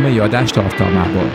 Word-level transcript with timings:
a 0.00 0.02
mai 0.02 0.18
adás 0.18 0.50
tartalmából. 0.50 1.30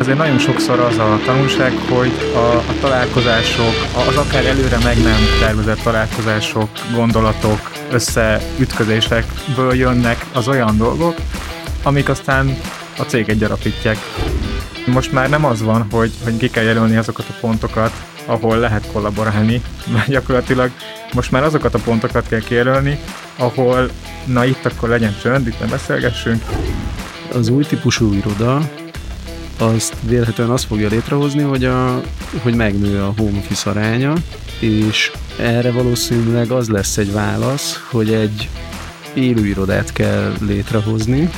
Azért 0.00 0.18
nagyon 0.18 0.38
sokszor 0.38 0.80
az 0.80 0.98
a 0.98 1.18
tanulság, 1.24 1.72
hogy 1.88 2.12
a, 2.34 2.56
a 2.56 2.74
találkozások, 2.80 3.74
az 4.08 4.16
akár 4.16 4.44
előre 4.44 4.78
meg 4.84 5.02
nem 5.02 5.20
tervezett 5.40 5.80
találkozások, 5.80 6.68
gondolatok, 6.94 7.70
összeütközésekből 7.90 9.74
jönnek 9.74 10.26
az 10.32 10.48
olyan 10.48 10.76
dolgok, 10.76 11.14
amik 11.82 12.08
aztán 12.08 12.58
a 12.98 13.02
céget 13.02 13.38
gyarapítják. 13.38 13.96
Most 14.86 15.12
már 15.12 15.28
nem 15.28 15.44
az 15.44 15.62
van, 15.62 15.86
hogy, 15.90 16.12
hogy 16.24 16.36
ki 16.36 16.50
kell 16.50 16.64
jelölni 16.64 16.96
azokat 16.96 17.26
a 17.28 17.38
pontokat, 17.40 17.92
ahol 18.24 18.56
lehet 18.56 18.86
kollaborálni, 18.92 19.62
mert 19.92 20.08
gyakorlatilag 20.08 20.70
most 21.14 21.30
már 21.30 21.42
azokat 21.42 21.74
a 21.74 21.78
pontokat 21.84 22.28
kell 22.28 22.40
kijelölni, 22.40 23.00
ahol 23.36 23.90
na 24.24 24.44
itt 24.44 24.66
akkor 24.66 24.88
legyen 24.88 25.16
csönd, 25.22 25.46
itt 25.46 25.60
nem 25.60 25.68
beszélgessünk. 25.68 26.42
Az 27.32 27.48
új 27.48 27.64
típusú 27.64 28.12
iroda 28.12 28.70
azt 29.58 29.96
vélhetően 30.02 30.50
azt 30.50 30.64
fogja 30.64 30.88
létrehozni, 30.88 31.42
hogy, 31.42 31.64
a, 31.64 32.02
hogy 32.42 32.54
megnő 32.54 33.02
a 33.02 33.14
home 33.16 33.38
office 33.38 33.70
aránya, 33.70 34.14
és 34.60 35.12
erre 35.38 35.72
valószínűleg 35.72 36.50
az 36.50 36.68
lesz 36.68 36.96
egy 36.96 37.12
válasz, 37.12 37.86
hogy 37.90 38.12
egy 38.12 38.48
élő 39.14 39.46
irodát 39.46 39.92
kell 39.92 40.32
létrehozni, 40.40 41.30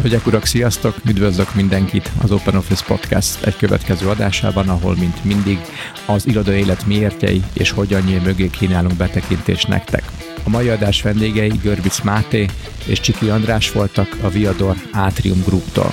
Hölgyek, 0.00 0.26
urak, 0.26 0.44
sziasztok! 0.44 0.96
Üdvözlök 1.04 1.54
mindenkit 1.54 2.10
az 2.22 2.30
Open 2.30 2.56
Office 2.56 2.84
Podcast 2.86 3.44
egy 3.44 3.56
következő 3.56 4.08
adásában, 4.08 4.68
ahol, 4.68 4.94
mint 4.94 5.24
mindig, 5.24 5.58
az 6.06 6.26
iroda 6.26 6.52
élet 6.52 6.86
miértjei 6.86 7.42
és 7.52 7.70
hogyan 7.70 8.02
mögé 8.02 8.50
kínálunk 8.50 8.96
betekintést 8.96 9.68
nektek. 9.68 10.02
A 10.46 10.50
mai 10.50 10.68
adás 10.68 11.02
vendégei 11.02 11.52
Görbic 11.62 12.00
Máté 12.00 12.46
és 12.84 13.00
Csiki 13.00 13.28
András 13.28 13.72
voltak 13.72 14.16
a 14.22 14.28
Viador 14.28 14.76
Atrium 14.92 15.42
Grouptól. 15.46 15.92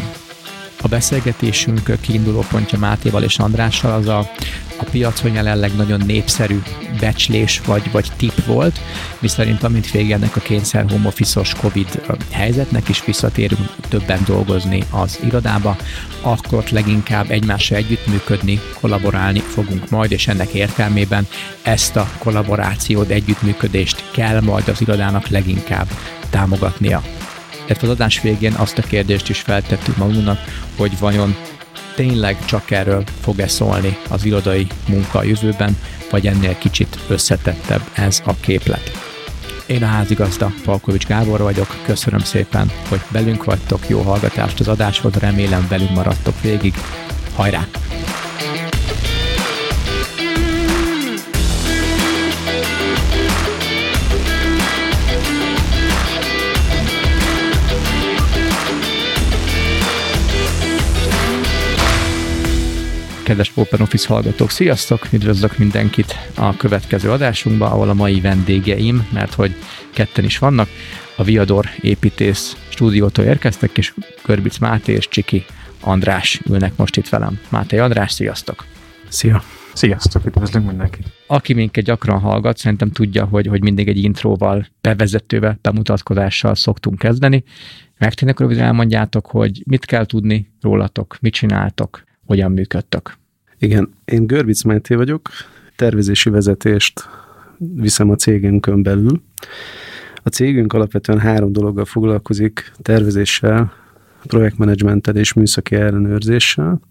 A 0.81 0.87
beszélgetésünk 0.87 2.01
kiinduló 2.01 2.45
pontja 2.49 2.79
Mátéval 2.79 3.23
és 3.23 3.39
Andrással 3.39 3.91
az 3.91 4.07
a, 4.07 4.17
a 4.77 4.83
piacon 4.91 5.33
jelenleg 5.33 5.75
nagyon 5.75 6.01
népszerű 6.05 6.61
becslés 6.99 7.61
vagy, 7.65 7.91
vagy 7.91 8.11
tip 8.17 8.32
volt, 8.45 8.79
miszerint 9.19 9.63
amint 9.63 9.91
vége 9.91 10.15
ennek 10.15 10.35
a 10.35 10.39
kényszer 10.39 10.85
home 10.89 11.11
Covid 11.61 12.01
helyzetnek 12.31 12.89
is 12.89 13.05
visszatérünk 13.05 13.69
többen 13.89 14.19
dolgozni 14.25 14.83
az 14.89 15.19
irodába, 15.23 15.77
akkor 16.21 16.63
leginkább 16.71 17.31
egymással 17.31 17.77
együttműködni, 17.77 18.59
kollaborálni 18.79 19.39
fogunk 19.39 19.89
majd, 19.89 20.11
és 20.11 20.27
ennek 20.27 20.53
értelmében 20.53 21.27
ezt 21.61 21.95
a 21.95 22.09
kollaborációt, 22.17 23.09
együttműködést 23.09 24.03
kell 24.11 24.41
majd 24.41 24.67
az 24.67 24.81
irodának 24.81 25.27
leginkább 25.27 25.87
támogatnia. 26.29 27.03
Illetve 27.65 27.87
az 27.87 27.93
adás 27.93 28.21
végén 28.21 28.53
azt 28.53 28.77
a 28.77 28.81
kérdést 28.81 29.29
is 29.29 29.39
feltettük 29.39 29.97
magunknak, 29.97 30.39
hogy 30.77 30.99
vajon 30.99 31.35
tényleg 31.95 32.45
csak 32.45 32.71
erről 32.71 33.03
fog-e 33.21 33.47
szólni 33.47 33.97
az 34.09 34.25
irodai 34.25 34.67
munka 34.87 35.19
a 35.19 35.23
jövőben, 35.23 35.77
vagy 36.13 36.27
ennél 36.27 36.57
kicsit 36.57 36.97
összetettebb 37.07 37.81
ez 37.93 38.21
a 38.25 38.35
képlet. 38.39 38.91
Én 39.65 39.83
a 39.83 39.85
házigazda 39.85 40.53
Palkovics 40.63 41.05
Gábor 41.05 41.41
vagyok, 41.41 41.75
köszönöm 41.85 42.19
szépen, 42.19 42.71
hogy 42.89 43.01
velünk 43.11 43.43
vagytok, 43.43 43.89
jó 43.89 44.01
hallgatást 44.01 44.59
az 44.59 44.67
adáshoz, 44.67 45.13
remélem 45.13 45.65
velünk 45.69 45.93
maradtok 45.93 46.41
végig. 46.41 46.73
Hajrá! 47.35 47.67
Kedves 63.33 63.51
Open 63.55 63.81
Office 63.81 64.07
hallgatók, 64.07 64.49
sziasztok! 64.49 65.07
Üdvözlök 65.11 65.57
mindenkit 65.57 66.15
a 66.35 66.57
következő 66.57 67.11
adásunkba, 67.11 67.65
ahol 67.65 67.89
a 67.89 67.93
mai 67.93 68.21
vendégeim, 68.21 69.07
mert 69.13 69.33
hogy 69.33 69.55
ketten 69.93 70.23
is 70.23 70.37
vannak, 70.37 70.69
a 71.15 71.23
Viador 71.23 71.65
építész 71.81 72.57
stúdiótól 72.69 73.25
érkeztek, 73.25 73.77
és 73.77 73.93
Körbic 74.23 74.57
Máté 74.57 74.93
és 74.93 75.07
Csiki 75.07 75.45
András 75.81 76.41
ülnek 76.49 76.75
most 76.75 76.97
itt 76.97 77.09
velem. 77.09 77.39
Máté 77.49 77.77
András, 77.77 78.11
sziasztok! 78.11 78.65
Szia! 79.07 79.43
Sziasztok, 79.73 80.25
üdvözlünk 80.25 80.67
mindenkit! 80.67 81.07
Aki 81.27 81.53
minket 81.53 81.83
gyakran 81.83 82.19
hallgat, 82.19 82.57
szerintem 82.57 82.91
tudja, 82.91 83.25
hogy, 83.25 83.47
hogy 83.47 83.61
mindig 83.61 83.87
egy 83.87 84.03
intróval, 84.03 84.67
bevezetővel, 84.81 85.59
bemutatkozással 85.61 86.55
szoktunk 86.55 86.99
kezdeni. 86.99 87.43
Meg 87.97 88.13
tényleg 88.13 88.39
röviden 88.39 88.65
elmondjátok, 88.65 89.25
hogy 89.25 89.63
mit 89.65 89.85
kell 89.85 90.05
tudni 90.05 90.51
rólatok, 90.61 91.17
mit 91.21 91.33
csináltok, 91.33 92.03
hogyan 92.25 92.51
működtök. 92.51 93.21
Igen, 93.63 93.93
én 94.05 94.27
Görbic 94.27 94.63
Máté 94.63 94.95
vagyok, 94.95 95.29
tervezési 95.75 96.29
vezetést 96.29 97.09
viszem 97.57 98.09
a 98.09 98.15
cégünkön 98.15 98.83
belül. 98.83 99.21
A 100.23 100.29
cégünk 100.29 100.73
alapvetően 100.73 101.19
három 101.19 101.51
dologgal 101.51 101.85
foglalkozik, 101.85 102.71
tervezéssel, 102.81 103.73
projektmenedzsmenttel 104.27 105.15
és 105.15 105.33
műszaki 105.33 105.75
ellenőrzéssel. 105.75 106.81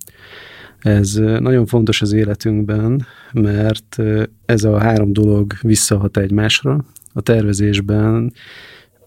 Ez 0.79 1.15
nagyon 1.39 1.67
fontos 1.67 2.03
az 2.03 2.13
életünkben, 2.13 3.07
mert 3.33 3.99
ez 4.47 4.65
a 4.65 4.79
három 4.79 5.13
dolog 5.13 5.53
visszahat 5.61 6.17
egymásra. 6.17 6.85
A 7.13 7.21
tervezésben 7.21 8.33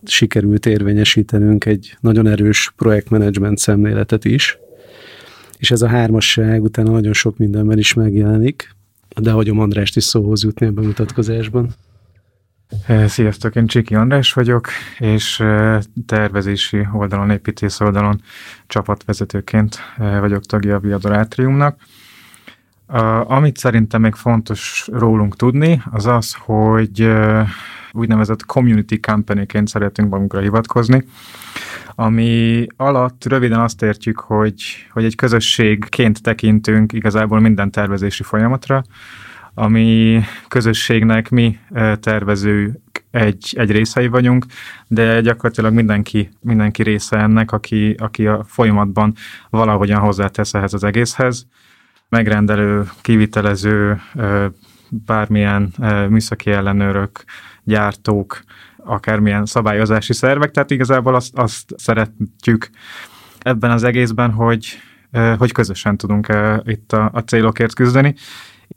sikerült 0.04 0.66
érvényesítenünk 0.66 1.66
egy 1.66 1.98
nagyon 2.00 2.28
erős 2.28 2.74
projektmenedzsment 2.76 3.58
szemléletet 3.58 4.26
is, 4.26 4.60
és 5.66 5.72
ez 5.72 5.82
a 5.82 5.88
hármasság 5.88 6.64
utána 6.64 6.92
nagyon 6.92 7.14
sok 7.14 7.38
mindenben 7.38 7.78
is 7.78 7.94
megjelenik, 7.94 8.76
de 9.22 9.32
hagyom 9.32 9.60
Andrást 9.60 9.96
is 9.96 10.04
szóhoz 10.04 10.44
jutni 10.44 10.66
a 10.66 10.72
bemutatkozásban. 10.72 11.70
Sziasztok, 13.08 13.56
én 13.56 13.68
Csiki 13.68 13.96
András 13.96 14.34
vagyok, 14.34 14.68
és 15.00 15.44
tervezési 16.06 16.88
oldalon, 16.94 17.30
építész 17.30 17.80
oldalon 17.80 18.22
csapatvezetőként 18.68 19.78
vagyok 19.98 20.46
tagja 20.46 20.76
a 20.76 20.80
Viadorátriumnak. 20.80 21.80
Amit 23.24 23.58
szerintem 23.58 24.02
még 24.02 24.14
fontos 24.14 24.88
rólunk 24.92 25.36
tudni, 25.36 25.82
az 25.92 26.06
az, 26.06 26.34
hogy 26.34 27.12
úgynevezett 27.96 28.46
community 28.46 29.00
company-ként 29.00 29.68
szeretünk 29.68 30.10
magunkra 30.10 30.40
hivatkozni, 30.40 31.06
ami 31.96 32.66
alatt 32.76 33.26
röviden 33.26 33.60
azt 33.60 33.82
értjük, 33.82 34.20
hogy, 34.20 34.64
hogy 34.92 35.04
egy 35.04 35.16
közösségként 35.16 36.22
tekintünk 36.22 36.94
igazából 36.94 37.40
minden 37.40 37.72
tervezési 37.72 38.24
folyamatra, 38.24 38.84
ami 39.54 40.22
közösségnek 40.48 41.30
mi 41.30 41.58
tervező 42.00 42.80
egy, 43.12 43.54
egy 43.58 43.72
részei 43.72 44.08
vagyunk, 44.08 44.46
de 44.88 45.22
gyakorlatilag 45.22 45.74
mindenki, 45.74 46.30
mindenki 46.42 46.84
része 46.84 47.18
ennek, 47.18 47.52
aki, 47.52 47.96
aki 47.98 48.28
a 48.28 48.44
folyamatban 48.48 49.14
valahogyan 49.50 50.00
hozzátesz 50.00 50.54
ehhez 50.54 50.74
az 50.74 50.84
egészhez. 50.84 51.48
Megrendelő, 52.10 52.90
kivitelező, 53.02 54.02
bármilyen 54.90 55.74
műszaki 56.10 56.52
ellenőrök, 56.52 57.24
gyártók, 57.66 58.44
akármilyen 58.78 59.46
szabályozási 59.46 60.14
szervek, 60.14 60.52
tehát 60.52 60.72
igazából 60.72 61.16
azt, 61.16 61.38
azt 61.38 61.74
szeretjük 61.78 62.70
ebben 63.40 63.72
az 63.72 63.84
egészben, 63.84 64.32
hogy, 64.32 64.78
hogy 65.38 65.52
közösen 65.52 65.98
tudunk 65.98 66.34
itt 66.64 66.94
a, 66.94 67.10
a 67.14 67.20
célokért 67.20 67.74
küzdeni, 67.74 68.16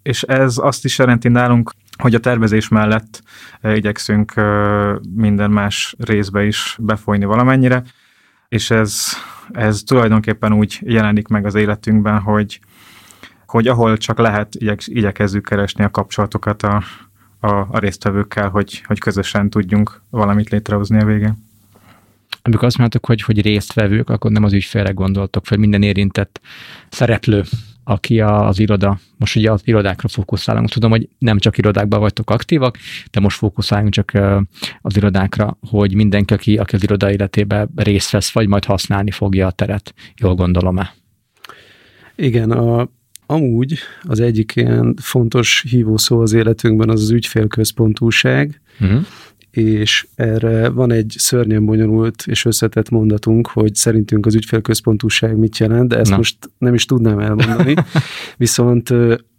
és 0.03 0.23
ez 0.23 0.59
azt 0.59 0.85
is 0.85 0.99
jelenti 0.99 1.29
nálunk, 1.29 1.73
hogy 1.99 2.15
a 2.15 2.21
tervezés 2.21 2.69
mellett 2.69 3.23
igyekszünk 3.63 4.35
minden 5.15 5.51
más 5.51 5.95
részbe 5.99 6.45
is 6.45 6.77
befolyni 6.81 7.25
valamennyire, 7.25 7.83
és 8.49 8.71
ez, 8.71 9.07
ez 9.51 9.83
tulajdonképpen 9.83 10.53
úgy 10.53 10.79
jelenik 10.83 11.29
meg 11.29 11.47
az 11.47 11.55
életünkben, 11.55 12.21
hogy, 12.21 12.61
hogy 13.47 13.67
ahol 13.67 13.97
csak 13.97 14.19
lehet, 14.19 14.55
igyek, 14.55 14.81
igyekezzük 14.85 15.45
keresni 15.45 15.85
a 15.85 15.91
kapcsolatokat 15.91 16.63
a, 16.63 16.83
a, 17.41 17.51
a 17.51 17.79
résztvevőkkel, 17.79 18.49
hogy, 18.49 18.83
hogy 18.87 18.99
közösen 18.99 19.51
tudjunk 19.51 20.03
valamit 20.11 20.49
létrehozni 20.49 21.01
a 21.01 21.05
végén. 21.05 21.47
Amikor 22.43 22.65
azt 22.65 22.79
mondtuk, 22.79 23.07
hogy, 23.07 23.23
hogy 23.23 23.43
résztvevők, 23.43 24.11
akkor 24.11 24.31
nem 24.31 24.45
az 24.45 24.53
ügyfélre 24.53 24.91
gondoltok 24.91 25.47
fel, 25.47 25.59
minden 25.59 25.83
érintett 25.83 26.41
szereplő, 26.89 27.45
aki 27.85 28.21
az 28.21 28.59
iroda, 28.59 28.99
most 29.17 29.37
ugye 29.37 29.53
az 29.53 29.61
irodákra 29.65 30.09
fókuszálunk. 30.09 30.69
Tudom, 30.69 30.91
hogy 30.91 31.09
nem 31.19 31.39
csak 31.39 31.59
irodákban 31.59 32.01
vagytok 32.01 32.31
aktívak, 32.31 32.77
de 33.11 33.21
most 33.21 33.37
fókuszáljunk 33.37 33.93
csak 33.93 34.13
az 34.81 34.97
irodákra, 34.97 35.59
hogy 35.71 35.95
mindenki, 35.95 36.35
aki, 36.35 36.57
aki 36.57 36.75
az 36.75 36.83
iroda 36.83 37.11
életében 37.11 37.71
részt 37.77 38.11
vesz, 38.11 38.33
vagy 38.33 38.49
majd 38.49 38.65
használni 38.65 39.11
fogja 39.11 39.47
a 39.47 39.51
teret. 39.51 39.95
Jól 40.17 40.35
gondolom-e? 40.35 40.95
Igen, 42.17 42.51
a, 42.51 42.89
Amúgy 43.31 43.79
az 44.03 44.21
egyik 44.21 44.53
ilyen 44.57 44.95
fontos 45.01 45.65
hívószó 45.71 46.21
az 46.21 46.33
életünkben 46.33 46.89
az 46.91 47.03
az 47.03 47.11
ügyfélközpontúság, 47.11 48.61
uh-huh. 48.81 49.01
és 49.51 50.07
erre 50.15 50.69
van 50.69 50.93
egy 50.93 51.15
szörnyen 51.19 51.65
bonyolult 51.65 52.23
és 52.27 52.45
összetett 52.45 52.91
mondatunk, 52.91 53.47
hogy 53.47 53.75
szerintünk 53.75 54.27
az 54.27 54.35
ügyfélközpontúság 54.35 55.37
mit 55.37 55.59
jelent, 55.59 55.89
de 55.89 55.99
ezt 55.99 56.11
Na. 56.11 56.17
most 56.17 56.37
nem 56.59 56.75
is 56.75 56.85
tudnám 56.85 57.19
elmondani. 57.19 57.75
Viszont 58.37 58.95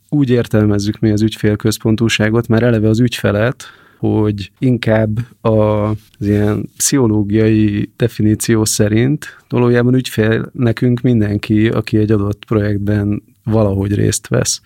úgy 0.10 0.30
értelmezzük 0.30 1.00
mi 1.00 1.12
az 1.12 1.22
ügyfélközpontúságot, 1.22 2.48
már 2.48 2.64
eleve 2.64 2.88
az 2.88 3.00
ügyfelet, 3.00 3.66
hogy 3.98 4.52
inkább 4.60 5.20
az 5.42 5.96
ilyen 6.20 6.70
pszichológiai 6.78 7.92
definíció 7.96 8.66
szerint 8.66 9.26
valójában 9.50 9.94
ügyfél 9.94 10.50
nekünk 10.54 11.02
mindenki, 11.02 11.68
aki 11.68 11.98
egy 11.98 12.12
adott 12.12 12.46
projektben 12.46 13.24
valahogy 13.50 13.96
részt 13.96 14.28
vesz. 14.28 14.62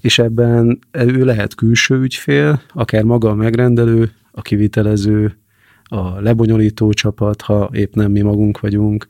És 0.00 0.18
ebben 0.18 0.78
ő 0.92 1.24
lehet 1.24 1.54
külső 1.54 2.00
ügyfél, 2.00 2.62
akár 2.68 3.02
maga 3.02 3.30
a 3.30 3.34
megrendelő, 3.34 4.10
a 4.30 4.42
kivitelező, 4.42 5.36
a 5.84 6.20
lebonyolító 6.20 6.92
csapat, 6.92 7.42
ha 7.42 7.70
épp 7.72 7.94
nem 7.94 8.10
mi 8.10 8.20
magunk 8.20 8.60
vagyunk, 8.60 9.06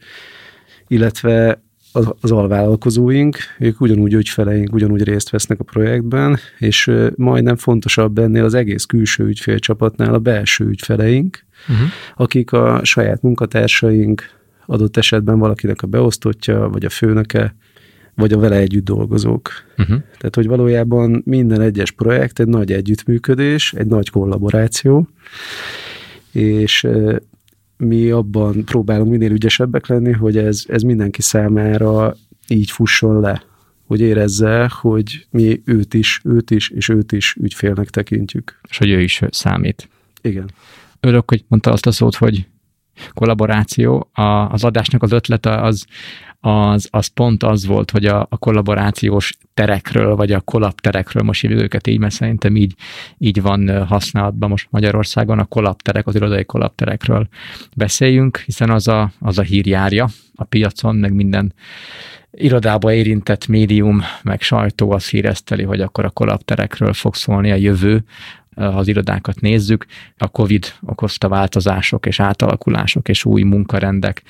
illetve 0.89 1.63
az, 1.93 2.13
az 2.21 2.31
alvállalkozóink, 2.31 3.37
ők 3.59 3.81
ugyanúgy 3.81 4.13
ügyfeleink, 4.13 4.73
ugyanúgy 4.73 5.03
részt 5.03 5.31
vesznek 5.31 5.61
a 5.61 5.65
projektben, 5.65 6.39
és 6.59 6.91
majdnem 7.15 7.57
fontosabb 7.57 8.19
ennél 8.19 8.45
az 8.45 8.55
egész 8.55 8.85
külső 8.85 9.25
ügyfélcsapatnál 9.25 10.15
a 10.15 10.19
belső 10.19 10.65
ügyfeleink, 10.65 11.45
uh-huh. 11.69 11.89
akik 12.17 12.53
a 12.53 12.81
saját 12.85 13.23
munkatársaink, 13.23 14.23
adott 14.67 14.97
esetben 14.97 15.39
valakinek 15.39 15.83
a 15.83 15.87
beosztottja, 15.87 16.69
vagy 16.69 16.85
a 16.85 16.91
főnöke, 16.91 17.55
vagy 18.15 18.33
a 18.33 18.39
vele 18.39 18.57
együtt 18.57 18.85
dolgozók. 18.85 19.51
Uh-huh. 19.79 20.01
Tehát, 20.19 20.35
hogy 20.35 20.47
valójában 20.47 21.23
minden 21.25 21.61
egyes 21.61 21.91
projekt 21.91 22.41
egy 22.41 22.47
nagy 22.47 22.73
együttműködés, 22.73 23.73
egy 23.73 23.87
nagy 23.87 24.11
kollaboráció, 24.11 25.09
és 26.33 26.87
mi 27.77 28.11
abban 28.11 28.65
próbálunk 28.65 29.11
minél 29.11 29.31
ügyesebbek 29.31 29.87
lenni, 29.87 30.13
hogy 30.13 30.37
ez, 30.37 30.65
ez 30.67 30.83
mindenki 30.83 31.23
számára 31.23 32.17
így 32.49 32.71
fusson 32.71 33.21
le, 33.21 33.43
hogy 33.87 34.01
érezze, 34.01 34.71
hogy 34.81 35.27
mi 35.31 35.63
őt 35.65 35.95
is, 35.95 36.21
őt 36.25 36.51
is, 36.51 36.71
és 36.71 36.89
őt 36.89 37.13
is 37.13 37.37
ügyfélnek 37.41 37.91
tekintjük. 37.91 38.61
És 38.69 38.79
hogy 38.79 38.91
ő 38.91 39.01
is 39.01 39.23
számít. 39.31 39.89
Igen. 40.23 40.51
Örök, 41.01 41.31
hogy 41.31 41.45
mondta 41.49 41.73
azt 41.73 41.87
a 41.87 41.91
szót, 41.91 42.15
hogy 42.15 42.47
kollaboráció. 43.13 44.09
A, 44.13 44.23
az 44.23 44.65
adásnak 44.65 45.03
az 45.03 45.13
ötlete 45.13 45.61
az, 45.61 45.87
az, 46.41 46.89
az 46.91 47.07
pont 47.07 47.43
az 47.43 47.67
volt, 47.67 47.91
hogy 47.91 48.07
a, 48.07 48.27
a 48.31 48.37
kollaborációs 48.37 49.37
terekről, 49.55 50.17
vagy 50.17 50.33
a 50.33 50.41
kollapterekről, 50.41 51.23
most 51.23 51.41
hívjuk 51.41 51.63
őket 51.63 51.87
így, 51.87 51.99
mert 51.99 52.15
szerintem 52.15 52.57
így, 52.57 52.75
így 53.19 53.43
van 53.43 53.87
használatban 53.87 54.49
most 54.49 54.67
Magyarországon, 54.71 55.39
a 55.39 55.45
kollapterek, 55.45 56.07
az 56.07 56.15
irodai 56.15 56.45
kollapterekről 56.45 57.29
beszéljünk, 57.77 58.37
hiszen 58.37 58.71
az 58.71 58.89
a, 58.89 59.13
az 59.21 59.39
a 59.39 59.43
hírjárja 59.43 60.09
a 60.35 60.45
piacon, 60.45 60.97
meg 60.97 61.13
minden 61.13 61.55
irodába 62.31 62.93
érintett 62.93 63.47
médium, 63.47 64.03
meg 64.23 64.41
sajtó 64.41 64.91
az 64.91 65.09
hírezteli, 65.09 65.63
hogy 65.63 65.81
akkor 65.81 66.05
a 66.05 66.11
kollapterekről 66.11 66.93
fog 66.93 67.15
szólni 67.15 67.51
a 67.51 67.55
jövő, 67.55 68.05
ha 68.55 68.65
az 68.65 68.89
irodákat 68.89 69.41
nézzük, 69.41 69.87
a 70.17 70.29
COVID 70.29 70.67
okozta 70.81 71.29
változások 71.29 72.07
és 72.07 72.21
átalakulások 72.21 73.09
és 73.09 73.25
új 73.25 73.43
munkarendek 73.43 74.23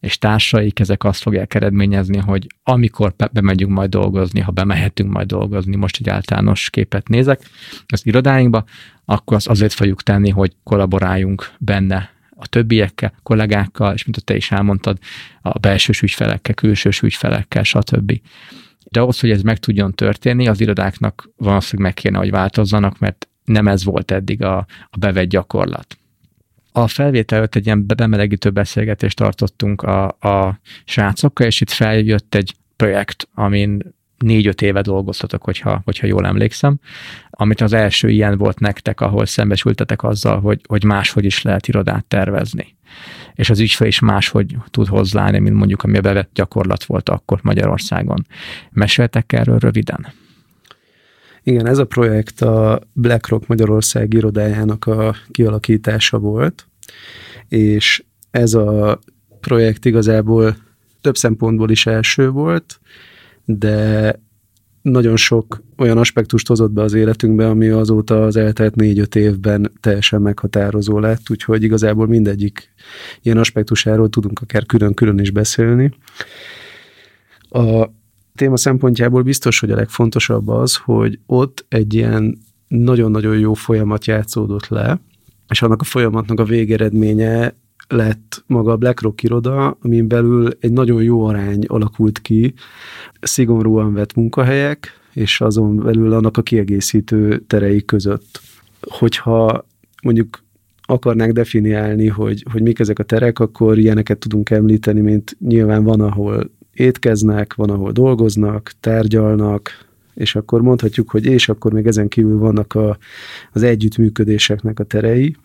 és 0.00 0.18
társaik, 0.18 0.80
ezek 0.80 1.04
azt 1.04 1.22
fogják 1.22 1.54
eredményezni, 1.54 2.18
hogy 2.18 2.46
amikor 2.62 3.14
bemegyünk 3.32 3.72
majd 3.72 3.90
dolgozni, 3.90 4.40
ha 4.40 4.50
bemehetünk 4.50 5.12
majd 5.12 5.26
dolgozni, 5.26 5.76
most 5.76 5.96
egy 6.00 6.08
általános 6.08 6.70
képet 6.70 7.08
nézek 7.08 7.40
az 7.86 8.06
irodáinkba, 8.06 8.64
akkor 9.04 9.36
azt 9.36 9.48
azért 9.48 9.72
fogjuk 9.72 10.02
tenni, 10.02 10.30
hogy 10.30 10.52
kollaboráljunk 10.62 11.52
benne 11.58 12.10
a 12.30 12.46
többiekkel, 12.46 13.12
kollégákkal, 13.22 13.94
és 13.94 14.04
mint 14.04 14.24
te 14.24 14.36
is 14.36 14.50
elmondtad, 14.50 14.98
a 15.42 15.58
belsős 15.58 16.02
ügyfelekkel, 16.02 16.54
külsős 16.54 17.02
ügyfelekkel, 17.02 17.62
stb. 17.62 18.20
De 18.90 19.00
ahhoz, 19.00 19.20
hogy 19.20 19.30
ez 19.30 19.42
meg 19.42 19.58
tudjon 19.58 19.92
történni, 19.92 20.48
az 20.48 20.60
irodáknak 20.60 21.30
valószínűleg 21.36 21.92
meg 21.92 22.02
kéne, 22.02 22.18
hogy 22.18 22.30
változzanak, 22.30 22.98
mert 22.98 23.28
nem 23.48 23.68
ez 23.68 23.84
volt 23.84 24.10
eddig 24.10 24.42
a, 24.42 24.56
a 24.90 24.98
bevett 24.98 25.28
gyakorlat. 25.28 25.98
A 26.72 26.88
felvétel 26.88 27.38
előtt 27.38 27.54
egy 27.54 27.66
ilyen 27.66 27.86
bemelegítő 27.86 28.50
beszélgetést 28.50 29.16
tartottunk 29.16 29.82
a, 29.82 30.06
a 30.06 30.60
srácokkal, 30.84 31.46
és 31.46 31.60
itt 31.60 31.70
feljött 31.70 32.34
egy 32.34 32.54
projekt, 32.76 33.28
amin 33.34 33.96
négy-öt 34.18 34.62
éve 34.62 34.80
dolgoztatok, 34.80 35.44
hogyha, 35.44 35.80
hogyha 35.84 36.06
jól 36.06 36.26
emlékszem, 36.26 36.78
amit 37.30 37.60
az 37.60 37.72
első 37.72 38.08
ilyen 38.08 38.38
volt 38.38 38.58
nektek, 38.58 39.00
ahol 39.00 39.26
szembesültetek 39.26 40.02
azzal, 40.02 40.40
hogy, 40.40 40.60
hogy 40.68 40.84
máshogy 40.84 41.24
is 41.24 41.42
lehet 41.42 41.68
irodát 41.68 42.04
tervezni. 42.04 42.76
És 43.34 43.50
az 43.50 43.60
ügyfél 43.60 43.86
is 43.86 43.98
máshogy 43.98 44.56
tud 44.70 44.86
hozzáállni, 44.86 45.38
mint 45.38 45.56
mondjuk 45.56 45.82
ami 45.82 45.96
a 45.96 46.00
bevett 46.00 46.30
gyakorlat 46.34 46.84
volt 46.84 47.08
akkor 47.08 47.38
Magyarországon. 47.42 48.26
Meséltek 48.70 49.32
erről 49.32 49.58
röviden? 49.58 50.06
Igen, 51.48 51.66
ez 51.66 51.78
a 51.78 51.84
projekt 51.84 52.40
a 52.40 52.80
BlackRock 52.92 53.46
Magyarország 53.46 54.14
irodájának 54.14 54.86
a 54.86 55.14
kialakítása 55.30 56.18
volt, 56.18 56.68
és 57.48 58.04
ez 58.30 58.54
a 58.54 58.98
projekt 59.40 59.84
igazából 59.84 60.56
több 61.00 61.16
szempontból 61.16 61.70
is 61.70 61.86
első 61.86 62.30
volt, 62.30 62.80
de 63.44 64.14
nagyon 64.82 65.16
sok 65.16 65.62
olyan 65.76 65.98
aspektust 65.98 66.46
hozott 66.48 66.70
be 66.70 66.82
az 66.82 66.94
életünkbe, 66.94 67.48
ami 67.48 67.68
azóta 67.68 68.24
az 68.24 68.36
eltelt 68.36 68.74
négy-öt 68.74 69.16
évben 69.16 69.72
teljesen 69.80 70.22
meghatározó 70.22 70.98
lett, 70.98 71.30
úgyhogy 71.30 71.62
igazából 71.62 72.06
mindegyik 72.06 72.72
ilyen 73.22 73.38
aspektusáról 73.38 74.08
tudunk 74.08 74.40
akár 74.40 74.66
külön-külön 74.66 75.18
is 75.18 75.30
beszélni. 75.30 75.92
A 77.48 77.96
téma 78.38 78.56
szempontjából 78.56 79.22
biztos, 79.22 79.60
hogy 79.60 79.70
a 79.70 79.76
legfontosabb 79.76 80.48
az, 80.48 80.76
hogy 80.76 81.18
ott 81.26 81.64
egy 81.68 81.94
ilyen 81.94 82.38
nagyon-nagyon 82.68 83.38
jó 83.38 83.54
folyamat 83.54 84.06
játszódott 84.06 84.68
le, 84.68 85.00
és 85.48 85.62
annak 85.62 85.80
a 85.80 85.84
folyamatnak 85.84 86.40
a 86.40 86.44
végeredménye 86.44 87.54
lett 87.88 88.44
maga 88.46 88.72
a 88.72 88.76
BlackRock 88.76 89.22
iroda, 89.22 89.76
amin 89.82 90.08
belül 90.08 90.50
egy 90.60 90.72
nagyon 90.72 91.02
jó 91.02 91.24
arány 91.24 91.64
alakult 91.66 92.20
ki, 92.20 92.54
szigorúan 93.20 93.92
vett 93.92 94.14
munkahelyek, 94.14 95.00
és 95.12 95.40
azon 95.40 95.76
belül 95.76 96.12
annak 96.12 96.36
a 96.36 96.42
kiegészítő 96.42 97.38
terei 97.46 97.84
között. 97.84 98.40
Hogyha 98.80 99.66
mondjuk 100.02 100.42
akarnák 100.82 101.32
definiálni, 101.32 102.06
hogy, 102.06 102.44
hogy 102.52 102.62
mik 102.62 102.78
ezek 102.78 102.98
a 102.98 103.02
terek, 103.02 103.38
akkor 103.38 103.78
ilyeneket 103.78 104.18
tudunk 104.18 104.50
említeni, 104.50 105.00
mint 105.00 105.36
nyilván 105.40 105.84
van, 105.84 106.00
ahol 106.00 106.50
étkeznek, 106.78 107.54
van, 107.54 107.70
ahol 107.70 107.92
dolgoznak, 107.92 108.72
tárgyalnak, 108.80 109.86
és 110.14 110.34
akkor 110.34 110.62
mondhatjuk, 110.62 111.10
hogy 111.10 111.26
és 111.26 111.48
akkor 111.48 111.72
még 111.72 111.86
ezen 111.86 112.08
kívül 112.08 112.38
vannak 112.38 112.74
a, 112.74 112.98
az 113.52 113.62
együttműködéseknek 113.62 114.80
a 114.80 114.84
terei, 114.84 115.36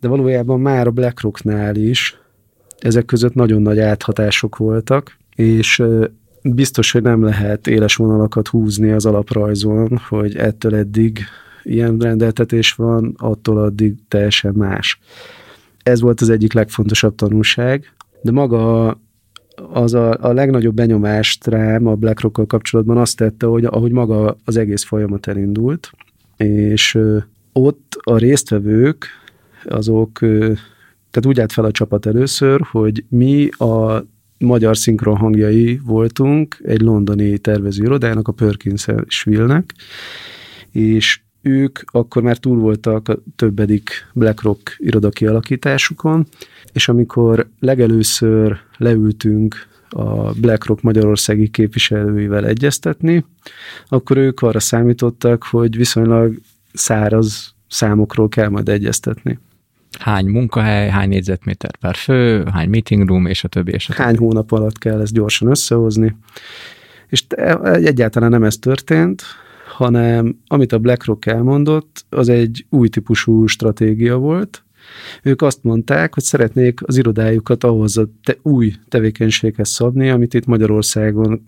de 0.00 0.08
valójában 0.08 0.60
már 0.60 0.86
a 0.86 0.90
BlackRocknál 0.90 1.76
is 1.76 2.18
ezek 2.78 3.04
között 3.04 3.34
nagyon 3.34 3.62
nagy 3.62 3.78
áthatások 3.78 4.56
voltak, 4.56 5.16
és 5.34 5.82
biztos, 6.42 6.92
hogy 6.92 7.02
nem 7.02 7.22
lehet 7.22 7.66
éles 7.66 7.96
vonalakat 7.96 8.48
húzni 8.48 8.90
az 8.90 9.06
alaprajzon, 9.06 10.00
hogy 10.08 10.36
ettől 10.36 10.74
eddig 10.74 11.18
ilyen 11.62 11.98
rendeltetés 11.98 12.72
van, 12.72 13.14
attól 13.18 13.58
addig 13.58 13.94
teljesen 14.08 14.54
más. 14.56 15.00
Ez 15.82 16.00
volt 16.00 16.20
az 16.20 16.28
egyik 16.28 16.52
legfontosabb 16.52 17.14
tanulság, 17.14 17.92
de 18.22 18.30
maga 18.32 18.98
az 19.72 19.94
a, 19.94 20.16
a 20.20 20.32
legnagyobb 20.32 20.74
benyomást 20.74 21.46
rám 21.46 21.86
a 21.86 21.94
blackrock 21.94 22.48
kapcsolatban 22.48 22.96
azt 22.96 23.16
tette, 23.16 23.46
hogy 23.46 23.64
ahogy 23.64 23.92
maga 23.92 24.36
az 24.44 24.56
egész 24.56 24.84
folyamat 24.84 25.26
elindult, 25.26 25.90
és 26.36 26.98
ott 27.52 27.98
a 28.02 28.16
résztvevők, 28.16 29.06
azok, 29.64 30.18
tehát 31.10 31.26
úgy 31.26 31.40
állt 31.40 31.52
fel 31.52 31.64
a 31.64 31.70
csapat 31.70 32.06
először, 32.06 32.60
hogy 32.70 33.04
mi 33.08 33.48
a 33.48 34.04
magyar 34.38 34.76
szinkron 34.76 35.16
hangjai 35.16 35.80
voltunk 35.84 36.56
egy 36.64 36.80
londoni 36.80 37.38
tervezőirodának, 37.38 38.28
a 38.28 38.32
Perkins-nek, 38.32 39.74
és 40.70 41.20
ők 41.44 41.78
akkor 41.84 42.22
már 42.22 42.36
túl 42.36 42.58
voltak 42.58 43.08
a 43.08 43.16
többedik 43.36 43.90
BlackRock 44.12 44.76
iroda 44.78 45.08
kialakításukon, 45.08 46.26
és 46.72 46.88
amikor 46.88 47.48
legelőször 47.60 48.58
leültünk 48.76 49.66
a 49.88 50.32
BlackRock 50.32 50.82
magyarországi 50.82 51.48
képviselőivel 51.48 52.46
egyeztetni, 52.46 53.24
akkor 53.88 54.16
ők 54.16 54.40
arra 54.40 54.60
számítottak, 54.60 55.42
hogy 55.42 55.76
viszonylag 55.76 56.40
száraz 56.72 57.54
számokról 57.68 58.28
kell 58.28 58.48
majd 58.48 58.68
egyeztetni. 58.68 59.38
Hány 59.98 60.26
munkahely, 60.26 60.88
hány 60.88 61.08
négyzetméter 61.08 61.76
per 61.76 61.94
fő, 61.94 62.44
hány 62.52 62.68
meeting 62.68 63.08
room, 63.08 63.26
és 63.26 63.44
a 63.44 63.48
többi, 63.48 63.72
és 63.72 63.88
a 63.88 63.92
többi. 63.92 64.02
Hány 64.02 64.16
hónap 64.16 64.52
alatt 64.52 64.78
kell 64.78 65.00
ezt 65.00 65.12
gyorsan 65.12 65.48
összehozni. 65.48 66.16
És 67.08 67.24
egyáltalán 67.72 68.30
nem 68.30 68.44
ez 68.44 68.56
történt, 68.56 69.22
hanem 69.74 70.38
amit 70.46 70.72
a 70.72 70.78
BlackRock 70.78 71.26
elmondott, 71.26 72.04
az 72.08 72.28
egy 72.28 72.66
új 72.70 72.88
típusú 72.88 73.46
stratégia 73.46 74.16
volt, 74.16 74.64
Ők 75.22 75.42
azt 75.42 75.62
mondták, 75.62 76.14
hogy 76.14 76.22
szeretnék 76.22 76.80
az 76.86 76.96
irodájukat 76.96 77.64
ahhoz 77.64 77.96
a 77.96 78.08
te, 78.24 78.36
új 78.42 78.74
tevékenységhez 78.88 79.68
szabni, 79.68 80.10
amit 80.10 80.34
itt 80.34 80.46
Magyarországon 80.46 81.42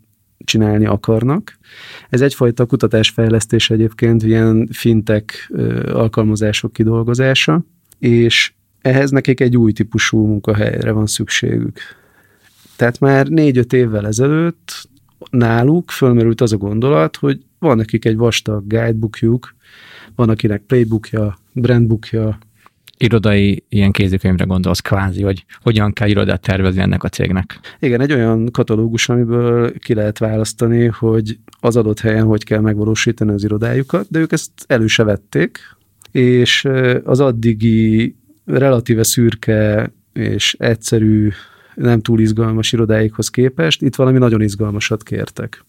csinálni 0.45 0.87
akarnak. 0.87 1.59
Ez 2.09 2.21
egyfajta 2.21 2.66
kutatásfejlesztés 2.66 3.71
egyébként, 3.71 4.23
ilyen 4.23 4.68
fintek 4.73 5.52
alkalmazások 5.92 6.73
kidolgozása, 6.73 7.64
és 7.99 8.52
ehhez 8.80 9.11
nekik 9.11 9.40
egy 9.40 9.56
új 9.56 9.73
típusú 9.73 10.26
munkahelyre 10.26 10.90
van 10.90 11.06
szükségük. 11.06 11.78
Tehát 12.76 13.00
már 13.00 13.26
négy-öt 13.26 13.73
évvel 13.73 14.06
ezelőtt 14.06 14.88
náluk 15.30 15.90
fölmerült 15.90 16.40
az 16.40 16.52
a 16.52 16.56
gondolat, 16.56 17.16
hogy 17.16 17.40
van 17.59 17.77
nekik 17.77 18.05
egy 18.05 18.17
vastag 18.17 18.67
guidebookjuk, 18.67 19.55
van 20.15 20.29
akinek 20.29 20.63
playbookja, 20.63 21.39
brandbookja. 21.53 22.39
Irodai 22.99 23.65
ilyen 23.69 23.91
kézikönyvre 23.91 24.45
gondolsz 24.45 24.81
kvázi, 24.81 25.23
hogy 25.23 25.45
hogyan 25.63 25.93
kell 25.93 26.09
irodát 26.09 26.41
tervezni 26.41 26.81
ennek 26.81 27.05
a 27.05 27.09
cégnek. 27.09 27.61
Igen, 27.79 28.01
egy 28.01 28.13
olyan 28.13 28.51
katalógus, 28.51 29.09
amiből 29.09 29.79
ki 29.79 29.95
lehet 29.95 30.19
választani, 30.19 30.87
hogy 30.87 31.39
az 31.61 31.77
adott 31.77 32.01
helyen 32.01 32.25
hogy 32.25 32.45
kell 32.45 32.61
megvalósítani 32.61 33.33
az 33.33 33.45
irodájukat, 33.45 34.07
de 34.11 34.19
ők 34.19 34.33
ezt 34.33 34.51
elő 34.67 34.87
se 34.87 35.05
vették, 35.05 35.59
és 36.11 36.69
az 37.05 37.21
addigi 37.21 38.17
relatíve 38.45 39.03
szürke 39.03 39.93
és 40.13 40.57
egyszerű, 40.59 41.29
nem 41.75 42.01
túl 42.01 42.21
izgalmas 42.21 42.73
irodáikhoz 42.73 43.29
képest 43.29 43.83
itt 43.83 43.95
valami 43.95 44.19
nagyon 44.19 44.43
izgalmasat 44.43 45.03
kértek. 45.03 45.65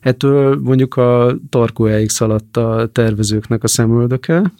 Ettől 0.00 0.60
mondjuk 0.62 0.96
a 0.96 1.36
tarkójáig 1.48 2.08
szaladt 2.08 2.56
a 2.56 2.88
tervezőknek 2.92 3.62
a 3.62 3.68
szemöldöke, 3.68 4.52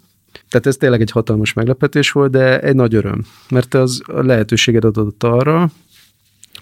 tehát 0.48 0.66
ez 0.66 0.76
tényleg 0.76 1.00
egy 1.00 1.10
hatalmas 1.10 1.52
meglepetés 1.52 2.12
volt, 2.12 2.30
de 2.30 2.60
egy 2.60 2.74
nagy 2.74 2.94
öröm, 2.94 3.24
mert 3.50 3.74
az 3.74 4.02
a 4.06 4.22
lehetőséget 4.22 4.84
adott 4.84 5.22
arra, 5.22 5.70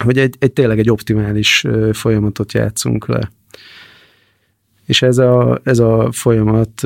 hogy 0.03 0.17
egy, 0.17 0.35
egy 0.39 0.53
tényleg 0.53 0.79
egy 0.79 0.89
optimális 0.89 1.65
folyamatot 1.91 2.53
játszunk 2.53 3.07
le. 3.07 3.31
És 4.85 5.01
ez 5.01 5.17
a, 5.17 5.59
ez 5.63 5.79
a 5.79 6.09
folyamat 6.11 6.81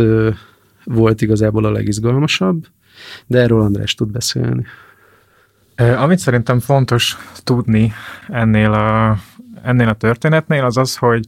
volt 0.83 1.21
igazából 1.21 1.65
a 1.65 1.71
legizgalmasabb, 1.71 2.67
de 3.27 3.39
erről 3.39 3.61
András 3.61 3.95
tud 3.95 4.11
beszélni. 4.11 4.65
Amit 5.75 6.19
szerintem 6.19 6.59
fontos 6.59 7.17
tudni 7.43 7.91
ennél 8.27 8.71
a, 8.71 9.17
ennél 9.63 9.87
a 9.87 9.93
történetnél, 9.93 10.63
az 10.63 10.77
az, 10.77 10.95
hogy 10.95 11.27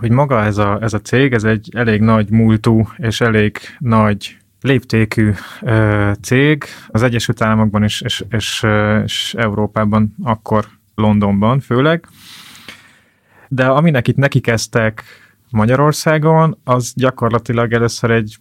hogy 0.00 0.10
maga 0.10 0.42
ez 0.44 0.58
a, 0.58 0.78
ez 0.80 0.94
a 0.94 1.00
cég, 1.00 1.32
ez 1.32 1.44
egy 1.44 1.68
elég 1.74 2.00
nagy 2.00 2.30
múltú 2.30 2.88
és 2.96 3.20
elég 3.20 3.58
nagy 3.78 4.36
léptékű 4.60 5.32
ö, 5.62 6.10
cég 6.22 6.64
az 6.88 7.02
Egyesült 7.02 7.42
Államokban 7.42 7.84
is, 7.84 8.00
és, 8.00 8.24
és, 8.30 8.66
és 9.04 9.34
Európában, 9.38 10.14
akkor 10.22 10.66
Londonban 10.94 11.60
főleg. 11.60 12.06
De 13.48 13.66
aminek 13.66 14.08
itt 14.08 14.16
neki 14.16 14.40
kezdtek 14.40 15.04
Magyarországon, 15.50 16.58
az 16.64 16.92
gyakorlatilag 16.96 17.72
először 17.72 18.10
egy 18.10 18.38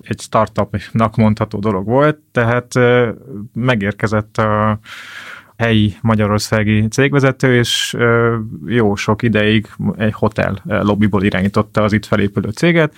egy 0.00 0.20
startupnak 0.20 1.16
mondható 1.16 1.58
dolog 1.58 1.86
volt, 1.86 2.18
tehát 2.32 2.74
megérkezett 3.54 4.36
a 4.38 4.78
helyi 5.62 5.96
magyarországi 6.00 6.88
cégvezető, 6.88 7.56
és 7.56 7.96
jó 8.66 8.94
sok 8.94 9.22
ideig 9.22 9.68
egy 9.96 10.12
hotel 10.12 10.62
lobbyból 10.64 11.22
irányította 11.22 11.82
az 11.82 11.92
itt 11.92 12.06
felépülő 12.06 12.50
céget. 12.50 12.94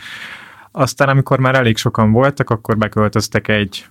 Aztán, 0.71 1.09
amikor 1.09 1.39
már 1.39 1.55
elég 1.55 1.77
sokan 1.77 2.13
voltak, 2.13 2.51
akkor 2.51 2.79
beköltöztek 2.79 3.49
egy 3.49 3.87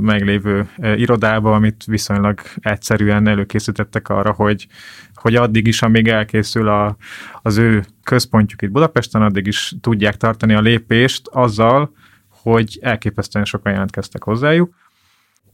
meglévő 0.00 0.68
irodába, 0.76 1.54
amit 1.54 1.84
viszonylag 1.86 2.40
egyszerűen 2.60 3.28
előkészítettek 3.28 4.08
arra, 4.08 4.32
hogy, 4.32 4.66
hogy 5.14 5.34
addig 5.34 5.66
is, 5.66 5.82
amíg 5.82 6.08
elkészül 6.08 6.68
a, 6.68 6.96
az 7.42 7.56
ő 7.56 7.84
központjuk 8.04 8.62
itt 8.62 8.70
Budapesten, 8.70 9.22
addig 9.22 9.46
is 9.46 9.74
tudják 9.80 10.16
tartani 10.16 10.54
a 10.54 10.60
lépést 10.60 11.28
azzal, 11.28 11.92
hogy 12.28 12.78
elképesztően 12.82 13.44
sokan 13.44 13.72
jelentkeztek 13.72 14.22
hozzájuk, 14.22 14.74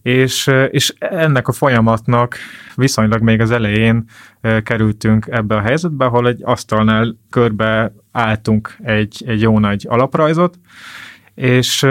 és, 0.02 0.50
és 0.70 0.94
ennek 0.98 1.48
a 1.48 1.52
folyamatnak 1.52 2.36
viszonylag 2.74 3.20
még 3.20 3.40
az 3.40 3.50
elején 3.50 4.04
kerültünk 4.62 5.26
ebbe 5.30 5.56
a 5.56 5.60
helyzetbe, 5.60 6.04
ahol 6.04 6.28
egy 6.28 6.40
asztalnál 6.44 7.16
körbe 7.30 7.92
álltunk 8.12 8.76
egy, 8.82 9.24
egy 9.26 9.40
jó 9.40 9.58
nagy 9.58 9.86
alaprajzot, 9.88 10.58
és, 11.34 11.86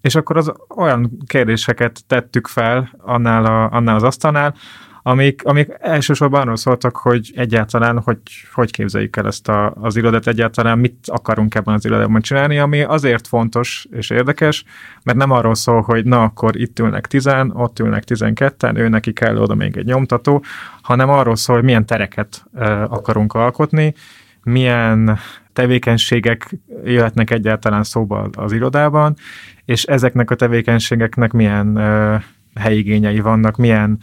és 0.00 0.14
akkor 0.14 0.36
az 0.36 0.52
olyan 0.76 1.18
kérdéseket 1.26 2.00
tettük 2.06 2.46
fel 2.46 2.90
annál, 2.98 3.44
a, 3.44 3.70
annál 3.70 3.94
az 3.94 4.02
asztalnál, 4.02 4.54
amik, 5.02 5.44
amik 5.44 5.76
elsősorban 5.78 6.40
arról 6.40 6.56
szóltak, 6.56 6.96
hogy 6.96 7.32
egyáltalán, 7.36 8.00
hogy, 8.00 8.18
hogy 8.52 8.70
képzeljük 8.70 9.16
el 9.16 9.26
ezt 9.26 9.48
a, 9.48 9.70
az 9.80 9.96
irodát, 9.96 10.26
egyáltalán 10.26 10.78
mit 10.78 10.96
akarunk 11.06 11.54
ebben 11.54 11.74
az 11.74 11.84
irodában 11.84 12.20
csinálni, 12.20 12.58
ami 12.58 12.82
azért 12.82 13.26
fontos 13.26 13.86
és 13.90 14.10
érdekes, 14.10 14.64
mert 15.04 15.18
nem 15.18 15.30
arról 15.30 15.54
szól, 15.54 15.80
hogy 15.80 16.04
na 16.04 16.22
akkor 16.22 16.56
itt 16.56 16.78
ülnek 16.78 17.06
tizen, 17.06 17.50
ott 17.54 17.78
ülnek 17.78 18.04
tizenketten, 18.04 18.76
ő 18.76 18.88
neki 18.88 19.12
kell 19.12 19.36
oda 19.36 19.54
még 19.54 19.76
egy 19.76 19.86
nyomtató, 19.86 20.44
hanem 20.82 21.08
arról 21.08 21.36
szól, 21.36 21.56
hogy 21.56 21.64
milyen 21.64 21.86
tereket 21.86 22.44
uh, 22.52 22.92
akarunk 22.92 23.34
alkotni, 23.34 23.94
milyen 24.42 25.18
tevékenységek 25.52 26.56
jöhetnek 26.84 27.30
egyáltalán 27.30 27.82
szóba 27.82 28.28
az 28.36 28.52
irodában, 28.52 29.16
és 29.64 29.84
ezeknek 29.84 30.30
a 30.30 30.34
tevékenységeknek 30.34 31.32
milyen 31.32 31.76
uh, 31.76 32.22
helyigényei 32.54 33.20
vannak, 33.20 33.56
milyen 33.56 33.98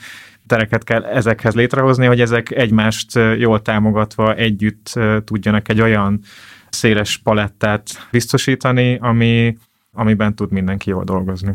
tereket 0.50 0.84
kell 0.84 1.04
ezekhez 1.04 1.56
létrehozni, 1.56 2.06
hogy 2.06 2.22
ezek 2.22 2.52
egymást 2.52 3.20
jól 3.38 3.62
támogatva 3.62 4.36
együtt 4.36 5.00
tudjanak 5.24 5.70
egy 5.70 5.82
olyan 5.82 6.20
széles 6.70 7.18
palettát 7.18 8.08
biztosítani, 8.12 8.98
ami, 9.02 9.58
amiben 9.94 10.36
tud 10.36 10.52
mindenki 10.52 10.90
jól 10.90 11.04
dolgozni. 11.04 11.54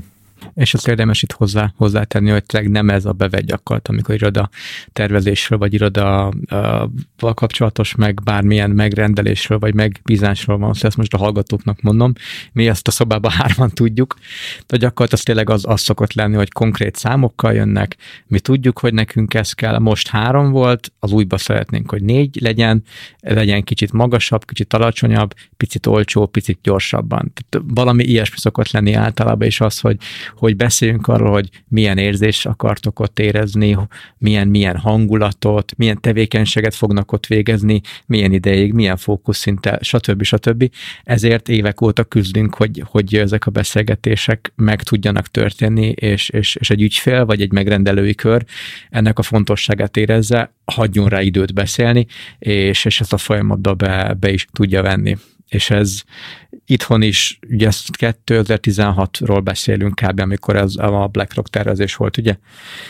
És 0.54 0.74
azt 0.74 0.88
érdemes 0.88 1.22
itt 1.22 1.32
hozzá, 1.32 1.72
hozzátenni, 1.76 2.30
hogy 2.30 2.44
tényleg 2.44 2.70
nem 2.70 2.90
ez 2.90 3.04
a 3.04 3.12
bevett 3.12 3.44
gyakorlat, 3.44 3.88
amikor 3.88 4.14
iroda 4.14 4.48
tervezésről, 4.92 5.58
vagy 5.58 5.74
iroda 5.74 6.32
uh, 6.50 7.34
kapcsolatos, 7.34 7.94
meg 7.94 8.22
bármilyen 8.22 8.70
megrendelésről, 8.70 9.58
vagy 9.58 9.74
megbízásról 9.74 10.58
van 10.58 10.74
szó, 10.74 10.86
ezt 10.86 10.96
most 10.96 11.14
a 11.14 11.18
hallgatóknak 11.18 11.80
mondom. 11.80 12.12
Mi 12.52 12.68
ezt 12.68 12.88
a 12.88 12.90
szobában 12.90 13.30
hárman 13.40 13.70
tudjuk, 13.70 14.14
de 14.66 14.76
gyakorlat 14.76 15.12
az 15.12 15.20
tényleg 15.20 15.50
az, 15.50 15.64
az 15.66 15.80
szokott 15.80 16.12
lenni, 16.12 16.34
hogy 16.36 16.52
konkrét 16.52 16.96
számokkal 16.96 17.52
jönnek, 17.52 17.96
mi 18.26 18.40
tudjuk, 18.40 18.78
hogy 18.78 18.94
nekünk 18.94 19.34
ez 19.34 19.52
kell, 19.52 19.78
most 19.78 20.08
három 20.08 20.50
volt, 20.50 20.92
az 20.98 21.12
újba 21.12 21.38
szeretnénk, 21.38 21.90
hogy 21.90 22.02
négy 22.02 22.38
legyen, 22.40 22.82
legyen 23.20 23.62
kicsit 23.64 23.92
magasabb, 23.92 24.44
kicsit 24.44 24.72
alacsonyabb, 24.72 25.34
picit 25.56 25.86
olcsó, 25.86 26.26
picit 26.26 26.58
gyorsabban. 26.62 27.32
Tehát 27.48 27.66
valami 27.74 28.04
ilyesmi 28.04 28.36
szokott 28.38 28.70
lenni 28.70 28.92
általában, 28.92 29.46
és 29.46 29.60
az, 29.60 29.80
hogy, 29.80 29.96
hogy 30.36 30.56
beszéljünk 30.56 31.08
arról, 31.08 31.30
hogy 31.30 31.48
milyen 31.68 31.98
érzés 31.98 32.46
akartok 32.46 33.00
ott 33.00 33.18
érezni, 33.18 33.76
milyen, 34.18 34.48
milyen 34.48 34.76
hangulatot, 34.76 35.72
milyen 35.76 36.00
tevékenységet 36.00 36.74
fognak 36.74 37.12
ott 37.12 37.26
végezni, 37.26 37.80
milyen 38.06 38.32
ideig, 38.32 38.72
milyen 38.72 38.96
fókuszszinttel, 38.96 39.78
stb. 39.80 40.22
stb. 40.22 40.70
Ezért 41.04 41.48
évek 41.48 41.80
óta 41.80 42.04
küzdünk, 42.04 42.54
hogy, 42.54 42.82
hogy 42.86 43.14
ezek 43.14 43.46
a 43.46 43.50
beszélgetések 43.50 44.52
meg 44.56 44.82
tudjanak 44.82 45.26
történni, 45.26 45.86
és, 45.88 46.28
és, 46.28 46.56
és 46.56 46.70
egy 46.70 46.82
ügyfél 46.82 47.24
vagy 47.24 47.40
egy 47.40 47.52
megrendelői 47.52 48.14
kör 48.14 48.44
ennek 48.90 49.18
a 49.18 49.22
fontosságát 49.22 49.96
érezze, 49.96 50.52
hagyjon 50.64 51.08
rá 51.08 51.20
időt 51.20 51.54
beszélni, 51.54 52.06
és, 52.38 52.84
és 52.84 53.00
ezt 53.00 53.12
a 53.12 53.18
folyamatba 53.18 53.74
be, 53.74 54.16
be 54.20 54.30
is 54.30 54.46
tudja 54.52 54.82
venni 54.82 55.16
és 55.48 55.70
ez 55.70 56.02
itthon 56.66 57.02
is, 57.02 57.38
ugye 57.50 57.68
2016-ról 57.98 59.40
beszélünk 59.44 59.94
kb. 59.94 60.20
amikor 60.20 60.56
ez 60.56 60.76
a 60.76 61.08
BlackRock 61.12 61.48
tervezés 61.50 61.96
volt, 61.96 62.16
ugye? 62.16 62.36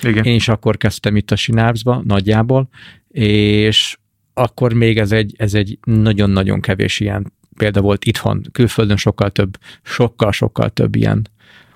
Igen. 0.03 0.25
Én 0.25 0.35
is 0.35 0.49
akkor 0.49 0.77
kezdtem 0.77 1.17
itt 1.17 1.31
a 1.31 1.37
Synapse-ba, 1.37 2.03
nagyjából, 2.05 2.69
és 3.09 3.97
akkor 4.35 4.73
még 4.73 4.99
ez 4.99 5.13
egy, 5.13 5.35
ez 5.37 5.55
egy 5.55 5.79
nagyon-nagyon 5.85 6.61
kevés 6.61 7.01
ilyen 7.01 7.33
példa 7.57 7.81
volt 7.81 8.05
itthon, 8.05 8.43
külföldön 8.53 8.97
sokkal 8.97 9.31
több, 9.31 9.59
sokkal-sokkal 9.83 10.71
több 10.71 10.95
ilyen 10.95 11.29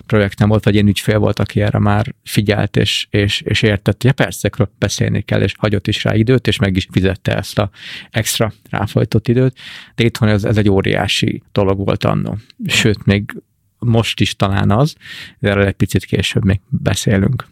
projekt 0.09 0.39
nem 0.39 0.49
volt, 0.49 0.63
vagy 0.63 0.75
én 0.75 0.87
ügyfél 0.87 1.17
volt, 1.19 1.39
aki 1.39 1.61
erre 1.61 1.79
már 1.79 2.15
figyelt, 2.23 2.77
és, 2.77 3.07
és, 3.09 3.41
és 3.41 3.61
értett, 3.61 4.01
hogy 4.01 4.11
persze, 4.11 4.49
beszélni 4.79 5.21
kell, 5.21 5.41
és 5.41 5.53
hagyott 5.57 5.87
is 5.87 6.03
rá 6.03 6.15
időt, 6.15 6.47
és 6.47 6.59
meg 6.59 6.75
is 6.75 6.87
fizette 6.91 7.35
ezt 7.35 7.59
a 7.59 7.69
extra 8.11 8.53
ráfajtott 8.69 9.27
időt, 9.27 9.57
de 9.95 10.03
itthon 10.03 10.29
ez, 10.29 10.43
ez 10.43 10.57
egy 10.57 10.69
óriási 10.69 11.43
dolog 11.51 11.85
volt 11.85 12.03
annó. 12.03 12.37
Sőt, 12.65 13.05
még 13.05 13.35
most 13.79 14.19
is 14.19 14.35
talán 14.35 14.71
az, 14.71 14.95
de 15.39 15.49
erről 15.49 15.65
egy 15.65 15.73
picit 15.73 16.05
később 16.05 16.45
még 16.45 16.59
beszélünk. 16.67 17.47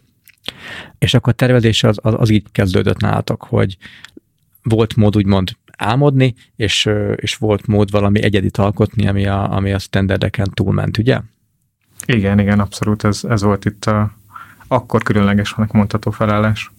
És 0.98 1.14
akkor 1.14 1.32
a 1.32 1.36
tervezés 1.36 1.82
az, 1.82 1.98
az, 2.02 2.14
az 2.16 2.30
így 2.30 2.44
kezdődött 2.52 3.00
nálatok, 3.00 3.42
hogy 3.42 3.76
volt 4.62 4.96
mód 4.96 5.16
úgymond 5.16 5.50
álmodni, 5.76 6.34
és, 6.56 6.88
és 7.16 7.36
volt 7.36 7.66
mód 7.66 7.90
valami 7.90 8.22
egyedit 8.22 8.56
alkotni, 8.56 9.06
ami 9.06 9.26
a, 9.26 9.52
ami 9.52 9.72
a 9.72 9.78
standardeken 9.78 10.50
túlment, 10.54 10.98
ugye? 10.98 11.20
Igen, 12.06 12.38
igen, 12.38 12.60
abszolút 12.60 13.04
ez, 13.04 13.24
ez 13.28 13.42
volt 13.42 13.64
itt 13.64 13.84
a 13.84 14.16
akkor 14.68 15.02
különlegesnek 15.02 15.72
mondható 15.72 16.10
felállás. 16.10 16.70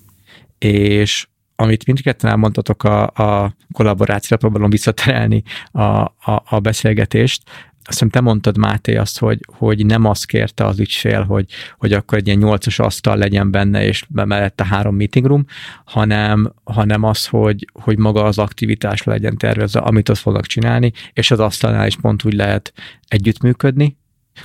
És 0.57 1.27
amit 1.55 1.85
mindketten 1.85 2.29
elmondtatok 2.29 2.83
a, 2.83 3.07
a 3.07 3.55
kollaborációra, 3.71 4.41
próbálom 4.41 4.69
visszaterelni 4.69 5.43
a, 5.71 5.81
a, 5.81 6.43
a 6.45 6.59
beszélgetést, 6.59 7.43
azt 7.89 7.99
hiszem 7.99 8.09
te 8.09 8.21
mondtad, 8.21 8.57
Máté, 8.57 8.95
azt, 8.95 9.19
hogy, 9.19 9.39
hogy 9.57 9.85
nem 9.85 10.05
azt 10.05 10.25
kérte 10.25 10.65
az 10.65 10.79
ügyfél, 10.79 11.23
hogy, 11.23 11.45
hogy 11.77 11.93
akkor 11.93 12.17
egy 12.17 12.27
ilyen 12.27 12.39
nyolcas 12.39 12.79
asztal 12.79 13.17
legyen 13.17 13.51
benne, 13.51 13.85
és 13.85 14.05
mellette 14.11 14.65
három 14.65 14.95
meeting 14.95 15.25
room, 15.25 15.45
hanem, 15.85 16.53
hanem 16.63 17.03
az, 17.03 17.25
hogy, 17.25 17.67
hogy 17.81 17.97
maga 17.97 18.23
az 18.23 18.37
aktivitás 18.37 19.03
legyen 19.03 19.37
tervezve, 19.37 19.79
amit 19.79 20.09
azt 20.09 20.21
fognak 20.21 20.45
csinálni, 20.45 20.91
és 21.13 21.31
az 21.31 21.39
asztalnál 21.39 21.87
is 21.87 21.95
pont 21.95 22.25
úgy 22.25 22.33
lehet 22.33 22.73
együttműködni, 23.07 23.97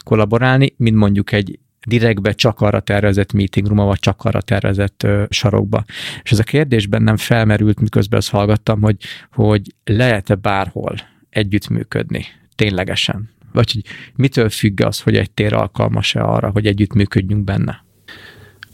kollaborálni, 0.02 0.74
mint 0.76 0.96
mondjuk 0.96 1.32
egy 1.32 1.58
direktbe 1.86 2.32
csak 2.32 2.60
arra 2.60 2.80
tervezett 2.80 3.32
meeting 3.32 3.66
room 3.66 3.86
vagy 3.86 3.98
csak 3.98 4.24
arra 4.24 4.40
tervezett 4.40 5.02
ö, 5.02 5.24
sarokba. 5.28 5.84
És 6.22 6.32
ez 6.32 6.38
a 6.38 6.42
kérdés 6.42 6.86
bennem 6.86 7.16
felmerült, 7.16 7.80
miközben 7.80 8.18
azt 8.18 8.30
hallgattam, 8.30 8.80
hogy, 8.80 8.96
hogy 9.32 9.74
lehet-e 9.84 10.34
bárhol 10.34 10.94
együttműködni, 11.30 12.24
ténylegesen? 12.54 13.30
Vagy 13.52 13.72
hogy 13.72 13.84
mitől 14.16 14.48
függ 14.48 14.80
az, 14.80 15.00
hogy 15.00 15.16
egy 15.16 15.30
tér 15.30 15.52
alkalmas-e 15.52 16.22
arra, 16.22 16.50
hogy 16.50 16.66
együttműködjünk 16.66 17.44
benne? 17.44 17.84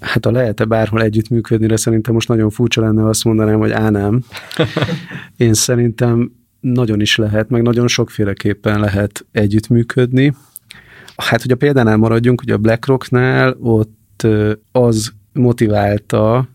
Hát 0.01 0.27
a 0.27 0.31
lehet-e 0.31 0.65
bárhol 0.65 1.03
együttműködni, 1.03 1.67
de 1.67 1.77
szerintem 1.77 2.15
most 2.15 2.29
nagyon 2.29 2.51
furcsa 2.51 2.81
lenne 2.81 3.09
azt 3.09 3.25
mondanám, 3.25 3.59
hogy 3.59 3.71
á 3.71 3.91
nem. 3.91 4.25
Én 5.37 5.55
szerintem 5.55 6.33
nagyon 6.61 7.01
is 7.01 7.17
lehet, 7.17 7.49
meg 7.49 7.63
nagyon 7.63 7.89
sokféleképpen 7.89 8.81
lehet 8.81 9.27
együttműködni. 9.33 10.35
Hát, 11.21 11.43
hogy 11.43 11.51
a 11.51 11.57
példánál 11.57 11.97
maradjunk, 11.97 12.41
hogy 12.41 12.51
a 12.51 12.59
BlackRocknál 12.59 13.57
ott 13.61 14.27
az 14.73 15.13
motiválta 15.33 16.49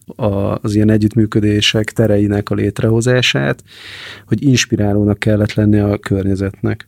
az 0.61 0.75
ilyen 0.75 0.89
együttműködések 0.89 1.91
tereinek 1.91 2.49
a 2.49 2.55
létrehozását, 2.55 3.63
hogy 4.27 4.43
inspirálónak 4.43 5.19
kellett 5.19 5.53
lenni 5.53 5.79
a 5.79 5.97
környezetnek. 5.97 6.87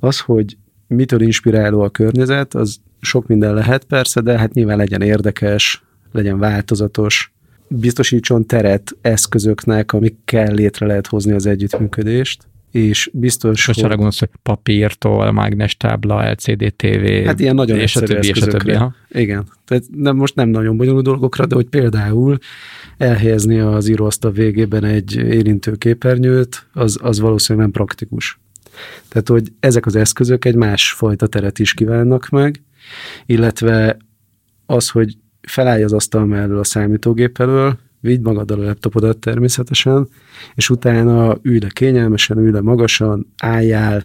Az, 0.00 0.20
hogy 0.20 0.56
mitől 0.86 1.20
inspiráló 1.20 1.80
a 1.80 1.88
környezet, 1.88 2.54
az 2.54 2.76
sok 3.00 3.26
minden 3.26 3.54
lehet 3.54 3.84
persze, 3.84 4.20
de 4.20 4.38
hát 4.38 4.52
nyilván 4.52 4.76
legyen 4.76 5.02
érdekes, 5.02 5.82
legyen 6.12 6.38
változatos, 6.38 7.32
biztosítson 7.68 8.46
teret 8.46 8.96
eszközöknek, 9.00 9.92
amikkel 9.92 10.52
létre 10.52 10.86
lehet 10.86 11.06
hozni 11.06 11.32
az 11.32 11.46
együttműködést, 11.46 12.48
és 12.70 13.10
biztos, 13.12 13.68
és 13.68 13.80
hogy... 13.80 13.88
gondolsz, 13.88 14.18
hogy 14.18 14.28
papírtól, 14.42 15.32
mágnes 15.32 15.76
tábla, 15.76 16.30
LCD 16.30 16.74
TV, 16.76 17.24
hát 17.24 17.40
ilyen 17.40 17.54
nagyon 17.54 17.78
és 17.78 17.96
a 17.96 18.00
többi, 18.00 18.28
és 18.28 18.40
a 18.40 18.46
többi. 18.46 18.76
Igen. 19.08 19.46
Tehát 19.64 19.84
nem, 19.96 20.16
most 20.16 20.34
nem 20.34 20.48
nagyon 20.48 20.76
bonyolult 20.76 21.04
dolgokra, 21.04 21.46
de 21.46 21.54
hogy 21.54 21.66
például 21.66 22.38
elhelyezni 22.96 23.58
az 23.58 23.88
íróasztal 23.88 24.30
végében 24.30 24.84
egy 24.84 25.16
érintő 25.16 25.72
képernyőt, 25.72 26.66
az, 26.72 26.98
az 27.02 27.20
valószínűleg 27.20 27.68
nem 27.68 27.74
praktikus. 27.74 28.40
Tehát, 29.08 29.28
hogy 29.28 29.52
ezek 29.60 29.86
az 29.86 29.96
eszközök 29.96 30.44
egy 30.44 30.54
másfajta 30.54 31.26
teret 31.26 31.58
is 31.58 31.74
kívánnak 31.74 32.28
meg, 32.28 32.62
illetve 33.26 33.96
az, 34.66 34.88
hogy 34.88 35.16
felállj 35.40 35.82
az 35.82 35.92
asztal 35.92 36.26
mellől 36.26 36.58
a 36.58 36.64
számítógép 36.64 37.40
elől, 37.40 37.78
vidd 38.00 38.22
magaddal 38.22 38.60
a 38.60 38.64
laptopodat 38.64 39.18
természetesen, 39.18 40.08
és 40.54 40.70
utána 40.70 41.38
ülj 41.42 41.58
le 41.58 41.68
kényelmesen, 41.68 42.38
ülj 42.38 42.50
le 42.50 42.60
magasan, 42.60 43.32
álljál, 43.36 44.04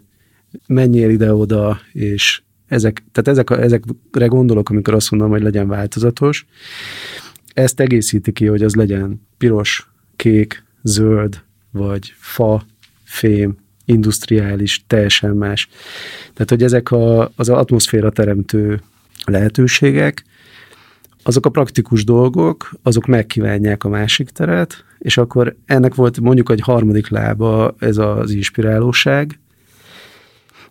menjél 0.67 1.09
ide-oda, 1.09 1.79
és 1.91 2.41
ezek, 2.67 3.03
tehát 3.11 3.39
ezek, 3.39 3.49
ezekre 3.49 4.25
gondolok, 4.25 4.69
amikor 4.69 4.93
azt 4.93 5.11
mondom, 5.11 5.29
hogy 5.29 5.41
legyen 5.41 5.67
változatos. 5.67 6.45
Ezt 7.53 7.79
egészíti 7.79 8.31
ki, 8.31 8.45
hogy 8.45 8.63
az 8.63 8.75
legyen 8.75 9.21
piros, 9.37 9.89
kék, 10.15 10.63
zöld, 10.81 11.41
vagy 11.71 12.13
fa, 12.17 12.65
fém, 13.03 13.57
industriális, 13.85 14.83
teljesen 14.87 15.35
más. 15.35 15.69
Tehát, 16.33 16.49
hogy 16.49 16.63
ezek 16.63 16.91
a, 16.91 17.31
az 17.35 17.49
atmoszféra 17.49 18.09
teremtő 18.11 18.81
lehetőségek, 19.25 20.23
azok 21.27 21.45
a 21.45 21.49
praktikus 21.49 22.03
dolgok, 22.03 22.71
azok 22.83 23.05
megkívánják 23.05 23.83
a 23.83 23.89
másik 23.89 24.29
teret, 24.29 24.85
és 24.99 25.17
akkor 25.17 25.55
ennek 25.65 25.95
volt 25.95 26.19
mondjuk 26.19 26.51
egy 26.51 26.59
harmadik 26.59 27.09
lába 27.09 27.75
ez 27.79 27.97
az 27.97 28.31
inspirálóság, 28.31 29.39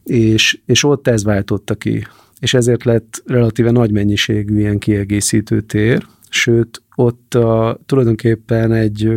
és, 0.04 0.58
és 0.66 0.84
ott 0.84 1.08
ez 1.08 1.24
váltotta 1.24 1.74
ki. 1.74 2.06
És 2.40 2.54
ezért 2.54 2.84
lett 2.84 3.22
relatíve 3.26 3.70
nagy 3.70 3.90
mennyiségű 3.90 4.58
ilyen 4.58 4.78
kiegészítő 4.78 5.60
tér, 5.60 6.06
sőt, 6.28 6.82
ott 6.94 7.34
a, 7.34 7.78
tulajdonképpen 7.86 8.72
egy 8.72 9.10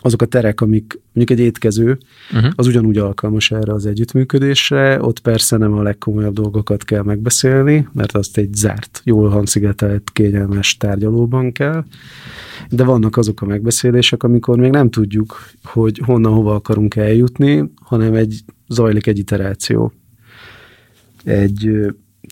azok 0.00 0.22
a 0.22 0.26
terek, 0.26 0.60
amik 0.60 1.00
mondjuk 1.12 1.38
egy 1.38 1.44
étkező, 1.44 1.98
uh-huh. 2.34 2.50
az 2.54 2.66
ugyanúgy 2.66 2.98
alkalmas 2.98 3.50
erre 3.50 3.72
az 3.72 3.86
együttműködésre, 3.86 5.02
ott 5.02 5.18
persze 5.18 5.56
nem 5.56 5.72
a 5.72 5.82
legkomolyabb 5.82 6.34
dolgokat 6.34 6.84
kell 6.84 7.02
megbeszélni, 7.02 7.88
mert 7.92 8.16
azt 8.16 8.36
egy 8.36 8.54
zárt, 8.54 9.00
jól 9.04 9.28
hangszigetelt, 9.28 10.10
kényelmes 10.12 10.76
tárgyalóban 10.76 11.52
kell, 11.52 11.84
de 12.70 12.84
vannak 12.84 13.16
azok 13.16 13.42
a 13.42 13.46
megbeszélések, 13.46 14.22
amikor 14.22 14.58
még 14.58 14.70
nem 14.70 14.90
tudjuk, 14.90 15.50
hogy 15.64 16.00
honnan, 16.04 16.32
hova 16.32 16.54
akarunk 16.54 16.96
eljutni, 16.96 17.72
hanem 17.82 18.14
egy 18.14 18.40
zajlik 18.68 19.06
egy 19.06 19.18
iteráció. 19.18 19.92
Egy 21.24 21.70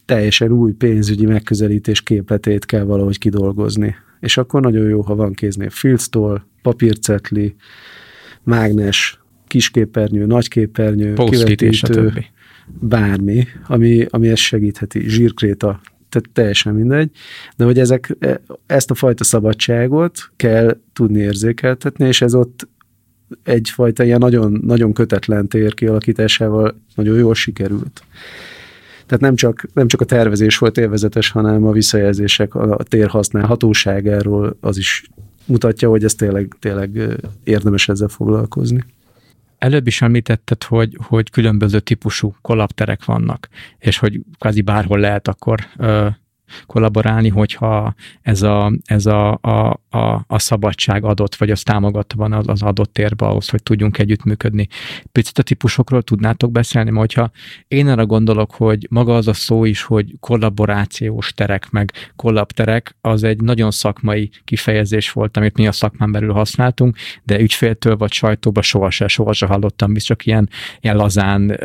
teljesen 0.05 0.53
új 0.53 0.73
pénzügyi 0.73 1.27
megközelítés 1.27 2.03
képletét 2.03 2.65
kell 2.67 2.83
valahogy 2.85 3.19
kidolgozni. 3.19 3.95
És 4.21 4.37
akkor 4.37 4.61
nagyon 4.61 4.89
jó, 4.89 5.01
ha 5.01 5.15
van 5.15 5.33
kéznél 5.33 5.71
filctól, 5.71 6.47
papírcetli, 6.63 7.55
mágnes, 8.43 9.21
kisképernyő, 9.47 10.27
nagyképernyő, 10.27 11.15
kivetítő, 11.15 12.25
bármi, 12.81 13.47
ami, 13.67 14.07
ami 14.09 14.29
ezt 14.29 14.43
segítheti, 14.43 15.09
zsírkréta, 15.09 15.81
tehát 16.09 16.29
teljesen 16.33 16.75
mindegy, 16.75 17.11
de 17.57 17.65
hogy 17.65 17.79
ezek, 17.79 18.17
e, 18.19 18.41
ezt 18.67 18.91
a 18.91 18.95
fajta 18.95 19.25
szabadságot 19.25 20.31
kell 20.37 20.81
tudni 20.93 21.19
érzékeltetni, 21.19 22.07
és 22.07 22.23
ez 22.23 22.35
ott 22.35 22.69
egyfajta 23.43 24.05
ilyen 24.05 24.19
nagyon, 24.19 24.61
nagyon 24.65 24.93
kötetlen 24.93 25.49
tér 25.49 25.75
kialakításával 25.75 26.81
nagyon 26.95 27.19
jól 27.19 27.35
sikerült. 27.35 28.03
Tehát 29.07 29.21
nem 29.21 29.35
csak, 29.35 29.67
nem 29.75 29.89
csak 29.89 30.01
a 30.01 30.05
tervezés 30.05 30.59
volt 30.59 30.79
élvezetes, 30.79 31.31
hanem 31.31 31.65
a 31.65 31.73
visszajelzések 31.73 32.55
a 32.55 32.77
tér 32.83 33.09
használhatóságáról 33.09 34.57
az 34.61 34.77
is 34.77 35.09
mutatja, 35.45 35.89
hogy 35.89 36.05
ez 36.05 36.15
tényleg, 36.15 36.57
tényleg 36.61 37.01
érdemes 37.45 37.89
ezzel 37.89 38.09
foglalkozni. 38.09 38.85
Előbb 39.59 39.87
is 39.87 40.03
említetted, 40.03 40.63
hogy, 40.63 40.99
hogy 41.03 41.31
különböző 41.31 41.81
típusú 41.81 42.35
kollapterek 42.43 43.05
vannak, 43.05 43.49
és 43.79 43.99
hogy 43.99 44.21
kvázi 44.39 44.61
bárhol 44.61 44.99
lehet 44.99 45.29
akkor 45.29 45.61
ö, 45.77 46.07
kollaborálni, 46.67 47.29
hogyha 47.29 47.95
ez 48.23 48.43
a, 48.43 48.73
ez 48.85 49.07
a, 49.07 49.39
a, 49.41 49.81
a, 49.91 50.25
a 50.27 50.39
szabadság 50.39 51.05
adott, 51.05 51.35
vagy 51.35 51.51
az 51.51 51.63
támogatva 51.63 52.17
van 52.17 52.33
az, 52.33 52.49
az 52.49 52.63
adott 52.63 52.93
térbe 52.93 53.27
ahhoz, 53.27 53.49
hogy 53.49 53.63
tudjunk 53.63 53.99
együttműködni. 53.99 54.69
Picit 55.13 55.39
a 55.39 55.43
típusokról 55.43 56.03
tudnátok 56.03 56.53
beszélni, 56.53 56.91
mert 56.91 57.01
hogyha 57.01 57.31
én 57.69 57.89
arra 57.89 58.07
gondolok, 58.07 58.55
hogy 58.55 58.87
maga 58.91 59.15
az 59.15 59.29
a 59.29 59.33
szó 59.33 59.65
is, 59.65 59.83
hogy 59.83 60.15
kollaborációs 60.21 61.33
terek, 61.33 61.71
meg 61.71 61.93
kollapterek, 62.17 62.97
az 63.01 63.23
egy 63.23 63.41
nagyon 63.41 63.71
szakmai 63.71 64.31
kifejezés 64.45 65.13
volt, 65.13 65.37
amit 65.37 65.57
mi 65.57 65.67
a 65.67 65.73
szakmán 65.73 66.13
belül 66.13 66.33
használtunk, 66.33 66.97
de 67.23 67.41
ügyféltől 67.41 67.97
vagy 67.97 68.13
sajtóba 68.13 68.63
sohasem, 68.63 69.09
sohasem 69.09 69.49
hallottam, 69.49 69.93
biz 69.93 70.03
csak 70.03 70.27
ilyen, 70.27 70.49
ilyen 70.81 70.97
lazán, 70.97 71.61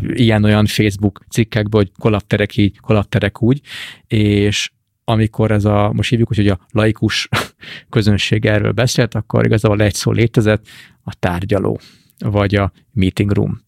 ilyen-olyan 0.00 0.66
Facebook 0.66 1.24
cikkekből, 1.30 1.80
hogy 1.80 1.92
kollapterek 1.98 2.56
így, 2.56 2.80
kollapterek 2.80 3.42
úgy, 3.42 3.60
és 4.06 4.70
amikor 5.04 5.50
ez 5.50 5.64
a, 5.64 5.92
most 5.92 6.10
hívjuk, 6.10 6.28
hogy 6.28 6.48
a 6.48 6.58
laikus 6.70 7.28
közönség 7.90 8.46
erről 8.46 8.72
beszélt, 8.72 9.14
akkor 9.14 9.44
igazából 9.44 9.82
egy 9.82 9.94
szó 9.94 10.12
létezett, 10.12 10.66
a 11.02 11.14
tárgyaló, 11.18 11.80
vagy 12.18 12.54
a 12.54 12.72
meeting 12.92 13.30
room. 13.30 13.62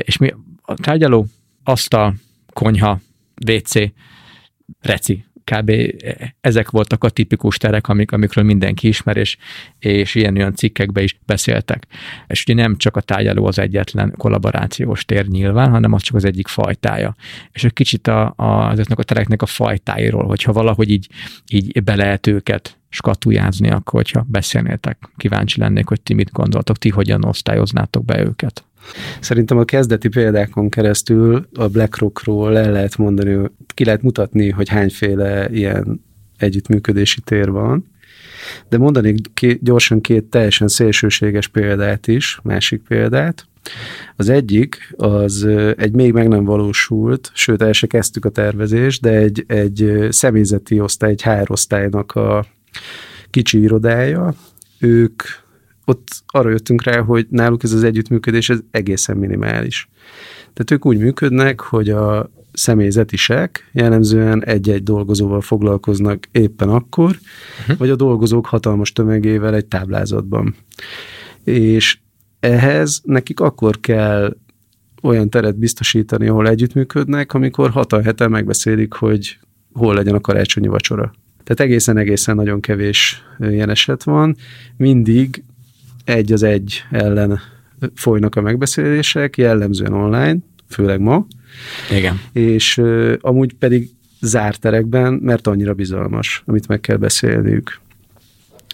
És 0.00 0.16
mi 0.16 0.34
a 0.62 0.74
tárgyaló, 0.74 1.26
asztal, 1.62 2.14
konyha, 2.52 3.00
WC, 3.46 3.72
reci, 4.80 5.24
kb. 5.50 5.72
ezek 6.40 6.70
voltak 6.70 7.04
a 7.04 7.08
tipikus 7.08 7.56
terek, 7.56 7.88
amik, 7.88 8.12
amikről 8.12 8.44
mindenki 8.44 8.88
ismer, 8.88 9.16
és, 9.16 9.36
és 9.78 10.14
ilyen-olyan 10.14 10.54
cikkekbe 10.54 11.02
is 11.02 11.18
beszéltek. 11.26 11.86
És 12.26 12.42
ugye 12.42 12.54
nem 12.54 12.76
csak 12.76 12.96
a 12.96 13.00
tárgyaló 13.00 13.46
az 13.46 13.58
egyetlen 13.58 14.14
kollaborációs 14.16 15.04
tér 15.04 15.26
nyilván, 15.26 15.70
hanem 15.70 15.92
az 15.92 16.02
csak 16.02 16.16
az 16.16 16.24
egyik 16.24 16.48
fajtája. 16.48 17.14
És 17.52 17.64
egy 17.64 17.72
kicsit 17.72 18.06
a, 18.06 18.32
a, 18.36 18.70
ezeknek 18.70 18.98
a 18.98 19.02
tereknek 19.02 19.42
a 19.42 19.46
fajtáiról, 19.46 20.26
hogyha 20.26 20.52
valahogy 20.52 20.90
így, 20.90 21.08
így 21.48 21.82
be 21.82 21.96
lehet 21.96 22.26
őket 22.26 22.78
skatujázni, 22.88 23.70
akkor 23.70 23.92
hogyha 24.02 24.26
beszélnétek, 24.28 24.98
kíváncsi 25.16 25.60
lennék, 25.60 25.88
hogy 25.88 26.00
ti 26.00 26.14
mit 26.14 26.32
gondoltok, 26.32 26.78
ti 26.78 26.88
hogyan 26.88 27.24
osztályoznátok 27.24 28.04
be 28.04 28.20
őket. 28.20 28.65
Szerintem 29.20 29.58
a 29.58 29.64
kezdeti 29.64 30.08
példákon 30.08 30.68
keresztül 30.68 31.48
a 31.54 31.68
BlackRockról 31.68 32.58
el 32.58 32.72
lehet 32.72 32.96
mondani, 32.96 33.50
ki 33.74 33.84
lehet 33.84 34.02
mutatni, 34.02 34.50
hogy 34.50 34.68
hányféle 34.68 35.48
ilyen 35.50 36.04
együttműködési 36.38 37.20
tér 37.20 37.50
van. 37.50 37.90
De 38.68 38.78
mondanék 38.78 39.58
gyorsan 39.60 40.00
két 40.00 40.24
teljesen 40.24 40.68
szélsőséges 40.68 41.48
példát 41.48 42.06
is, 42.06 42.40
másik 42.42 42.82
példát. 42.88 43.46
Az 44.16 44.28
egyik, 44.28 44.94
az 44.96 45.48
egy 45.76 45.92
még 45.92 46.12
meg 46.12 46.28
nem 46.28 46.44
valósult, 46.44 47.30
sőt 47.34 47.62
el 47.62 47.72
se 47.72 47.86
kezdtük 47.86 48.24
a 48.24 48.28
tervezést, 48.28 49.02
de 49.02 49.10
egy, 49.10 49.44
egy 49.46 50.06
személyzeti 50.10 50.80
osztály, 50.80 51.10
egy 51.10 51.22
HR 51.22 51.50
osztálynak 51.50 52.12
a 52.12 52.46
kicsi 53.30 53.60
irodája. 53.60 54.34
Ők 54.78 55.22
ott 55.86 56.08
arra 56.26 56.50
jöttünk 56.50 56.82
rá, 56.82 57.00
hogy 57.00 57.26
náluk 57.30 57.62
ez 57.62 57.72
az 57.72 57.84
együttműködés 57.84 58.50
ez 58.50 58.58
egészen 58.70 59.16
minimális. 59.16 59.88
Tehát 60.40 60.70
ők 60.70 60.86
úgy 60.86 60.98
működnek, 60.98 61.60
hogy 61.60 61.90
a 61.90 62.30
személyzetisek 62.52 63.70
jellemzően 63.72 64.44
egy-egy 64.44 64.82
dolgozóval 64.82 65.40
foglalkoznak 65.40 66.28
éppen 66.32 66.68
akkor, 66.68 67.18
uh-huh. 67.60 67.78
vagy 67.78 67.90
a 67.90 67.96
dolgozók 67.96 68.46
hatalmas 68.46 68.92
tömegével 68.92 69.54
egy 69.54 69.66
táblázatban. 69.66 70.54
És 71.44 71.98
ehhez 72.40 73.00
nekik 73.04 73.40
akkor 73.40 73.80
kell 73.80 74.36
olyan 75.02 75.30
teret 75.30 75.58
biztosítani, 75.58 76.28
ahol 76.28 76.48
együttműködnek, 76.48 77.32
amikor 77.34 77.70
hat 77.70 77.92
a 77.92 78.02
hete 78.02 78.28
megbeszélik, 78.28 78.92
hogy 78.92 79.38
hol 79.72 79.94
legyen 79.94 80.14
a 80.14 80.20
karácsonyi 80.20 80.66
vacsora. 80.66 81.12
Tehát 81.44 81.60
egészen-egészen 81.60 82.34
nagyon 82.34 82.60
kevés 82.60 83.22
ilyen 83.38 83.70
eset 83.70 84.02
van. 84.02 84.36
Mindig 84.76 85.44
egy 86.06 86.32
az 86.32 86.42
egy 86.42 86.84
ellen 86.90 87.40
folynak 87.94 88.34
a 88.34 88.40
megbeszélések, 88.40 89.36
jellemzően 89.36 89.92
online, 89.92 90.36
főleg 90.68 91.00
ma. 91.00 91.26
Igen. 91.90 92.20
És 92.32 92.78
uh, 92.78 93.14
amúgy 93.20 93.54
pedig 93.54 93.90
zárt 94.20 94.60
terekben, 94.60 95.12
mert 95.12 95.46
annyira 95.46 95.74
bizalmas, 95.74 96.42
amit 96.46 96.68
meg 96.68 96.80
kell 96.80 96.96
beszélniük. 96.96 97.80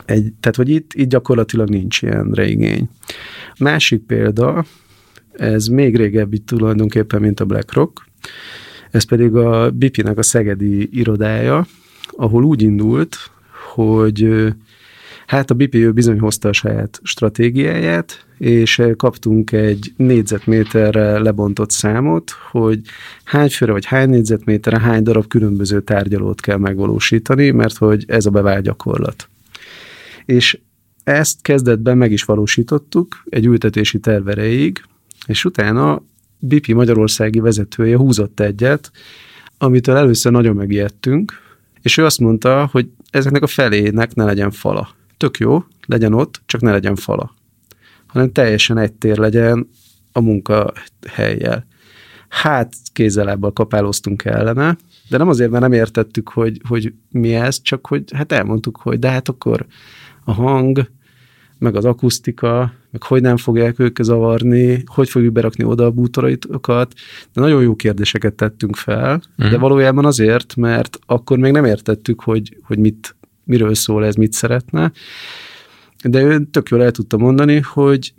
Egy, 0.05 0.33
tehát, 0.41 0.57
hogy 0.57 0.69
itt, 0.69 0.91
itt 0.95 1.09
gyakorlatilag 1.09 1.69
nincs 1.69 2.03
ilyenre 2.03 2.47
igény. 2.47 2.89
Másik 3.59 4.03
példa, 4.03 4.65
ez 5.33 5.67
még 5.67 5.97
régebbi 5.97 6.39
tulajdonképpen, 6.39 7.21
mint 7.21 7.41
a 7.41 7.45
BlackRock, 7.45 8.07
ez 8.91 9.05
pedig 9.05 9.35
a 9.35 9.71
BP-nek 9.71 10.19
a 10.19 10.23
szegedi 10.23 10.89
irodája, 10.99 11.67
ahol 12.11 12.45
úgy 12.45 12.63
indult, 12.63 13.17
hogy 13.75 14.53
hát 15.33 15.51
a 15.51 15.55
BP 15.55 15.93
bizony 15.93 16.19
hozta 16.19 16.49
a 16.49 16.53
saját 16.53 17.01
stratégiáját, 17.03 18.27
és 18.39 18.83
kaptunk 18.97 19.53
egy 19.53 19.93
négyzetméterre 19.97 21.19
lebontott 21.19 21.71
számot, 21.71 22.31
hogy 22.51 22.81
hány 23.25 23.49
főre 23.49 23.73
vagy 23.73 23.85
hány 23.85 24.09
négyzetméterre 24.09 24.81
hány 24.81 25.03
darab 25.03 25.27
különböző 25.27 25.81
tárgyalót 25.81 26.41
kell 26.41 26.57
megvalósítani, 26.57 27.51
mert 27.51 27.77
hogy 27.77 28.05
ez 28.07 28.27
a 28.27 28.31
bevált 28.31 28.63
gyakorlat. 28.63 29.29
És 30.25 30.59
ezt 31.05 31.43
kezdetben 31.43 31.97
meg 31.97 32.13
is 32.13 32.25
valósítottuk 32.25 33.23
egy 33.29 33.47
ültetési 33.47 33.99
tervereig, 33.99 34.83
és 35.27 35.45
utána 35.45 36.03
BP 36.39 36.67
Magyarországi 36.67 37.41
vezetője 37.41 37.97
húzott 37.97 38.41
egyet, 38.41 38.91
amitől 39.59 39.97
először 39.97 40.33
nagyon 40.33 40.57
megijedtünk, 40.57 41.33
és 41.83 41.97
ő 41.97 42.05
azt 42.05 42.21
mondta, 42.21 42.69
hogy 42.73 42.89
ezeknek 43.11 43.43
a 43.43 43.47
felének 43.47 44.15
ne 44.15 44.25
legyen 44.25 44.51
fala. 44.51 45.01
Tök 45.17 45.39
jó, 45.39 45.65
legyen 45.87 46.13
ott, 46.15 46.43
csak 46.47 46.61
ne 46.61 46.71
legyen 46.71 46.97
fala. 46.97 47.35
Hanem 48.07 48.33
teljesen 48.33 48.79
egy 48.79 48.93
tér 48.93 49.17
legyen 49.17 49.69
a 50.13 50.21
munkahelyjel. 50.21 51.67
Hát 52.29 52.75
kézzelábbal 52.93 53.53
kapálóztunk 53.53 54.25
ellene, 54.25 54.77
de 55.09 55.17
nem 55.17 55.29
azért, 55.29 55.51
mert 55.51 55.63
nem 55.63 55.73
értettük, 55.73 56.29
hogy, 56.29 56.61
hogy 56.69 56.93
mi 57.11 57.35
ez, 57.35 57.63
csak 57.63 57.87
hogy 57.87 58.05
hát 58.13 58.33
elmondtuk, 58.33 58.77
hogy 58.77 58.99
de 58.99 59.09
hát 59.09 59.29
akkor 59.29 59.67
a 60.25 60.33
hang, 60.33 60.91
meg 61.63 61.77
az 61.77 61.85
akusztika, 61.85 62.73
meg 62.91 63.03
hogy 63.03 63.21
nem 63.21 63.37
fogják 63.37 63.79
ők 63.79 64.03
zavarni, 64.03 64.83
hogy 64.87 65.09
fogjuk 65.09 65.33
berakni 65.33 65.65
oda 65.65 65.85
a 65.85 65.91
bútoraitokat. 65.91 66.93
De 67.33 67.41
nagyon 67.41 67.63
jó 67.63 67.75
kérdéseket 67.75 68.35
tettünk 68.35 68.77
fel, 68.77 69.15
mm. 69.15 69.21
de 69.37 69.51
mhm. 69.51 69.61
valójában 69.61 70.05
azért, 70.05 70.57
mert 70.57 70.99
akkor 71.07 71.39
még 71.39 71.53
nem 71.53 71.65
értettük, 71.65 72.21
hogy, 72.21 72.57
hogy 72.63 72.79
mit, 72.79 73.17
miről 73.45 73.75
szól 73.75 74.05
ez, 74.05 74.15
mit 74.15 74.33
szeretne. 74.33 74.93
De 76.05 76.23
ő 76.23 76.45
tök 76.51 76.69
jól 76.69 76.83
el 76.83 76.91
tudta 76.91 77.17
mondani, 77.17 77.61
hogy, 77.61 78.15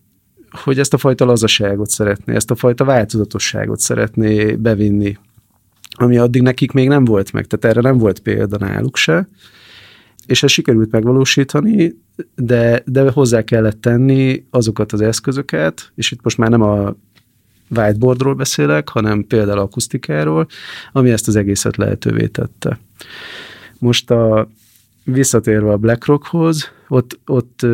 hogy 0.50 0.80
ezt 0.80 0.94
a 0.94 0.98
fajta 0.98 1.26
lazaságot 1.26 1.90
szeretné, 1.90 2.36
ezt 2.36 2.52
a 2.52 2.56
fajta 2.56 2.84
változatosságot 2.84 3.80
szeretné 3.80 4.56
bevinni, 4.56 5.18
ami 5.96 6.18
addig 6.18 6.42
nekik 6.42 6.72
még 6.72 6.88
nem 6.88 7.06
volt 7.06 7.32
meg, 7.32 7.46
tehát 7.46 7.76
erre 7.78 7.90
nem 7.90 7.98
volt 7.98 8.20
példa 8.20 8.58
náluk 8.58 8.98
se 8.98 9.28
és 10.26 10.44
ezt 10.44 10.54
sikerült 10.54 10.92
megvalósítani, 10.92 11.96
de, 12.36 12.84
de 12.86 13.12
hozzá 13.12 13.42
kellett 13.42 13.82
tenni 13.82 14.46
azokat 14.50 14.92
az 14.92 15.02
eszközöket, 15.02 15.92
és 15.96 16.12
itt 16.12 16.24
most 16.24 16.38
már 16.38 16.50
nem 16.50 16.62
a 16.62 16.96
whiteboardról 17.70 18.34
beszélek, 18.34 18.90
hanem 18.90 19.28
például 19.28 19.60
akusztikáról, 19.60 20.48
ami 20.92 21.12
ezt 21.12 21.28
az 21.28 21.36
egészet 21.36 21.78
lehetővé 21.78 22.28
tette. 22.28 22.80
Most 23.80 24.12
a, 24.12 24.50
visszatérve 25.04 25.72
a 25.72 25.78
BlackRockhoz, 25.78 26.72
ott, 26.88 27.20
ott 27.26 27.66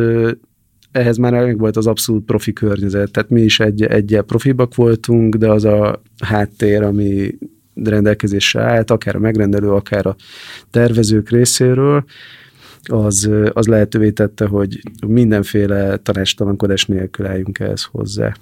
ehhez 0.92 1.16
már 1.16 1.32
meg 1.32 1.58
volt 1.58 1.76
az 1.76 1.86
abszolút 1.86 2.24
profi 2.24 2.52
környezet, 2.52 3.10
tehát 3.10 3.30
mi 3.30 3.40
is 3.40 3.60
egy, 3.60 3.82
egy 3.82 4.22
profibak 4.26 4.74
voltunk, 4.74 5.34
de 5.34 5.50
az 5.50 5.64
a 5.64 6.02
háttér, 6.24 6.82
ami 6.82 7.38
rendelkezésre 7.74 8.62
állt, 8.62 8.90
akár 8.90 9.16
a 9.16 9.18
megrendelő, 9.18 9.70
akár 9.70 10.06
a 10.06 10.16
tervezők 10.70 11.30
részéről, 11.30 12.04
az, 12.82 13.30
az 13.52 13.66
lehetővé 13.66 14.10
tette, 14.10 14.46
hogy 14.46 14.80
mindenféle 15.06 15.96
tanástalankodás 15.96 16.84
nélkül 16.84 17.26
álljunk 17.26 17.58
ehhez 17.58 17.82
hozzá. 17.82 18.34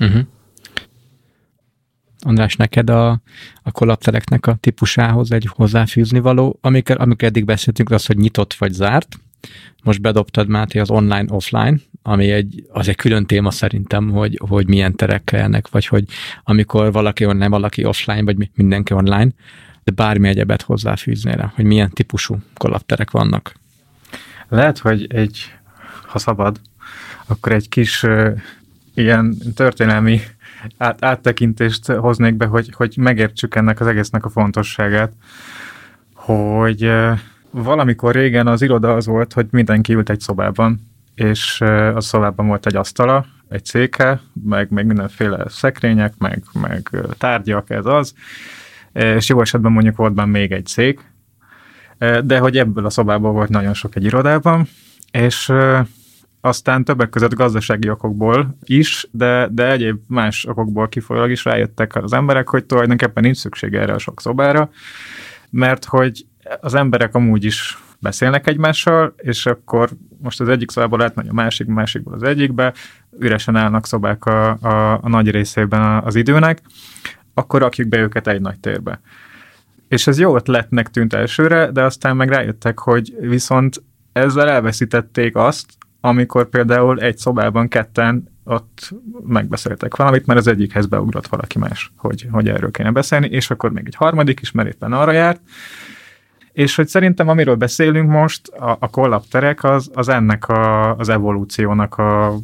Uh-huh. 0.00 0.20
András, 2.20 2.56
neked 2.56 2.90
a, 2.90 3.10
a 3.62 3.70
kollaptereknek 3.72 4.46
a 4.46 4.56
típusához 4.60 5.32
egy 5.32 5.48
hozzáfűzni 5.50 6.20
való, 6.20 6.58
amikor, 6.60 6.96
amikor 7.00 7.28
eddig 7.28 7.44
beszéltünk, 7.44 7.90
az, 7.90 8.06
hogy 8.06 8.16
nyitott 8.16 8.54
vagy 8.54 8.72
zárt, 8.72 9.18
most 9.82 10.00
bedobtad, 10.00 10.48
Máté, 10.48 10.78
az 10.78 10.90
online-offline, 10.90 11.76
ami 12.02 12.30
egy, 12.30 12.64
az 12.72 12.88
egy 12.88 12.96
külön 12.96 13.26
téma 13.26 13.50
szerintem, 13.50 14.10
hogy, 14.10 14.40
hogy 14.48 14.68
milyen 14.68 14.96
terek 14.96 15.24
kellnek, 15.24 15.68
vagy 15.68 15.86
hogy 15.86 16.04
amikor 16.44 16.92
valaki 16.92 17.26
online, 17.26 17.48
valaki 17.48 17.84
offline, 17.84 18.22
vagy 18.22 18.50
mindenki 18.54 18.92
online, 18.92 19.30
de 19.84 19.92
bármi 19.92 20.28
egyebet 20.28 20.62
hozzáfűznél, 20.62 21.52
hogy 21.54 21.64
milyen 21.64 21.90
típusú 21.90 22.38
kollapterek 22.54 23.10
vannak. 23.10 23.54
Lehet, 24.48 24.78
hogy 24.78 25.06
egy, 25.14 25.54
ha 26.06 26.18
szabad, 26.18 26.60
akkor 27.26 27.52
egy 27.52 27.68
kis 27.68 28.06
ilyen 28.94 29.36
történelmi 29.54 30.20
át, 30.76 31.04
áttekintést 31.04 31.86
hoznék 31.86 32.34
be, 32.34 32.46
hogy, 32.46 32.72
hogy 32.76 32.94
megértsük 32.96 33.54
ennek 33.54 33.80
az 33.80 33.86
egésznek 33.86 34.24
a 34.24 34.28
fontosságát, 34.28 35.12
hogy 36.14 36.92
valamikor 37.50 38.14
régen 38.14 38.46
az 38.46 38.62
iroda 38.62 38.94
az 38.94 39.06
volt, 39.06 39.32
hogy 39.32 39.46
mindenki 39.50 39.92
ült 39.92 40.10
egy 40.10 40.20
szobában, 40.20 40.80
és 41.14 41.60
a 41.94 42.00
szobában 42.00 42.46
volt 42.46 42.66
egy 42.66 42.76
asztala, 42.76 43.26
egy 43.48 43.64
széke, 43.64 44.20
meg, 44.44 44.70
meg 44.70 44.86
mindenféle 44.86 45.48
szekrények, 45.48 46.14
meg, 46.18 46.42
meg 46.52 46.90
tárgyak, 47.18 47.70
ez 47.70 47.86
az, 47.86 48.14
és 48.92 49.28
jó 49.28 49.40
esetben 49.40 49.72
mondjuk 49.72 49.96
volt 49.96 50.12
benne 50.12 50.30
még 50.30 50.52
egy 50.52 50.66
szék, 50.66 51.12
de 52.24 52.38
hogy 52.38 52.58
ebből 52.58 52.86
a 52.86 52.90
szobából 52.90 53.32
volt 53.32 53.48
nagyon 53.48 53.74
sok 53.74 53.96
egy 53.96 54.04
irodában, 54.04 54.68
és 55.10 55.52
aztán 56.40 56.84
többek 56.84 57.08
között 57.08 57.34
gazdasági 57.34 57.90
okokból 57.90 58.56
is, 58.62 59.08
de, 59.10 59.48
de 59.50 59.70
egyéb 59.70 59.98
más 60.06 60.46
okokból 60.46 60.88
kifolyólag 60.88 61.30
is 61.30 61.44
rájöttek 61.44 61.96
az 61.96 62.12
emberek, 62.12 62.48
hogy 62.48 62.64
tulajdonképpen 62.64 63.22
nincs 63.22 63.36
szükség 63.36 63.74
erre 63.74 63.92
a 63.92 63.98
sok 63.98 64.20
szobára, 64.20 64.70
mert 65.50 65.84
hogy 65.84 66.26
az 66.60 66.74
emberek 66.74 67.14
amúgy 67.14 67.44
is 67.44 67.78
beszélnek 67.98 68.46
egymással, 68.46 69.14
és 69.16 69.46
akkor 69.46 69.90
most 70.22 70.40
az 70.40 70.48
egyik 70.48 70.70
szobából 70.70 71.02
átmegy 71.02 71.28
a 71.28 71.32
másik, 71.32 71.66
másikból 71.66 72.14
az 72.14 72.22
egyikbe, 72.22 72.72
üresen 73.18 73.56
állnak 73.56 73.86
szobák 73.86 74.24
a, 74.24 74.50
a, 74.50 74.98
a 75.02 75.08
nagy 75.08 75.30
részében 75.30 76.02
az 76.02 76.14
időnek, 76.14 76.62
akkor 77.34 77.60
rakjuk 77.60 77.88
be 77.88 77.98
őket 77.98 78.26
egy 78.26 78.40
nagy 78.40 78.60
térbe. 78.60 79.00
És 79.88 80.06
ez 80.06 80.18
jó 80.18 80.36
ötletnek 80.36 80.90
tűnt 80.90 81.12
elsőre, 81.12 81.70
de 81.70 81.82
aztán 81.82 82.16
meg 82.16 82.28
rájöttek, 82.28 82.78
hogy 82.78 83.14
viszont 83.20 83.82
ezzel 84.12 84.48
elveszítették 84.48 85.36
azt, 85.36 85.78
amikor 86.00 86.48
például 86.48 87.00
egy 87.00 87.18
szobában 87.18 87.68
ketten 87.68 88.28
ott 88.44 88.94
megbeszéltek 89.26 89.96
valamit, 89.96 90.26
mert 90.26 90.38
az 90.38 90.46
egyikhez 90.46 90.86
beugrott 90.86 91.26
valaki 91.26 91.58
más, 91.58 91.92
hogy, 91.96 92.28
hogy 92.30 92.48
erről 92.48 92.70
kéne 92.70 92.90
beszélni, 92.90 93.26
és 93.26 93.50
akkor 93.50 93.70
még 93.70 93.86
egy 93.86 93.94
harmadik 93.94 94.40
is, 94.40 94.50
mert 94.50 94.68
éppen 94.68 94.92
arra 94.92 95.12
járt, 95.12 95.40
És 96.52 96.74
hogy 96.74 96.88
szerintem, 96.88 97.28
amiről 97.28 97.54
beszélünk 97.54 98.10
most, 98.10 98.48
a, 98.48 98.76
a 98.80 98.88
kollapterek, 98.88 99.64
az, 99.64 99.90
az 99.94 100.08
ennek 100.08 100.48
a, 100.48 100.96
az 100.96 101.08
evolúciónak 101.08 101.98
a 101.98 102.34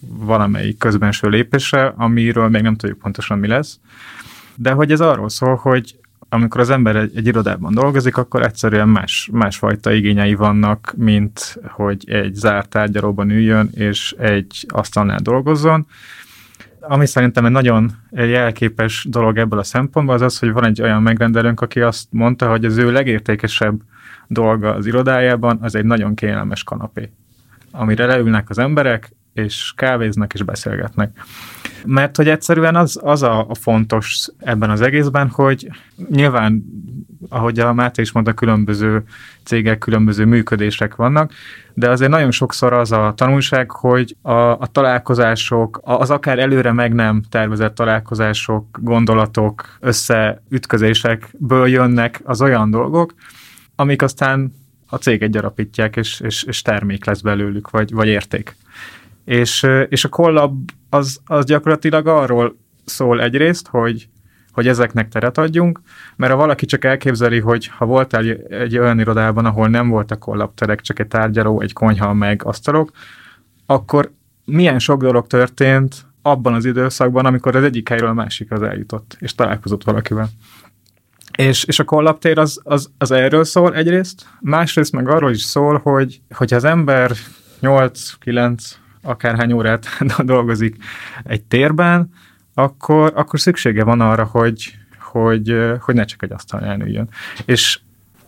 valamelyik 0.00 0.78
közbenső 0.78 1.28
lépése, 1.28 1.92
amiről 1.96 2.48
még 2.48 2.62
nem 2.62 2.76
tudjuk 2.76 2.98
pontosan 2.98 3.38
mi 3.38 3.46
lesz. 3.46 3.78
De 4.54 4.72
hogy 4.72 4.92
ez 4.92 5.00
arról 5.00 5.28
szól, 5.28 5.54
hogy 5.54 5.99
amikor 6.32 6.60
az 6.60 6.70
ember 6.70 6.96
egy, 6.96 7.16
egy 7.16 7.26
irodában 7.26 7.74
dolgozik, 7.74 8.16
akkor 8.16 8.42
egyszerűen 8.42 8.88
más, 8.88 9.28
másfajta 9.32 9.92
igényei 9.92 10.34
vannak, 10.34 10.94
mint 10.96 11.58
hogy 11.68 12.10
egy 12.10 12.34
zárt 12.34 12.68
tárgyalóban 12.68 13.30
üljön 13.30 13.70
és 13.74 14.14
egy 14.18 14.66
asztalnál 14.68 15.18
dolgozzon. 15.22 15.86
Ami 16.80 17.06
szerintem 17.06 17.44
egy 17.44 17.50
nagyon 17.50 17.90
jelképes 18.10 19.06
dolog 19.10 19.38
ebből 19.38 19.58
a 19.58 19.62
szempontból, 19.62 20.14
az 20.14 20.22
az, 20.22 20.38
hogy 20.38 20.52
van 20.52 20.64
egy 20.64 20.82
olyan 20.82 21.02
megrendelőnk, 21.02 21.60
aki 21.60 21.80
azt 21.80 22.06
mondta, 22.10 22.48
hogy 22.48 22.64
az 22.64 22.76
ő 22.76 22.92
legértékesebb 22.92 23.80
dolga 24.26 24.74
az 24.74 24.86
irodájában 24.86 25.58
az 25.62 25.74
egy 25.74 25.84
nagyon 25.84 26.14
kényelmes 26.14 26.64
kanapé, 26.64 27.10
amire 27.70 28.06
leülnek 28.06 28.50
az 28.50 28.58
emberek, 28.58 29.12
és 29.32 29.72
kávéznak 29.76 30.34
és 30.34 30.42
beszélgetnek. 30.42 31.24
Mert 31.84 32.16
hogy 32.16 32.28
egyszerűen 32.28 32.76
az, 32.76 33.00
az 33.02 33.22
a, 33.22 33.48
a 33.48 33.54
fontos 33.54 34.28
ebben 34.38 34.70
az 34.70 34.80
egészben, 34.80 35.28
hogy 35.28 35.70
nyilván, 36.10 36.64
ahogy 37.28 37.58
a 37.58 37.72
Máté 37.72 38.02
is 38.02 38.12
mondta, 38.12 38.32
különböző 38.32 39.02
cégek, 39.44 39.78
különböző 39.78 40.24
működések 40.24 40.94
vannak, 40.94 41.32
de 41.74 41.90
azért 41.90 42.10
nagyon 42.10 42.30
sokszor 42.30 42.72
az 42.72 42.92
a 42.92 43.12
tanulság, 43.16 43.70
hogy 43.70 44.16
a, 44.22 44.32
a 44.32 44.66
találkozások, 44.72 45.80
az 45.82 46.10
akár 46.10 46.38
előre 46.38 46.72
meg 46.72 46.94
nem 46.94 47.22
tervezett 47.28 47.74
találkozások, 47.74 48.78
gondolatok, 48.80 49.76
összeütközésekből 49.80 51.68
jönnek 51.68 52.20
az 52.24 52.42
olyan 52.42 52.70
dolgok, 52.70 53.14
amik 53.76 54.02
aztán 54.02 54.52
a 54.86 54.96
céget 54.96 55.30
gyarapítják, 55.30 55.96
és, 55.96 56.20
és, 56.20 56.42
és 56.42 56.62
termék 56.62 57.04
lesz 57.04 57.20
belőlük, 57.20 57.70
vagy, 57.70 57.92
vagy 57.92 58.08
érték. 58.08 58.56
És, 59.30 59.66
és 59.88 60.04
a 60.04 60.08
kollab 60.08 60.70
az, 60.88 61.20
az 61.24 61.44
gyakorlatilag 61.44 62.06
arról 62.06 62.56
szól 62.84 63.22
egyrészt, 63.22 63.68
hogy, 63.68 64.08
hogy 64.52 64.68
ezeknek 64.68 65.08
teret 65.08 65.38
adjunk, 65.38 65.80
mert 66.16 66.32
ha 66.32 66.38
valaki 66.38 66.66
csak 66.66 66.84
elképzeli, 66.84 67.40
hogy 67.40 67.66
ha 67.66 67.84
voltál 67.84 68.24
egy 68.48 68.78
olyan 68.78 69.00
irodában, 69.00 69.44
ahol 69.44 69.68
nem 69.68 69.88
voltak 69.88 70.18
kollapterek, 70.18 70.80
csak 70.80 70.98
egy 70.98 71.06
tárgyaló, 71.06 71.60
egy 71.60 71.72
konyha, 71.72 72.12
meg 72.12 72.44
asztalok, 72.44 72.90
akkor 73.66 74.12
milyen 74.44 74.78
sok 74.78 75.02
dolog 75.02 75.26
történt 75.26 76.06
abban 76.22 76.54
az 76.54 76.64
időszakban, 76.64 77.26
amikor 77.26 77.56
az 77.56 77.62
egyik 77.64 77.88
helyről 77.88 78.08
a 78.08 78.14
másikra 78.14 78.68
eljutott, 78.68 79.16
és 79.18 79.34
találkozott 79.34 79.84
valakivel. 79.84 80.28
És, 81.36 81.64
és 81.64 81.78
a 81.78 81.84
kollaptér 81.84 82.38
az, 82.38 82.60
az, 82.64 82.90
az 82.98 83.10
erről 83.10 83.44
szól 83.44 83.74
egyrészt, 83.74 84.26
másrészt 84.40 84.92
meg 84.92 85.08
arról 85.08 85.30
is 85.30 85.42
szól, 85.42 85.80
hogy, 85.82 86.20
hogy 86.30 86.54
az 86.54 86.64
ember 86.64 87.12
8-9 87.62 88.78
akárhány 89.02 89.52
órát 89.52 89.86
dolgozik 90.22 90.76
egy 91.24 91.42
térben, 91.42 92.10
akkor, 92.54 93.12
akkor 93.14 93.40
szüksége 93.40 93.84
van 93.84 94.00
arra, 94.00 94.24
hogy, 94.24 94.74
hogy, 94.98 95.56
hogy 95.80 95.94
ne 95.94 96.04
csak 96.04 96.22
egy 96.22 96.32
asztalnál 96.32 96.80
üljön. 96.80 97.08
És 97.44 97.80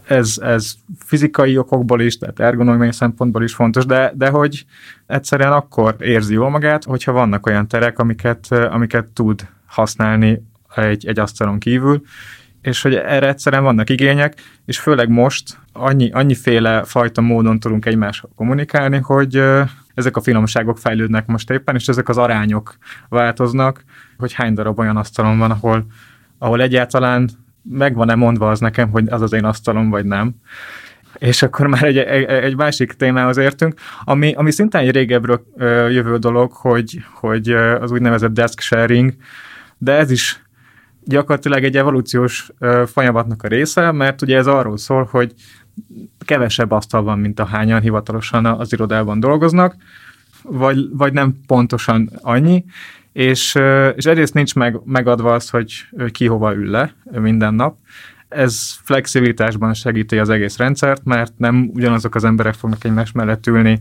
ez, 0.06 0.38
ez 0.42 0.74
fizikai 0.98 1.58
okokból 1.58 2.00
is, 2.00 2.18
tehát 2.18 2.40
ergonomiai 2.40 2.92
szempontból 2.92 3.42
is 3.42 3.54
fontos, 3.54 3.86
de, 3.86 4.12
de 4.14 4.28
hogy 4.28 4.64
egyszerűen 5.06 5.52
akkor 5.52 5.96
érzi 5.98 6.32
jól 6.34 6.50
magát, 6.50 6.84
hogyha 6.84 7.12
vannak 7.12 7.46
olyan 7.46 7.68
terek, 7.68 7.98
amiket, 7.98 8.52
amiket 8.52 9.06
tud 9.06 9.48
használni 9.66 10.42
egy, 10.74 11.06
egy 11.06 11.18
asztalon 11.18 11.58
kívül, 11.58 12.02
és 12.62 12.82
hogy 12.82 12.94
erre 12.94 13.28
egyszerűen 13.28 13.62
vannak 13.62 13.90
igények, 13.90 14.34
és 14.64 14.78
főleg 14.78 15.08
most 15.08 15.58
annyi, 15.72 16.10
annyiféle 16.10 16.84
fajta 16.84 17.20
módon 17.20 17.60
tudunk 17.60 17.86
egymással 17.86 18.30
kommunikálni, 18.36 18.98
hogy, 18.98 19.42
ezek 19.94 20.16
a 20.16 20.20
finomságok 20.20 20.78
fejlődnek 20.78 21.26
most 21.26 21.50
éppen, 21.50 21.74
és 21.74 21.88
ezek 21.88 22.08
az 22.08 22.18
arányok 22.18 22.76
változnak, 23.08 23.84
hogy 24.18 24.32
hány 24.32 24.54
darab 24.54 24.78
olyan 24.78 24.96
asztalon 24.96 25.38
van, 25.38 25.50
ahol, 25.50 25.84
ahol 26.38 26.62
egyáltalán 26.62 27.28
megvan-e 27.62 28.14
mondva 28.14 28.50
az 28.50 28.60
nekem, 28.60 28.90
hogy 28.90 29.08
az 29.08 29.22
az 29.22 29.32
én 29.32 29.44
asztalom, 29.44 29.90
vagy 29.90 30.04
nem. 30.04 30.34
És 31.18 31.42
akkor 31.42 31.66
már 31.66 31.82
egy, 31.82 31.98
egy, 31.98 32.24
egy 32.24 32.56
másik 32.56 32.92
témához 32.92 33.36
értünk, 33.36 33.74
ami, 34.04 34.32
ami 34.32 34.50
szintén 34.50 34.80
egy 34.80 34.90
régebről 34.90 35.46
ö, 35.56 35.88
jövő 35.88 36.16
dolog, 36.16 36.52
hogy, 36.52 37.04
hogy 37.14 37.48
az 37.52 37.90
úgynevezett 37.90 38.32
desk 38.32 38.60
sharing, 38.60 39.14
de 39.78 39.92
ez 39.92 40.10
is 40.10 40.42
gyakorlatilag 41.04 41.64
egy 41.64 41.76
evolúciós 41.76 42.50
folyamatnak 42.86 43.42
a 43.42 43.48
része, 43.48 43.92
mert 43.92 44.22
ugye 44.22 44.36
ez 44.36 44.46
arról 44.46 44.76
szól, 44.76 45.08
hogy 45.10 45.34
kevesebb 46.18 46.70
asztal 46.70 47.02
van, 47.02 47.18
mint 47.18 47.40
a 47.40 47.44
hányan 47.44 47.80
hivatalosan 47.80 48.46
az 48.46 48.72
irodában 48.72 49.20
dolgoznak, 49.20 49.74
vagy, 50.42 50.88
vagy 50.92 51.12
nem 51.12 51.34
pontosan 51.46 52.10
annyi, 52.22 52.64
és, 53.12 53.54
és 53.96 54.04
egyrészt 54.04 54.34
nincs 54.34 54.54
meg, 54.54 54.80
megadva 54.84 55.34
az, 55.34 55.50
hogy 55.50 55.72
ki 56.10 56.26
hova 56.26 56.54
ül 56.54 56.70
le 56.70 56.94
minden 57.10 57.54
nap. 57.54 57.76
Ez 58.28 58.72
flexibilitásban 58.82 59.74
segíti 59.74 60.18
az 60.18 60.28
egész 60.28 60.56
rendszert, 60.56 61.04
mert 61.04 61.32
nem 61.36 61.70
ugyanazok 61.72 62.14
az 62.14 62.24
emberek 62.24 62.54
fognak 62.54 62.84
egymás 62.84 63.12
mellett 63.12 63.46
ülni, 63.46 63.80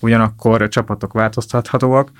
ugyanakkor 0.00 0.68
csapatok 0.68 1.12
változtathatóak, 1.12 2.10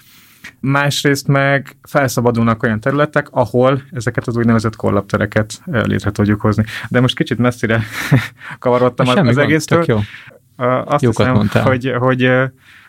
másrészt 0.61 1.27
meg 1.27 1.77
felszabadulnak 1.83 2.63
olyan 2.63 2.81
területek, 2.81 3.29
ahol 3.31 3.83
ezeket 3.93 4.27
az 4.27 4.37
úgynevezett 4.37 4.77
kollaptereket 4.77 5.63
létre 5.65 6.11
tudjuk 6.11 6.41
hozni. 6.41 6.65
De 6.89 7.01
most 7.01 7.17
kicsit 7.17 7.39
messzire 7.39 7.83
kavarodtam 8.59 9.09
az, 9.09 9.17
az 9.17 9.39
egésztől. 9.39 9.85
Jó. 9.87 9.99
Azt 10.85 11.03
Jókat 11.03 11.19
hiszem, 11.19 11.33
mondtál. 11.33 11.63
hogy, 11.63 11.93
hogy, 11.99 12.31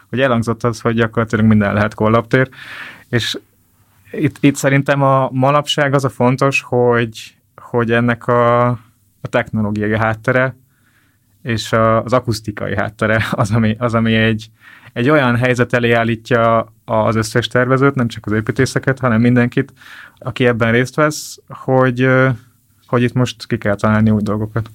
hogy 0.09 0.19
elhangzott 0.19 0.63
az, 0.63 0.81
hogy 0.81 0.95
gyakorlatilag 0.95 1.45
minden 1.45 1.73
lehet 1.73 1.93
kollaptér, 1.93 2.49
és 3.09 3.37
itt, 4.11 4.37
itt 4.39 4.55
szerintem 4.55 5.01
a 5.01 5.29
manapság 5.31 5.93
az 5.93 6.05
a 6.05 6.09
fontos, 6.09 6.61
hogy, 6.61 7.35
hogy 7.55 7.91
ennek 7.91 8.27
a, 8.27 8.67
a 9.21 9.27
technológiai 9.29 9.97
háttere 9.97 10.55
és 11.47 11.71
a, 11.71 12.03
az 12.03 12.13
akusztikai 12.13 12.75
háttere 12.75 13.25
az, 13.31 13.51
ami, 13.51 13.75
az, 13.79 13.93
ami 13.93 14.13
egy, 14.13 14.49
egy 14.93 15.09
olyan 15.09 15.35
helyzet 15.35 15.73
elé 15.73 15.91
állítja 15.91 16.73
az 16.85 17.15
összes 17.15 17.47
tervezőt, 17.47 17.95
nem 17.95 18.07
csak 18.07 18.25
az 18.25 18.31
építészeket, 18.31 18.99
hanem 18.99 19.21
mindenkit, 19.21 19.73
aki 20.17 20.45
ebben 20.45 20.71
részt 20.71 20.95
vesz, 20.95 21.39
hogy, 21.47 22.09
hogy 22.87 23.01
itt 23.01 23.13
most 23.13 23.47
ki 23.47 23.57
kell 23.57 23.75
találni 23.75 24.09
új 24.09 24.21
dolgokat. 24.21 24.69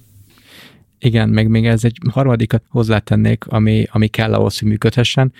Igen, 0.99 1.29
meg 1.29 1.47
még 1.47 1.65
ez 1.65 1.83
egy 1.83 1.97
harmadikat 2.11 2.63
hozzátennék, 2.69 3.45
ami, 3.47 3.87
ami 3.91 4.07
kell 4.07 4.33
ahhoz, 4.33 4.59
hogy 4.59 4.67
működhessen. 4.67 5.33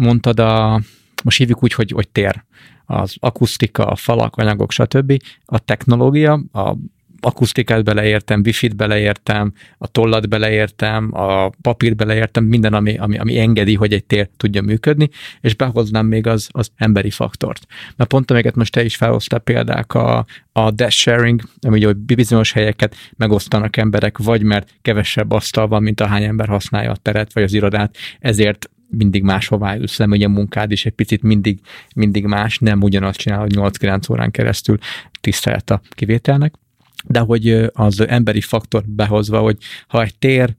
Mondtad 0.00 0.40
a, 0.40 0.80
most 1.24 1.38
hívjuk 1.38 1.62
úgy, 1.62 1.72
hogy, 1.72 1.90
hogy 1.90 2.08
tér 2.08 2.44
az 2.84 3.16
akusztika, 3.20 3.86
a 3.86 3.96
falak, 3.96 4.36
anyagok, 4.36 4.70
stb. 4.72 5.16
A 5.44 5.58
technológia, 5.58 6.32
a 6.52 6.76
akusztikát 7.24 7.84
beleértem, 7.84 8.42
wifi-t 8.44 8.76
beleértem, 8.76 9.52
a 9.78 9.86
tollat 9.86 10.28
beleértem, 10.28 11.10
a 11.14 11.48
papírt 11.48 11.96
beleértem, 11.96 12.44
minden, 12.44 12.74
ami, 12.74 12.96
ami, 12.96 13.18
ami 13.18 13.38
engedi, 13.38 13.74
hogy 13.74 13.92
egy 13.92 14.04
tér 14.04 14.28
tudja 14.36 14.62
működni, 14.62 15.08
és 15.40 15.54
behoznám 15.54 16.06
még 16.06 16.26
az, 16.26 16.48
az 16.50 16.70
emberi 16.76 17.10
faktort. 17.10 17.66
Mert 17.96 18.10
pont 18.10 18.30
amiket 18.30 18.54
most 18.54 18.72
te 18.72 18.84
is 18.84 18.96
felhoztál 18.96 19.38
példák, 19.38 19.94
a, 19.94 20.26
a 20.52 20.70
dash 20.70 20.96
sharing, 20.96 21.42
ami 21.60 21.84
ugye 21.84 21.92
bizonyos 21.92 22.52
helyeket 22.52 22.96
megosztanak 23.16 23.76
emberek, 23.76 24.18
vagy 24.18 24.42
mert 24.42 24.70
kevesebb 24.82 25.30
asztal 25.30 25.68
van, 25.68 25.82
mint 25.82 26.00
ahány 26.00 26.24
ember 26.24 26.48
használja 26.48 26.90
a 26.90 26.96
teret, 26.96 27.32
vagy 27.32 27.42
az 27.42 27.52
irodát, 27.52 27.96
ezért 28.20 28.70
mindig 28.88 29.22
máshová 29.22 29.76
ülsz, 29.76 29.96
nem 29.96 30.10
ugye 30.10 30.26
a 30.26 30.28
munkád 30.28 30.70
is 30.70 30.86
egy 30.86 30.92
picit 30.92 31.22
mindig, 31.22 31.60
mindig 31.94 32.24
más, 32.24 32.58
nem 32.58 32.82
ugyanazt 32.82 33.18
csinál, 33.18 33.38
hogy 33.38 33.54
8-9 33.56 34.10
órán 34.10 34.30
keresztül 34.30 34.78
tisztelet 35.20 35.70
a 35.70 35.80
kivételnek 35.88 36.54
de 37.04 37.18
hogy 37.18 37.70
az 37.72 38.08
emberi 38.08 38.40
faktor 38.40 38.82
behozva, 38.86 39.40
hogy 39.40 39.56
ha 39.86 40.02
egy 40.02 40.18
tér, 40.18 40.54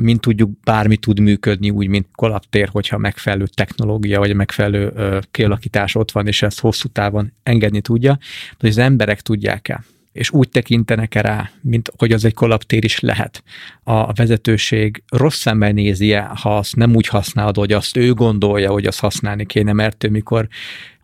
mint 0.00 0.20
tudjuk, 0.20 0.50
bármi 0.64 0.96
tud 0.96 1.20
működni 1.20 1.70
úgy, 1.70 1.88
mint 1.88 2.06
kolaptér, 2.14 2.68
hogyha 2.68 2.98
megfelelő 2.98 3.46
technológia, 3.46 4.18
vagy 4.18 4.34
megfelelő 4.34 4.92
kialakítás 5.30 5.94
ott 5.94 6.10
van, 6.10 6.26
és 6.26 6.42
ezt 6.42 6.60
hosszú 6.60 6.88
távon 6.88 7.32
engedni 7.42 7.80
tudja, 7.80 8.18
hogy 8.58 8.68
az 8.68 8.78
emberek 8.78 9.20
tudják-e 9.20 9.84
és 10.18 10.30
úgy 10.30 10.48
tekintenek 10.48 11.14
-e 11.14 11.20
rá, 11.20 11.50
mint 11.60 11.92
hogy 11.96 12.12
az 12.12 12.24
egy 12.24 12.34
kolaptér 12.34 12.84
is 12.84 13.00
lehet. 13.00 13.42
A 13.82 14.12
vezetőség 14.12 15.02
rossz 15.08 15.38
szemmel 15.38 15.72
nézi 15.72 16.12
-e, 16.12 16.30
ha 16.34 16.56
azt 16.56 16.76
nem 16.76 16.94
úgy 16.94 17.06
használod, 17.06 17.56
hogy 17.56 17.72
azt 17.72 17.96
ő 17.96 18.12
gondolja, 18.12 18.70
hogy 18.70 18.86
azt 18.86 19.00
használni 19.00 19.46
kéne, 19.46 19.72
mert 19.72 20.04
ő 20.04 20.08
mikor 20.08 20.48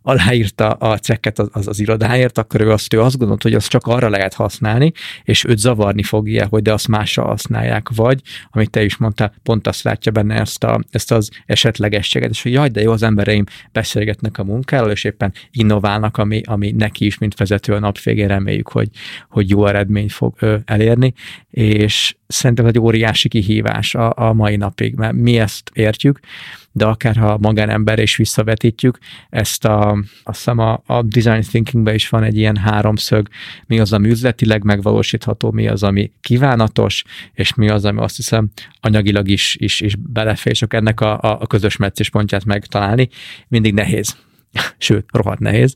aláírta 0.06 0.70
a 0.70 0.98
cekket 0.98 1.38
az, 1.38 1.48
az, 1.52 1.68
az 1.68 1.80
irodáért, 1.80 2.38
akkor 2.38 2.60
ő 2.60 2.70
azt, 2.70 2.94
ő 2.94 3.00
azt 3.00 3.18
gondolt, 3.18 3.42
hogy 3.42 3.54
azt 3.54 3.68
csak 3.68 3.86
arra 3.86 4.08
lehet 4.08 4.34
használni, 4.34 4.92
és 5.22 5.44
őt 5.44 5.58
zavarni 5.58 6.02
fogja, 6.02 6.46
hogy 6.46 6.62
de 6.62 6.72
azt 6.72 6.88
másra 6.88 7.24
használják, 7.24 7.88
vagy, 7.94 8.20
amit 8.50 8.70
te 8.70 8.84
is 8.84 8.96
mondtál, 8.96 9.34
pont 9.42 9.66
azt 9.66 9.82
látja 9.82 10.12
benne 10.12 10.34
ezt, 10.34 10.64
a, 10.64 10.80
ezt 10.90 11.12
az 11.12 11.30
esetlegességet, 11.46 12.30
és 12.30 12.42
hogy 12.42 12.52
jaj, 12.52 12.68
de 12.68 12.80
jó, 12.80 12.92
az 12.92 13.02
embereim 13.02 13.44
beszélgetnek 13.72 14.38
a 14.38 14.44
munkáról, 14.44 14.90
és 14.90 15.04
éppen 15.04 15.32
innoválnak, 15.50 16.16
ami, 16.16 16.40
ami 16.44 16.70
neki 16.70 17.06
is, 17.06 17.18
mint 17.18 17.36
vezető 17.36 17.72
a 17.74 17.78
nap 17.78 18.00
végén 18.00 18.28
reméljük, 18.28 18.68
hogy, 18.68 18.88
hogy 19.28 19.50
jó 19.50 19.66
eredményt 19.66 20.12
fog 20.12 20.34
ö, 20.38 20.56
elérni, 20.64 21.12
és 21.50 22.16
szerintem 22.26 22.66
egy 22.66 22.78
óriási 22.78 23.28
kihívás 23.28 23.94
a, 23.94 24.12
a 24.16 24.32
mai 24.32 24.56
napig, 24.56 24.94
mert 24.94 25.14
mi 25.14 25.38
ezt 25.38 25.70
értjük, 25.72 26.20
de 26.76 26.84
akár 26.86 27.16
ha 27.16 27.38
magánember 27.38 27.98
is 27.98 28.16
visszavetítjük, 28.16 28.98
ezt 29.30 29.64
a, 29.64 30.04
azt 30.22 30.48
a, 30.48 30.82
a 30.86 31.02
design 31.02 31.40
thinkingben 31.40 31.94
is 31.94 32.08
van 32.08 32.22
egy 32.22 32.36
ilyen 32.36 32.56
háromszög, 32.56 33.28
mi 33.66 33.78
az, 33.78 33.92
ami 33.92 34.08
üzletileg 34.08 34.64
megvalósítható, 34.64 35.50
mi 35.50 35.68
az, 35.68 35.82
ami 35.82 36.12
kívánatos, 36.20 37.04
és 37.32 37.54
mi 37.54 37.68
az, 37.68 37.84
ami 37.84 38.00
azt 38.00 38.16
hiszem 38.16 38.50
anyagilag 38.80 39.28
is, 39.28 39.56
is, 39.58 39.80
is 39.80 39.96
belefér, 39.96 40.52
és 40.52 40.62
ennek 40.68 41.00
a, 41.00 41.18
a 41.20 41.46
közös 41.46 41.76
meccéspontját 41.76 42.44
megtalálni, 42.44 43.08
mindig 43.48 43.74
nehéz. 43.74 44.16
Sőt, 44.78 45.04
rohadt 45.12 45.40
nehéz, 45.40 45.74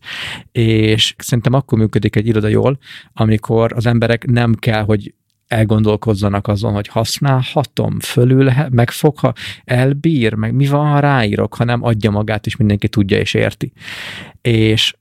és 0.52 1.14
szerintem 1.18 1.52
akkor 1.52 1.78
működik 1.78 2.16
egy 2.16 2.26
iroda 2.26 2.48
jól, 2.48 2.78
amikor 3.12 3.72
az 3.72 3.86
emberek 3.86 4.26
nem 4.26 4.54
kell, 4.54 4.82
hogy 4.82 5.14
elgondolkozzanak 5.48 6.48
azon, 6.48 6.72
hogy 6.72 6.88
használhatom, 6.88 8.00
fölül 8.00 8.52
megfogha, 8.70 9.32
elbír, 9.64 10.34
meg 10.34 10.54
mi 10.54 10.66
van, 10.66 10.86
ha 10.86 11.00
ráírok, 11.00 11.54
hanem 11.54 11.84
adja 11.84 12.10
magát, 12.10 12.46
és 12.46 12.56
mindenki 12.56 12.88
tudja 12.88 13.18
és 13.18 13.34
érti. 13.34 13.72
És 14.40 14.94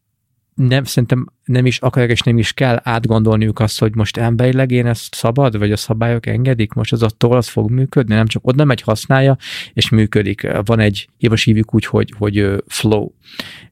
nem, 0.57 0.83
szerintem 0.83 1.27
nem 1.43 1.65
is 1.65 1.79
akarják, 1.79 2.11
és 2.11 2.21
nem 2.21 2.37
is 2.37 2.53
kell 2.53 2.79
átgondolniuk 2.83 3.59
azt, 3.59 3.79
hogy 3.79 3.95
most 3.95 4.17
emberileg 4.17 4.71
én 4.71 4.85
ezt 4.85 5.15
szabad, 5.15 5.57
vagy 5.57 5.71
a 5.71 5.77
szabályok 5.77 6.25
engedik, 6.25 6.73
most 6.73 6.91
az 6.91 7.03
attól 7.03 7.37
az 7.37 7.47
fog 7.47 7.71
működni, 7.71 8.15
nem 8.15 8.27
csak 8.27 8.47
oda 8.47 8.65
megy, 8.65 8.81
használja, 8.81 9.37
és 9.73 9.89
működik. 9.89 10.47
Van 10.65 10.79
egy, 10.79 11.09
hívas 11.17 11.43
hívjuk 11.43 11.73
úgy, 11.73 11.85
hogy, 11.85 12.13
hogy 12.17 12.63
flow, 12.67 13.11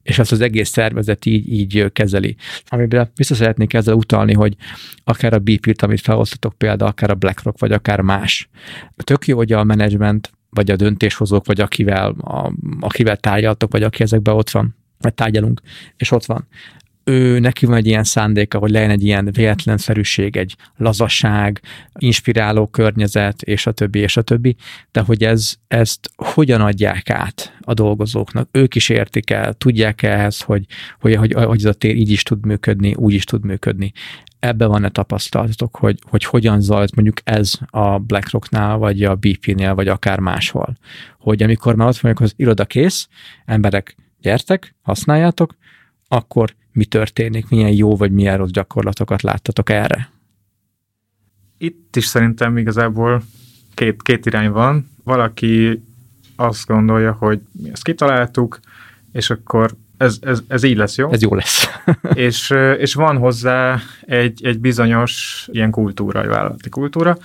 és 0.02 0.18
azt 0.18 0.32
az 0.32 0.40
egész 0.40 0.68
szervezet 0.68 1.26
így, 1.26 1.52
így 1.52 1.92
kezeli. 1.92 2.36
Amiben 2.66 3.10
vissza 3.14 3.34
szeretnék 3.34 3.72
ezzel 3.74 3.94
utalni, 3.94 4.34
hogy 4.34 4.56
akár 5.04 5.32
a 5.32 5.38
BP-t, 5.38 5.82
amit 5.82 6.00
felhoztatok 6.00 6.54
például, 6.54 6.90
akár 6.90 7.10
a 7.10 7.14
BlackRock, 7.14 7.58
vagy 7.58 7.72
akár 7.72 8.00
más. 8.00 8.48
Tök 8.96 9.26
jó, 9.26 9.36
hogy 9.36 9.52
a 9.52 9.64
menedzsment, 9.64 10.30
vagy 10.50 10.70
a 10.70 10.76
döntéshozók, 10.76 11.46
vagy 11.46 11.60
akivel, 11.60 12.10
a, 12.10 12.52
akivel 12.80 13.16
tárgyaltok, 13.16 13.72
vagy 13.72 13.82
aki 13.82 14.02
ezekben 14.02 14.34
ott 14.34 14.50
van, 14.50 14.74
vagy 14.98 15.14
tárgyalunk, 15.14 15.60
és 15.96 16.10
ott 16.10 16.24
van 16.24 16.48
ő 17.08 17.38
neki 17.38 17.66
van 17.66 17.76
egy 17.76 17.86
ilyen 17.86 18.04
szándéka, 18.04 18.58
hogy 18.58 18.70
legyen 18.70 18.90
egy 18.90 19.04
ilyen 19.04 19.28
véletlenszerűség, 19.32 20.36
egy 20.36 20.56
lazasság, 20.76 21.60
inspiráló 21.98 22.66
környezet, 22.66 23.42
és 23.42 23.66
a 23.66 23.72
többi, 23.72 23.98
és 23.98 24.16
a 24.16 24.22
többi, 24.22 24.56
de 24.92 25.00
hogy 25.00 25.24
ez, 25.24 25.54
ezt 25.68 26.10
hogyan 26.16 26.60
adják 26.60 27.10
át 27.10 27.56
a 27.60 27.74
dolgozóknak? 27.74 28.48
Ők 28.52 28.74
is 28.74 28.88
értik 28.88 29.30
el, 29.30 29.52
tudják 29.52 30.02
-e 30.02 30.10
ehhez, 30.10 30.40
hogy, 30.40 30.64
hogy, 31.00 31.14
hogy, 31.14 31.32
hogy 31.32 31.58
ez 31.58 31.64
a 31.64 31.72
tér 31.72 31.96
így 31.96 32.10
is 32.10 32.22
tud 32.22 32.46
működni, 32.46 32.94
úgy 32.94 33.14
is 33.14 33.24
tud 33.24 33.44
működni. 33.44 33.92
Ebben 34.38 34.68
van-e 34.68 34.88
tapasztalatok, 34.88 35.76
hogy, 35.76 35.98
hogy 36.02 36.24
hogyan 36.24 36.60
zajlott 36.60 36.94
mondjuk 36.94 37.20
ez 37.24 37.52
a 37.70 37.98
BlackRocknál, 37.98 38.76
vagy 38.76 39.02
a 39.02 39.14
BP-nél, 39.14 39.74
vagy 39.74 39.88
akár 39.88 40.18
máshol? 40.18 40.76
Hogy 41.18 41.42
amikor 41.42 41.74
már 41.74 41.88
ott 41.88 41.98
vagyok, 41.98 42.20
az 42.20 42.32
iroda 42.36 42.64
kész, 42.64 43.08
emberek 43.44 43.96
gyertek, 44.20 44.74
használjátok, 44.82 45.54
akkor 46.08 46.54
mi 46.72 46.84
történik, 46.84 47.48
milyen 47.48 47.70
jó 47.70 47.96
vagy 47.96 48.12
milyen 48.12 48.36
rossz 48.36 48.50
gyakorlatokat 48.50 49.22
láttatok 49.22 49.70
erre? 49.70 50.10
Itt 51.58 51.96
is 51.96 52.06
szerintem 52.06 52.56
igazából 52.56 53.22
két, 53.74 54.02
két 54.02 54.26
irány 54.26 54.50
van. 54.50 54.90
Valaki 55.04 55.82
azt 56.36 56.66
gondolja, 56.66 57.12
hogy 57.12 57.40
mi 57.52 57.70
ezt 57.70 57.82
kitaláltuk, 57.82 58.60
és 59.12 59.30
akkor 59.30 59.74
ez, 59.96 60.18
ez, 60.20 60.42
ez 60.48 60.62
így 60.62 60.76
lesz 60.76 60.96
jó. 60.96 61.12
Ez 61.12 61.22
jó 61.22 61.34
lesz. 61.34 61.66
és, 62.14 62.50
és 62.78 62.94
van 62.94 63.16
hozzá 63.16 63.80
egy, 64.00 64.44
egy 64.44 64.58
bizonyos 64.58 65.44
ilyen 65.52 65.70
kultúra, 65.70 66.22
egy 66.22 66.28
vállalati 66.28 66.68
kultúra, 66.68 67.18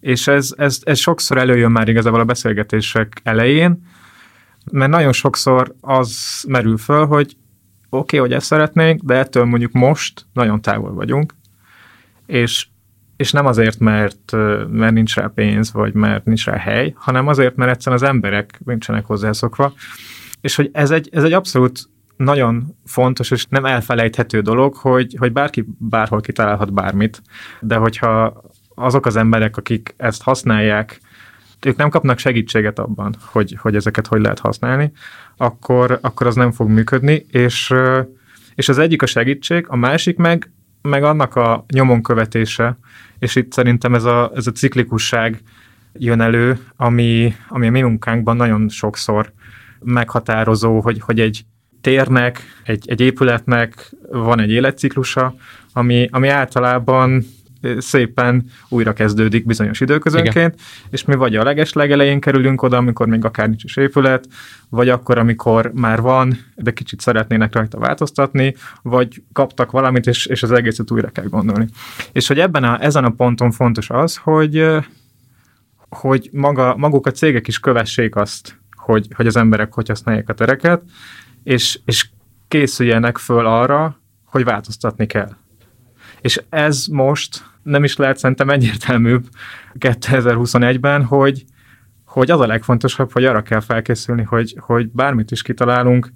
és 0.00 0.26
ez, 0.26 0.54
ez, 0.56 0.80
ez 0.82 0.98
sokszor 0.98 1.38
előjön 1.38 1.70
már 1.70 1.88
igazából 1.88 2.20
a 2.20 2.24
beszélgetések 2.24 3.20
elején, 3.22 3.82
mert 4.72 4.90
nagyon 4.90 5.12
sokszor 5.12 5.74
az 5.80 6.44
merül 6.48 6.76
föl, 6.76 7.06
hogy 7.06 7.36
oké, 7.88 8.16
okay, 8.16 8.18
hogy 8.18 8.32
ezt 8.32 8.46
szeretnénk, 8.46 9.02
de 9.02 9.14
ettől 9.14 9.44
mondjuk 9.44 9.72
most 9.72 10.26
nagyon 10.32 10.60
távol 10.60 10.92
vagyunk, 10.94 11.34
és, 12.26 12.66
és 13.16 13.32
nem 13.32 13.46
azért, 13.46 13.78
mert, 13.78 14.32
mert 14.70 14.92
nincs 14.92 15.14
rá 15.14 15.30
pénz, 15.34 15.72
vagy 15.72 15.94
mert 15.94 16.24
nincs 16.24 16.44
rá 16.44 16.56
hely, 16.56 16.94
hanem 16.96 17.26
azért, 17.26 17.56
mert 17.56 17.70
egyszerűen 17.70 18.02
az 18.02 18.08
emberek 18.08 18.60
nincsenek 18.64 19.06
hozzászokva, 19.06 19.72
és 20.40 20.54
hogy 20.54 20.70
ez 20.72 20.90
egy, 20.90 21.08
ez 21.12 21.24
egy 21.24 21.32
abszolút 21.32 21.88
nagyon 22.16 22.76
fontos 22.84 23.30
és 23.30 23.46
nem 23.48 23.64
elfelejthető 23.64 24.40
dolog, 24.40 24.74
hogy, 24.74 25.16
hogy 25.18 25.32
bárki 25.32 25.64
bárhol 25.78 26.20
kitalálhat 26.20 26.72
bármit, 26.72 27.22
de 27.60 27.76
hogyha 27.76 28.42
azok 28.74 29.06
az 29.06 29.16
emberek, 29.16 29.56
akik 29.56 29.94
ezt 29.96 30.22
használják, 30.22 31.00
ők 31.66 31.76
nem 31.76 31.88
kapnak 31.88 32.18
segítséget 32.18 32.78
abban, 32.78 33.14
hogy, 33.20 33.56
hogy 33.60 33.74
ezeket 33.74 34.06
hogy 34.06 34.20
lehet 34.20 34.38
használni, 34.38 34.92
akkor, 35.36 35.98
akkor 36.02 36.26
az 36.26 36.34
nem 36.34 36.52
fog 36.52 36.68
működni, 36.68 37.26
és, 37.30 37.74
és 38.54 38.68
az 38.68 38.78
egyik 38.78 39.02
a 39.02 39.06
segítség, 39.06 39.64
a 39.68 39.76
másik 39.76 40.16
meg, 40.16 40.50
meg 40.82 41.04
annak 41.04 41.36
a 41.36 41.64
nyomon 41.72 42.02
követése, 42.02 42.78
és 43.18 43.36
itt 43.36 43.52
szerintem 43.52 43.94
ez 43.94 44.04
a, 44.04 44.30
ez 44.34 44.46
a 44.46 44.52
ciklikusság 44.52 45.42
jön 45.92 46.20
elő, 46.20 46.58
ami, 46.76 47.34
ami 47.48 47.66
a 47.66 47.70
mi 47.70 47.82
munkánkban 47.82 48.36
nagyon 48.36 48.68
sokszor 48.68 49.32
meghatározó, 49.80 50.80
hogy, 50.80 51.00
hogy 51.00 51.20
egy 51.20 51.44
térnek, 51.80 52.42
egy, 52.64 52.88
egy 52.88 53.00
épületnek 53.00 53.90
van 54.10 54.40
egy 54.40 54.50
életciklusa, 54.50 55.34
ami, 55.72 56.08
ami 56.10 56.28
általában 56.28 57.24
szépen 57.78 58.44
újra 58.68 58.92
kezdődik 58.92 59.46
bizonyos 59.46 59.80
időközönként, 59.80 60.54
Igen. 60.54 60.66
és 60.90 61.04
mi 61.04 61.14
vagy 61.14 61.36
a 61.36 61.42
leges 61.42 61.72
legelején 61.72 62.20
kerülünk 62.20 62.62
oda, 62.62 62.76
amikor 62.76 63.06
még 63.06 63.24
akár 63.24 63.48
nincs 63.48 63.64
is 63.64 63.76
épület, 63.76 64.28
vagy 64.68 64.88
akkor, 64.88 65.18
amikor 65.18 65.70
már 65.74 66.00
van, 66.00 66.38
de 66.54 66.70
kicsit 66.70 67.00
szeretnének 67.00 67.54
rajta 67.54 67.78
változtatni, 67.78 68.54
vagy 68.82 69.22
kaptak 69.32 69.70
valamit, 69.70 70.06
és, 70.06 70.26
és 70.26 70.42
az 70.42 70.50
egészet 70.50 70.90
újra 70.90 71.08
kell 71.08 71.26
gondolni. 71.26 71.66
És 72.12 72.26
hogy 72.26 72.38
ebben 72.38 72.64
a, 72.64 72.82
ezen 72.82 73.04
a 73.04 73.10
ponton 73.10 73.50
fontos 73.50 73.90
az, 73.90 74.16
hogy 74.16 74.66
hogy 75.88 76.28
maga, 76.32 76.76
maguk 76.76 77.06
a 77.06 77.10
cégek 77.10 77.48
is 77.48 77.58
kövessék 77.58 78.16
azt, 78.16 78.58
hogy, 78.76 79.08
hogy 79.14 79.26
az 79.26 79.36
emberek 79.36 79.74
hogy 79.74 79.88
használják 79.88 80.28
a 80.28 80.34
tereket, 80.34 80.82
és, 81.42 81.80
és 81.84 82.08
készüljenek 82.48 83.18
föl 83.18 83.46
arra, 83.46 84.00
hogy 84.24 84.44
változtatni 84.44 85.06
kell. 85.06 85.36
És 86.20 86.42
ez 86.48 86.86
most 86.86 87.44
nem 87.62 87.84
is 87.84 87.96
lehet 87.96 88.18
szerintem 88.18 88.50
egyértelműbb 88.50 89.28
2021-ben, 89.78 91.04
hogy, 91.04 91.44
hogy 92.04 92.30
az 92.30 92.40
a 92.40 92.46
legfontosabb, 92.46 93.12
hogy 93.12 93.24
arra 93.24 93.42
kell 93.42 93.60
felkészülni, 93.60 94.22
hogy, 94.22 94.56
hogy 94.60 94.88
bármit 94.90 95.30
is 95.30 95.42
kitalálunk, 95.42 96.12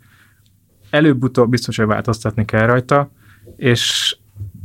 előbb-utóbb 0.90 1.50
biztos, 1.50 1.76
hogy 1.76 1.86
változtatni 1.86 2.44
kell 2.44 2.66
rajta, 2.66 3.10
és, 3.56 4.16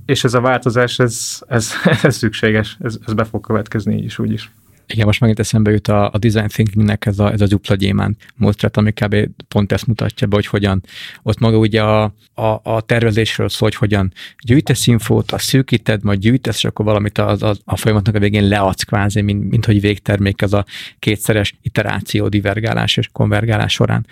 és 0.06 0.24
ez 0.24 0.34
a 0.34 0.42
változás, 0.42 1.00
ez, 1.00 1.42
ez, 1.48 1.72
ez 2.04 2.16
szükséges, 2.16 2.78
ez, 2.80 2.98
ez 3.06 3.14
be 3.14 3.24
fog 3.24 3.46
következni 3.46 3.96
így 3.96 4.04
is, 4.04 4.20
úgy 4.20 4.32
is. 4.32 4.52
Igen, 4.94 5.06
most 5.06 5.20
megint 5.20 5.40
eszembe 5.40 5.72
jut 5.72 5.88
a, 5.88 6.12
a 6.12 6.18
design 6.18 6.48
thinkingnek 6.48 7.06
ez 7.06 7.20
a, 7.20 7.32
ez 7.32 7.42
a 7.42 7.48
dupla 7.48 7.76
gyémánt 7.76 8.26
módszert, 8.36 8.78
ami 8.78 8.92
kb. 8.92 9.16
pont 9.48 9.72
ezt 9.72 9.88
mutatja 9.88 10.28
be, 10.28 10.36
hogy 10.36 10.48
hogyan, 10.48 10.84
ott 11.24 11.40
maga 11.40 11.58
ugye 11.58 11.82
a, 11.84 12.04
a, 12.34 12.60
a 12.64 12.82
tervezésről 12.82 13.50
szól, 13.50 13.70
hogy 13.70 13.78
hogyan 13.78 14.14
gyűjtesz 14.40 14.88
infót, 14.88 15.32
a 15.32 15.38
szűkíted, 15.38 16.04
majd 16.04 16.20
gyűjtesz, 16.20 16.56
és 16.56 16.66
akkor 16.66 16.86
valamit 16.86 17.18
az, 17.18 17.44
az, 17.44 17.60
a 17.66 17.78
folyamatnak 17.78 18.16
a 18.16 18.20
végén 18.20 18.48
leadsz 18.48 18.84
kvázi, 18.84 19.22
mint, 19.22 19.50
mint 19.50 19.66
hogy 19.66 19.82
végtermék 19.82 20.42
ez 20.42 20.54
a 20.54 20.66
kétszeres 21.00 21.58
iteráció, 21.62 22.28
divergálás 22.28 22.98
és 22.98 23.10
konvergálás 23.12 23.74
során. 23.74 24.06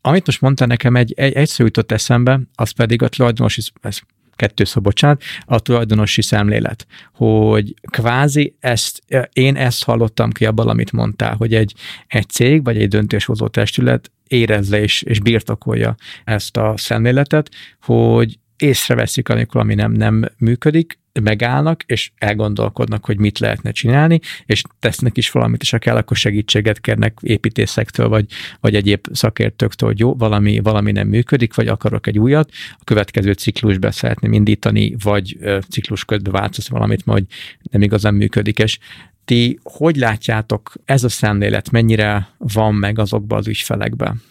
Amit 0.00 0.26
most 0.26 0.40
mondta 0.40 0.66
nekem, 0.66 0.96
egy, 0.96 1.12
egy 1.16 1.32
egyszer 1.32 1.66
jutott 1.66 1.92
eszembe, 1.92 2.40
az 2.54 2.70
pedig 2.70 3.02
a 3.02 3.08
tulajdonosi, 3.08 3.62
ez 3.80 3.98
kettő 4.40 4.64
szó, 4.64 4.80
bocsánat, 4.80 5.22
a 5.44 5.60
tulajdonosi 5.60 6.22
szemlélet, 6.22 6.86
hogy 7.12 7.74
kvázi 7.90 8.56
ezt, 8.60 9.02
én 9.32 9.56
ezt 9.56 9.84
hallottam 9.84 10.30
ki 10.30 10.44
abban, 10.46 10.68
amit 10.68 10.92
mondtál, 10.92 11.34
hogy 11.36 11.54
egy, 11.54 11.74
egy 12.06 12.28
cég 12.28 12.64
vagy 12.64 12.76
egy 12.76 12.88
döntéshozó 12.88 13.48
testület 13.48 14.10
érezze 14.28 14.80
és, 14.80 15.02
és 15.02 15.20
birtokolja 15.20 15.94
ezt 16.24 16.56
a 16.56 16.74
szemléletet, 16.76 17.50
hogy 17.80 18.38
észreveszik, 18.60 19.28
amikor 19.28 19.52
valami 19.52 19.74
nem, 19.74 19.92
nem 19.92 20.24
működik, 20.38 20.98
megállnak, 21.20 21.82
és 21.86 22.10
elgondolkodnak, 22.18 23.04
hogy 23.04 23.18
mit 23.18 23.38
lehetne 23.38 23.70
csinálni, 23.70 24.20
és 24.46 24.62
tesznek 24.78 25.16
is 25.16 25.30
valamit, 25.30 25.62
és 25.62 25.70
ha 25.70 25.78
kell, 25.78 25.96
akkor 25.96 26.16
segítséget 26.16 26.80
kérnek 26.80 27.18
építészektől, 27.20 28.08
vagy, 28.08 28.26
vagy 28.60 28.74
egyéb 28.74 29.06
szakértőktől, 29.12 29.88
hogy 29.88 29.98
jó, 29.98 30.14
valami, 30.14 30.60
valami 30.60 30.92
nem 30.92 31.08
működik, 31.08 31.54
vagy 31.54 31.68
akarok 31.68 32.06
egy 32.06 32.18
újat, 32.18 32.50
a 32.78 32.84
következő 32.84 33.32
ciklusba 33.32 33.90
szeretném 33.90 34.32
indítani, 34.32 34.96
vagy 35.02 35.38
ciklus 35.68 36.04
közben 36.04 36.32
változ 36.32 36.68
valamit, 36.68 37.02
hogy 37.04 37.24
nem 37.70 37.82
igazán 37.82 38.14
működik, 38.14 38.58
és 38.58 38.78
ti 39.24 39.58
hogy 39.62 39.96
látjátok 39.96 40.72
ez 40.84 41.04
a 41.04 41.08
szemlélet, 41.08 41.70
mennyire 41.70 42.28
van 42.38 42.74
meg 42.74 42.98
azokban 42.98 43.38
az 43.38 43.46
ügyfelekben? 43.46 44.22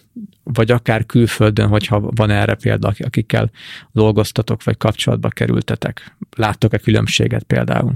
Vagy 0.54 0.72
akár 0.72 1.06
külföldön, 1.06 1.68
hogyha 1.68 2.00
van 2.00 2.30
erre 2.30 2.56
példa, 2.56 2.94
akikkel 3.00 3.52
dolgoztatok, 3.92 4.64
vagy 4.64 4.78
kapcsolatba 4.78 5.30
kerültetek. 5.30 6.16
Láttok-e 6.36 6.78
különbséget 6.78 7.44
például? 7.44 7.94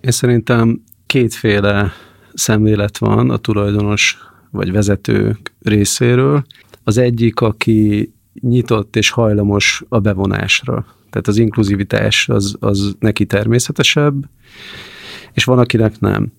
Én 0.00 0.10
szerintem 0.10 0.82
kétféle 1.06 1.92
szemlélet 2.34 2.98
van 2.98 3.30
a 3.30 3.36
tulajdonos 3.36 4.18
vagy 4.50 4.72
vezető 4.72 5.38
részéről. 5.62 6.44
Az 6.84 6.98
egyik, 6.98 7.40
aki 7.40 8.12
nyitott 8.40 8.96
és 8.96 9.10
hajlamos 9.10 9.82
a 9.88 9.98
bevonásra. 9.98 10.86
Tehát 11.10 11.28
az 11.28 11.38
inkluzivitás 11.38 12.28
az, 12.28 12.56
az 12.60 12.96
neki 12.98 13.26
természetesebb, 13.26 14.28
és 15.32 15.44
van, 15.44 15.58
akinek 15.58 16.00
nem. 16.00 16.32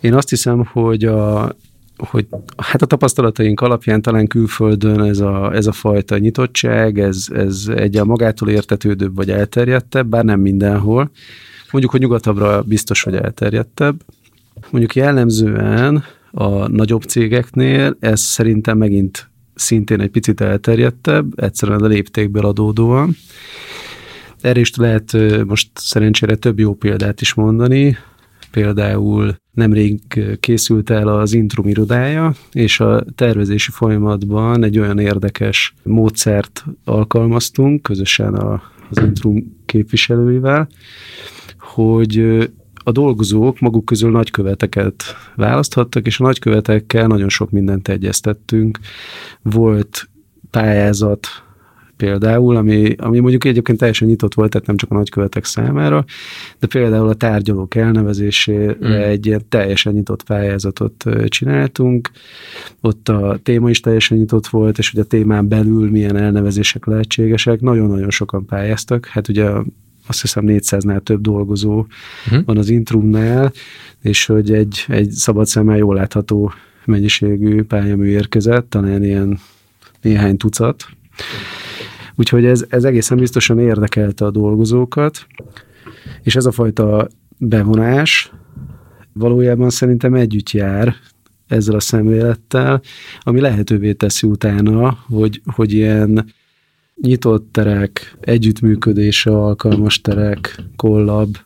Én 0.00 0.14
azt 0.14 0.28
hiszem, 0.28 0.64
hogy 0.64 1.04
a, 1.04 1.56
hogy 1.96 2.26
hát 2.56 2.82
a 2.82 2.86
tapasztalataink 2.86 3.60
alapján 3.60 4.02
talán 4.02 4.26
külföldön 4.26 5.00
ez 5.00 5.20
a, 5.20 5.54
ez 5.54 5.66
a 5.66 5.72
fajta 5.72 6.18
nyitottság, 6.18 6.98
ez, 6.98 7.26
ez 7.34 7.70
egy 7.74 7.96
a 7.96 8.04
magától 8.04 8.48
értetődőbb 8.48 9.14
vagy 9.14 9.30
elterjedtebb, 9.30 10.06
bár 10.06 10.24
nem 10.24 10.40
mindenhol. 10.40 11.10
Mondjuk, 11.70 11.92
hogy 11.92 12.00
nyugatabbra 12.00 12.62
biztos, 12.62 13.02
hogy 13.02 13.14
elterjedtebb. 13.14 14.02
Mondjuk 14.70 14.94
jellemzően 14.94 16.04
a 16.30 16.68
nagyobb 16.68 17.02
cégeknél 17.02 17.96
ez 18.00 18.20
szerintem 18.20 18.78
megint 18.78 19.30
szintén 19.54 20.00
egy 20.00 20.10
picit 20.10 20.40
elterjedtebb, 20.40 21.40
egyszerűen 21.40 21.82
a 21.82 21.86
léptékből 21.86 22.46
adódóan. 22.46 23.16
Erre 24.40 24.60
is 24.60 24.76
lehet 24.76 25.16
most 25.46 25.70
szerencsére 25.74 26.34
több 26.34 26.58
jó 26.58 26.74
példát 26.74 27.20
is 27.20 27.34
mondani. 27.34 27.96
Például 28.52 29.36
nemrég 29.52 30.00
készült 30.40 30.90
el 30.90 31.08
az 31.08 31.32
Intrum 31.32 31.68
irodája, 31.68 32.34
és 32.52 32.80
a 32.80 33.04
tervezési 33.14 33.70
folyamatban 33.70 34.64
egy 34.64 34.78
olyan 34.78 34.98
érdekes 34.98 35.74
módszert 35.82 36.64
alkalmaztunk 36.84 37.82
közösen 37.82 38.34
a, 38.34 38.62
az 38.90 38.98
Intrum 38.98 39.60
képviselőivel, 39.66 40.68
hogy 41.58 42.18
a 42.84 42.92
dolgozók 42.92 43.60
maguk 43.60 43.84
közül 43.84 44.10
nagyköveteket 44.10 45.04
választhattak, 45.36 46.06
és 46.06 46.20
a 46.20 46.22
nagykövetekkel 46.22 47.06
nagyon 47.06 47.28
sok 47.28 47.50
mindent 47.50 47.88
egyeztettünk. 47.88 48.78
Volt 49.42 50.08
pályázat 50.50 51.26
például, 52.02 52.56
ami, 52.56 52.94
ami 52.98 53.18
mondjuk 53.18 53.44
egyébként 53.44 53.78
teljesen 53.78 54.08
nyitott 54.08 54.34
volt, 54.34 54.50
tehát 54.50 54.66
nem 54.66 54.76
csak 54.76 54.90
a 54.90 54.94
nagykövetek 54.94 55.44
számára, 55.44 56.04
de 56.58 56.66
például 56.66 57.08
a 57.08 57.14
tárgyalók 57.14 57.74
elnevezésére 57.74 58.76
mm. 58.84 58.92
egy 58.92 59.26
ilyen 59.26 59.42
teljesen 59.48 59.92
nyitott 59.92 60.22
pályázatot 60.22 61.04
csináltunk. 61.26 62.10
Ott 62.80 63.08
a 63.08 63.38
téma 63.42 63.70
is 63.70 63.80
teljesen 63.80 64.18
nyitott 64.18 64.46
volt, 64.46 64.78
és 64.78 64.90
hogy 64.90 65.00
a 65.00 65.04
témán 65.04 65.48
belül 65.48 65.90
milyen 65.90 66.16
elnevezések 66.16 66.86
lehetségesek. 66.86 67.60
Nagyon-nagyon 67.60 68.10
sokan 68.10 68.46
pályáztak. 68.46 69.06
Hát 69.06 69.28
ugye 69.28 69.50
azt 70.06 70.20
hiszem 70.20 70.44
400-nál 70.46 71.00
több 71.00 71.20
dolgozó 71.20 71.86
uh-huh. 72.26 72.44
van 72.44 72.58
az 72.58 72.68
Intrumnál, 72.68 73.52
és 74.00 74.26
hogy 74.26 74.52
egy, 74.52 74.84
egy 74.88 75.10
szabad 75.10 75.46
szemmel 75.46 75.76
jól 75.76 75.94
látható 75.94 76.52
mennyiségű 76.84 77.62
pályamű 77.62 78.06
érkezett, 78.06 78.70
talán 78.70 79.04
ilyen 79.04 79.38
néhány 80.00 80.36
tucat. 80.36 80.86
Úgyhogy 82.14 82.44
ez, 82.44 82.64
ez 82.68 82.84
egészen 82.84 83.18
biztosan 83.18 83.58
érdekelte 83.58 84.24
a 84.24 84.30
dolgozókat, 84.30 85.26
és 86.22 86.36
ez 86.36 86.46
a 86.46 86.52
fajta 86.52 87.08
bevonás 87.38 88.32
valójában 89.12 89.70
szerintem 89.70 90.14
együtt 90.14 90.50
jár 90.50 90.94
ezzel 91.46 91.74
a 91.74 91.80
szemlélettel, 91.80 92.80
ami 93.20 93.40
lehetővé 93.40 93.92
teszi 93.92 94.26
utána, 94.26 94.98
hogy, 95.06 95.40
hogy 95.44 95.72
ilyen 95.72 96.32
nyitott 97.00 97.52
terek, 97.52 98.16
együttműködésre 98.20 99.30
alkalmas 99.30 100.00
terek, 100.00 100.62
kollab, 100.76 101.36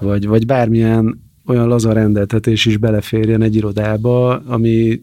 vagy, 0.00 0.26
vagy 0.26 0.46
bármilyen 0.46 1.22
olyan 1.46 1.68
laza 1.68 1.92
rendeltetés 1.92 2.66
is 2.66 2.76
beleférjen 2.76 3.42
egy 3.42 3.56
irodába, 3.56 4.36
ami, 4.36 5.02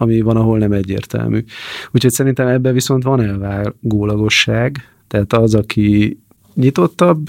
ami 0.00 0.20
van, 0.20 0.36
ahol 0.36 0.58
nem 0.58 0.72
egyértelmű. 0.72 1.44
Úgyhogy 1.90 2.10
szerintem 2.10 2.46
ebben 2.46 2.72
viszont 2.72 3.02
van 3.02 3.20
elvágólagosság, 3.20 4.76
tehát 5.06 5.32
az, 5.32 5.54
aki 5.54 6.20
nyitottabb, 6.54 7.26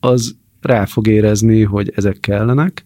az 0.00 0.36
rá 0.60 0.84
fog 0.84 1.06
érezni, 1.06 1.62
hogy 1.62 1.92
ezek 1.94 2.20
kellenek. 2.20 2.84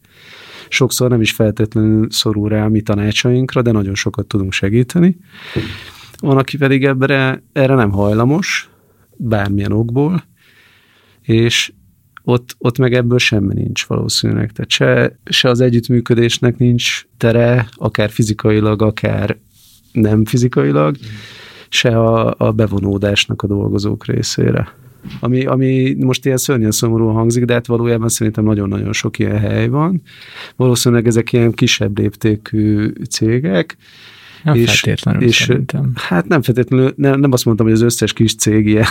Sokszor 0.68 1.10
nem 1.10 1.20
is 1.20 1.32
feltétlenül 1.32 2.10
szorul 2.10 2.48
rá 2.48 2.66
mi 2.66 2.80
tanácsainkra, 2.80 3.62
de 3.62 3.72
nagyon 3.72 3.94
sokat 3.94 4.26
tudunk 4.26 4.52
segíteni. 4.52 5.16
Van, 6.18 6.36
aki 6.36 6.56
pedig 6.56 6.84
ebbre, 6.84 7.42
erre 7.52 7.74
nem 7.74 7.90
hajlamos, 7.90 8.70
bármilyen 9.16 9.72
okból, 9.72 10.24
és 11.20 11.72
ott, 12.24 12.56
ott 12.58 12.78
meg 12.78 12.92
ebből 12.92 13.18
semmi 13.18 13.54
nincs 13.54 13.84
valószínűleg. 13.86 14.52
Tehát 14.52 14.70
se, 14.70 15.18
se 15.24 15.48
az 15.48 15.60
együttműködésnek 15.60 16.58
nincs 16.58 17.06
tere, 17.16 17.68
akár 17.72 18.10
fizikailag, 18.10 18.82
akár 18.82 19.36
nem 19.92 20.24
fizikailag, 20.24 20.96
mm. 20.96 21.06
se 21.68 22.00
a, 22.00 22.34
a 22.38 22.52
bevonódásnak 22.52 23.42
a 23.42 23.46
dolgozók 23.46 24.06
részére. 24.06 24.74
Ami, 25.20 25.44
ami 25.44 25.96
most 25.98 26.24
ilyen 26.24 26.36
szörnyen 26.36 26.70
szomorúan 26.70 27.14
hangzik, 27.14 27.44
de 27.44 27.52
hát 27.52 27.66
valójában 27.66 28.08
szerintem 28.08 28.44
nagyon-nagyon 28.44 28.92
sok 28.92 29.18
ilyen 29.18 29.38
hely 29.38 29.68
van. 29.68 30.02
Valószínűleg 30.56 31.06
ezek 31.06 31.32
ilyen 31.32 31.52
kisebb 31.52 31.98
léptékű 31.98 32.92
cégek, 33.10 33.76
nem 34.44 34.54
és, 34.54 34.80
feltétlenül 34.80 35.22
és, 35.22 35.36
szerintem. 35.36 35.92
Hát 35.94 36.28
nem 36.28 36.42
feltétlenül, 36.42 36.92
nem, 36.96 37.20
nem 37.20 37.32
azt 37.32 37.44
mondtam, 37.44 37.66
hogy 37.66 37.74
az 37.74 37.82
összes 37.82 38.12
kis 38.12 38.34
cég 38.34 38.66
ilyen. 38.66 38.86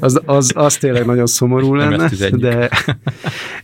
az, 0.00 0.20
az, 0.24 0.52
az 0.54 0.76
tényleg 0.76 1.06
nagyon 1.06 1.26
szomorú 1.26 1.74
lenne, 1.74 2.10
de, 2.30 2.70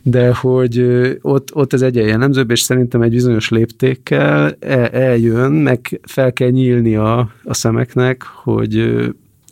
de 0.03 0.35
hogy 0.35 0.81
ott, 1.21 1.55
ott 1.55 1.73
ez 1.73 1.83
egy 1.83 1.95
jellemzőbb, 1.95 2.51
és 2.51 2.61
szerintem 2.61 3.03
egy 3.03 3.11
bizonyos 3.11 3.49
léptékkel 3.49 4.57
el, 4.61 4.87
eljön, 4.87 5.53
meg 5.53 6.01
fel 6.03 6.33
kell 6.33 6.51
nyílni 6.51 6.97
a, 6.97 7.33
a 7.45 7.55
szemeknek, 7.55 8.23
hogy 8.23 9.01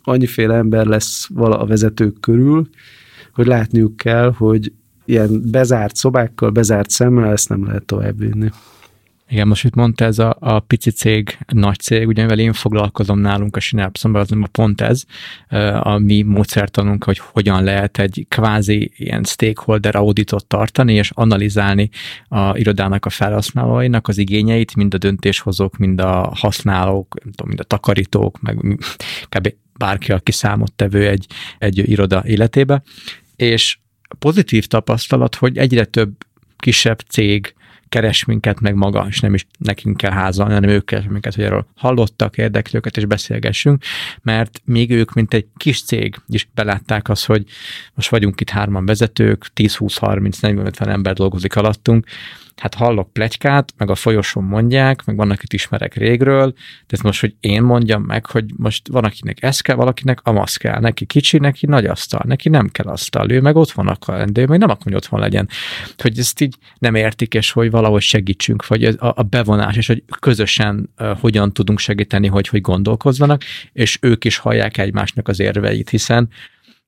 annyiféle 0.03 0.55
ember 0.55 0.85
lesz 0.85 1.27
vala 1.33 1.59
a 1.59 1.65
vezetők 1.65 2.19
körül, 2.19 2.69
hogy 3.33 3.45
látniuk 3.45 3.95
kell, 3.97 4.33
hogy 4.37 4.71
ilyen 5.05 5.41
bezárt 5.51 5.95
szobákkal, 5.95 6.49
bezárt 6.49 6.89
szemmel 6.89 7.31
ezt 7.31 7.49
nem 7.49 7.65
lehet 7.65 7.83
továbbvinni. 7.83 8.49
Igen, 9.31 9.47
most 9.47 9.63
itt 9.63 9.75
mondta 9.75 10.05
ez 10.05 10.19
a, 10.19 10.37
a 10.39 10.59
pici 10.59 10.89
cég, 10.89 11.37
nagy 11.47 11.79
cég, 11.79 12.07
ugye 12.07 12.21
mivel 12.21 12.39
én 12.39 12.53
foglalkozom 12.53 13.19
nálunk 13.19 13.55
a 13.55 13.59
Synapsonban, 13.59 14.21
az 14.21 14.29
nem 14.29 14.43
a 14.43 14.47
pont 14.47 14.81
ez, 14.81 15.03
a 15.79 15.97
mi 15.97 16.21
módszertanunk, 16.21 17.03
hogy 17.03 17.17
hogyan 17.17 17.63
lehet 17.63 17.99
egy 17.99 18.25
kvázi 18.29 18.91
ilyen 18.95 19.23
stakeholder 19.23 19.95
auditot 19.95 20.45
tartani, 20.45 20.93
és 20.93 21.11
analizálni 21.13 21.89
a 22.27 22.57
irodának 22.57 23.05
a 23.05 23.09
felhasználóinak 23.09 24.07
az 24.07 24.17
igényeit, 24.17 24.75
mind 24.75 24.93
a 24.93 24.97
döntéshozók, 24.97 25.77
mind 25.77 26.01
a 26.01 26.31
használók, 26.35 27.13
tudom, 27.13 27.47
mind 27.47 27.59
a 27.59 27.63
takarítók, 27.63 28.41
meg 28.41 28.79
kb. 29.29 29.53
bárki, 29.77 30.11
aki 30.11 30.31
számottevő 30.31 31.07
egy, 31.07 31.25
egy 31.57 31.89
iroda 31.89 32.23
életébe, 32.25 32.81
és 33.35 33.77
pozitív 34.19 34.65
tapasztalat, 34.65 35.35
hogy 35.35 35.57
egyre 35.57 35.85
több 35.85 36.11
kisebb 36.57 36.99
cég 36.99 37.53
keres 37.91 38.25
minket, 38.25 38.59
meg 38.59 38.75
maga, 38.75 39.05
és 39.09 39.19
nem 39.19 39.33
is 39.33 39.47
nekünk 39.57 39.97
kell 39.97 40.11
házalni, 40.11 40.53
hanem 40.53 40.69
ők 40.69 40.85
keres 40.85 41.05
minket, 41.09 41.35
hogy 41.35 41.43
erről 41.43 41.65
hallottak, 41.75 42.37
érdekli 42.37 42.77
őket, 42.77 42.97
és 42.97 43.05
beszélgessünk, 43.05 43.83
mert 44.21 44.61
még 44.65 44.91
ők, 44.91 45.13
mint 45.13 45.33
egy 45.33 45.45
kis 45.57 45.83
cég 45.83 46.15
is 46.27 46.47
belátták 46.53 47.09
azt, 47.09 47.25
hogy 47.25 47.45
most 47.93 48.09
vagyunk 48.09 48.41
itt 48.41 48.49
hárman 48.49 48.85
vezetők, 48.85 49.45
10, 49.53 49.75
20, 49.75 49.97
30, 49.97 50.39
40, 50.39 50.65
50 50.65 50.89
ember 50.89 51.13
dolgozik 51.13 51.55
alattunk, 51.55 52.05
hát 52.61 52.75
hallok 52.75 53.13
plegykát, 53.13 53.73
meg 53.77 53.89
a 53.89 53.95
folyosón 53.95 54.43
mondják, 54.43 55.05
meg 55.05 55.15
vannak 55.15 55.43
itt 55.43 55.53
ismerek 55.53 55.93
régről, 55.93 56.51
de 56.51 56.87
ez 56.87 56.99
most, 56.99 57.19
hogy 57.21 57.35
én 57.39 57.63
mondjam 57.63 58.03
meg, 58.03 58.25
hogy 58.25 58.45
most 58.57 58.87
van, 58.87 59.03
akinek 59.03 59.43
ez 59.43 59.61
kell, 59.61 59.75
valakinek 59.75 60.19
amaz 60.23 60.55
kell, 60.55 60.79
neki 60.79 61.05
kicsi, 61.05 61.37
neki 61.37 61.65
nagy 61.65 61.85
asztal, 61.85 62.21
neki 62.25 62.49
nem 62.49 62.67
kell 62.67 62.85
asztal, 62.85 63.31
ő 63.31 63.41
meg 63.41 63.55
ott 63.55 63.73
akar 63.75 64.17
lenni, 64.17 64.39
ő 64.39 64.45
meg 64.45 64.59
nem 64.59 64.69
akar, 64.69 64.83
hogy 64.83 64.93
ott 64.93 65.05
van 65.05 65.19
legyen. 65.19 65.49
Hogy 65.97 66.19
ezt 66.19 66.41
így 66.41 66.55
nem 66.77 66.95
értik, 66.95 67.33
és 67.33 67.51
hogy 67.51 67.71
valahogy 67.71 68.01
segítsünk, 68.01 68.67
vagy 68.67 68.83
a, 68.83 68.95
a 69.15 69.23
bevonás, 69.23 69.75
és 69.75 69.87
hogy 69.87 70.03
közösen 70.19 70.89
uh, 70.97 71.19
hogyan 71.19 71.53
tudunk 71.53 71.79
segíteni, 71.79 72.27
hogy 72.27 72.47
hogy 72.47 72.61
gondolkozzanak, 72.61 73.43
és 73.71 73.97
ők 74.01 74.25
is 74.25 74.37
hallják 74.37 74.77
egymásnak 74.77 75.27
az 75.27 75.39
érveit, 75.39 75.89
hiszen 75.89 76.29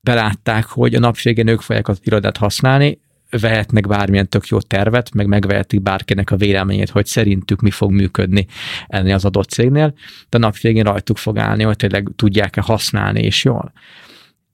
belátták, 0.01 0.65
hogy 0.65 0.95
a 0.95 0.99
nap 0.99 1.19
végén 1.19 1.47
ők 1.47 1.61
fogják 1.61 1.87
az 1.87 1.99
irodát 2.03 2.37
használni, 2.37 2.99
vehetnek 3.41 3.87
bármilyen 3.87 4.29
tök 4.29 4.47
jó 4.47 4.59
tervet, 4.61 5.13
meg 5.13 5.27
megvehetik 5.27 5.81
bárkinek 5.81 6.31
a 6.31 6.35
véleményét, 6.35 6.89
hogy 6.89 7.05
szerintük 7.05 7.61
mi 7.61 7.71
fog 7.71 7.91
működni 7.91 8.45
ennél 8.87 9.13
az 9.13 9.25
adott 9.25 9.49
cégnél, 9.49 9.93
de 10.29 10.37
a 10.37 10.39
nap 10.39 10.57
végén 10.57 10.83
rajtuk 10.83 11.17
fog 11.17 11.37
állni, 11.37 11.63
hogy 11.63 11.75
tényleg 11.75 12.09
tudják-e 12.15 12.61
használni 12.61 13.21
és 13.21 13.43
jól. 13.43 13.71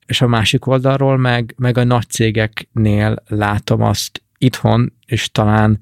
És 0.06 0.20
a 0.20 0.26
másik 0.26 0.66
oldalról 0.66 1.16
meg, 1.16 1.54
meg 1.56 1.78
a 1.78 1.84
nagy 1.84 2.08
cégeknél 2.08 3.22
látom 3.26 3.82
azt 3.82 4.22
itthon, 4.38 4.92
és 5.06 5.30
talán 5.30 5.78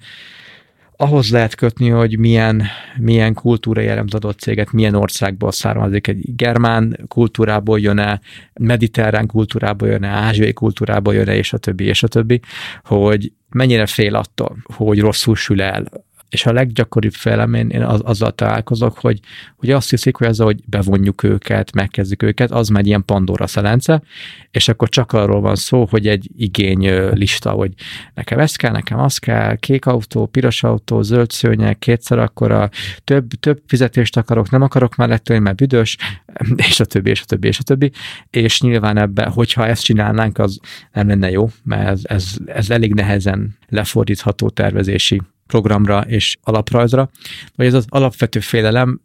ahhoz 1.00 1.30
lehet 1.30 1.54
kötni, 1.54 1.88
hogy 1.88 2.18
milyen, 2.18 2.62
milyen 2.96 3.34
kultúra 3.34 3.80
jellemz 3.80 4.14
adott 4.14 4.38
céget, 4.38 4.72
milyen 4.72 4.94
országból 4.94 5.52
származik, 5.52 6.06
egy 6.06 6.36
germán 6.36 7.04
kultúrából 7.08 7.80
jön-e, 7.80 8.20
mediterrán 8.60 9.26
kultúrából 9.26 9.88
jön-e, 9.88 10.08
ázsiai 10.08 10.52
kultúrából 10.52 11.14
jön-e, 11.14 11.36
és 11.36 11.52
a 11.52 11.58
többi, 11.58 11.84
és 11.84 12.02
a 12.02 12.08
többi, 12.08 12.40
hogy 12.84 13.32
mennyire 13.48 13.86
fél 13.86 14.14
attól, 14.14 14.56
hogy 14.74 15.00
rosszul 15.00 15.36
sül 15.36 15.62
el 15.62 15.88
és 16.28 16.46
a 16.46 16.52
leggyakoribb 16.52 17.12
felem, 17.12 17.54
én, 17.54 17.82
az, 17.82 18.00
azzal 18.04 18.32
találkozok, 18.32 18.98
hogy, 18.98 19.20
hogy 19.56 19.70
azt 19.70 19.90
hiszik, 19.90 20.16
hogy 20.16 20.26
az, 20.26 20.38
hogy 20.38 20.62
bevonjuk 20.66 21.22
őket, 21.22 21.72
megkezdjük 21.72 22.22
őket, 22.22 22.50
az 22.50 22.68
már 22.68 22.86
ilyen 22.86 23.04
Pandora 23.04 23.46
szelence, 23.46 24.02
és 24.50 24.68
akkor 24.68 24.88
csak 24.88 25.12
arról 25.12 25.40
van 25.40 25.56
szó, 25.56 25.86
hogy 25.90 26.06
egy 26.06 26.30
igény 26.36 27.10
lista, 27.12 27.50
hogy 27.50 27.72
nekem 28.14 28.38
ez 28.38 28.56
kell, 28.56 28.72
nekem 28.72 28.98
az 28.98 29.18
kell, 29.18 29.56
kék 29.56 29.86
autó, 29.86 30.26
piros 30.26 30.62
autó, 30.62 31.02
zöld 31.02 31.30
szőnyeg, 31.30 31.78
kétszer 31.78 32.18
akkora, 32.18 32.70
több, 33.04 33.28
több 33.28 33.62
fizetést 33.66 34.16
akarok, 34.16 34.50
nem 34.50 34.62
akarok 34.62 34.96
mellettől, 34.96 35.40
mert 35.40 35.56
büdös, 35.56 35.96
és 36.68 36.80
a 36.80 36.84
többi, 36.84 37.10
és 37.10 37.20
a 37.20 37.24
többi, 37.24 37.46
és 37.46 37.58
a 37.58 37.62
többi. 37.62 37.92
És 38.30 38.60
nyilván 38.60 38.96
ebbe, 38.96 39.24
hogyha 39.24 39.66
ezt 39.66 39.84
csinálnánk, 39.84 40.38
az 40.38 40.60
nem 40.92 41.08
lenne 41.08 41.30
jó, 41.30 41.50
mert 41.64 41.88
ez, 41.88 42.00
ez, 42.02 42.36
ez 42.46 42.70
elég 42.70 42.94
nehezen 42.94 43.56
lefordítható 43.68 44.48
tervezési 44.48 45.22
programra 45.48 46.00
és 46.00 46.36
alaprajzra, 46.42 47.10
vagy 47.56 47.66
ez 47.66 47.74
az 47.74 47.84
alapvető 47.88 48.40
félelem 48.40 49.00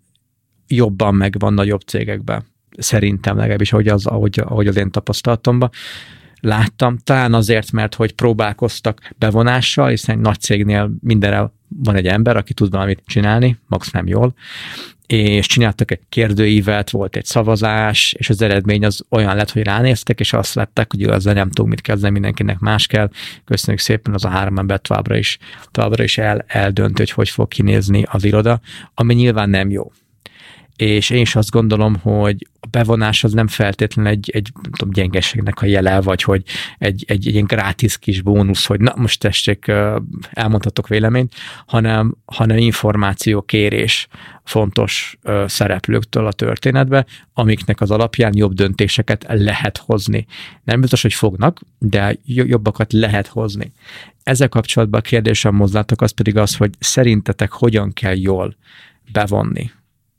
jobban 0.68 1.16
megvan 1.16 1.54
nagyobb 1.54 1.82
cégekben. 1.82 2.44
Szerintem 2.78 3.38
legalábbis, 3.38 3.74
ahogy 3.74 3.88
az, 3.88 4.06
ahogy, 4.06 4.40
ahogy 4.40 4.68
az 4.68 4.76
én 4.76 4.92
tapasztalatomban 4.92 5.70
láttam. 6.40 6.98
Talán 6.98 7.34
azért, 7.34 7.72
mert 7.72 7.96
hogy 7.96 8.12
próbálkoztak 8.14 9.10
bevonással, 9.18 9.88
hiszen 9.88 10.16
egy 10.16 10.22
nagy 10.22 10.40
cégnél 10.40 10.92
mindenre 11.00 11.52
van 11.78 11.96
egy 11.96 12.08
ember, 12.08 12.38
aki 12.38 12.54
tud 12.54 12.72
valamit 12.72 13.02
csinálni, 13.06 13.58
max 13.68 13.92
nem 13.92 14.08
jól, 14.08 14.34
és 15.08 15.48
csináltak 15.48 15.92
egy 15.92 16.00
kérdőívet, 16.10 16.90
volt 16.90 17.16
egy 17.16 17.26
szavazás, 17.26 18.16
és 18.18 18.30
az 18.30 18.42
eredmény 18.42 18.86
az 18.86 19.06
olyan 19.10 19.36
lett, 19.36 19.52
hogy 19.52 19.64
ránéztek, 19.64 20.20
és 20.20 20.34
azt 20.34 20.54
látták, 20.54 20.92
hogy 20.92 21.04
azzal 21.04 21.34
nem 21.34 21.50
tudunk 21.50 21.70
mit 21.70 21.82
kezdeni, 21.82 22.14
mindenkinek 22.14 22.60
más 22.60 22.88
kell. 22.88 23.10
Köszönjük 23.46 23.82
szépen, 23.82 24.14
az 24.14 24.26
a 24.26 24.30
három 24.30 24.58
ember 24.58 24.80
továbbra 24.80 25.18
is, 25.18 25.38
továbbra 25.72 26.04
is 26.04 26.18
el, 26.18 26.46
eldönt, 26.48 26.98
hogy 26.98 27.12
hogy 27.12 27.30
fog 27.30 27.48
kinézni 27.48 28.04
az 28.12 28.24
iroda, 28.24 28.60
ami 28.94 29.14
nyilván 29.14 29.50
nem 29.50 29.70
jó 29.70 29.92
és 30.76 31.10
én 31.10 31.22
is 31.22 31.36
azt 31.36 31.50
gondolom, 31.50 31.96
hogy 31.96 32.48
a 32.60 32.68
bevonás 32.68 33.24
az 33.24 33.34
nem 33.34 33.48
feltétlenül 33.48 34.12
egy, 34.12 34.30
egy 34.34 34.52
tudom, 34.72 34.94
gyengeségnek 34.94 35.62
a 35.62 35.66
jele, 35.66 36.02
vagy 36.02 36.24
hogy 36.24 36.44
egy, 36.78 37.04
egy, 37.08 37.28
egy 37.28 37.34
ilyen 37.34 37.46
grátis 37.46 37.98
kis 37.98 38.22
bónusz, 38.22 38.66
hogy 38.66 38.80
na 38.80 38.94
most 38.96 39.20
tessék, 39.20 39.72
elmondhatok 40.32 40.88
véleményt, 40.88 41.34
hanem, 41.66 42.16
hanem 42.26 42.58
információkérés 42.58 44.08
fontos 44.44 45.18
szereplőktől 45.46 46.28
a 46.28 46.32
történetbe, 46.32 47.06
amiknek 47.34 47.82
az 47.82 47.92
alapján 47.92 48.32
jobb 48.36 48.54
döntéseket 48.54 49.26
lehet 49.30 49.78
hozni. 49.78 50.26
Nem 50.64 50.80
biztos, 50.80 51.02
hogy 51.02 51.14
fognak, 51.14 51.62
de 51.80 52.16
jobbakat 52.24 52.94
lehet 52.94 53.28
hozni. 53.28 53.72
Ezzel 54.24 54.50
kapcsolatban 54.50 55.00
a 55.00 55.04
kérdésem 55.04 55.56
mozzátok 55.56 56.02
az 56.02 56.12
pedig 56.12 56.38
az, 56.38 56.56
hogy 56.56 56.72
szerintetek 56.80 57.52
hogyan 57.52 57.94
kell 57.94 58.18
jól 58.18 58.56
bevonni 59.12 59.72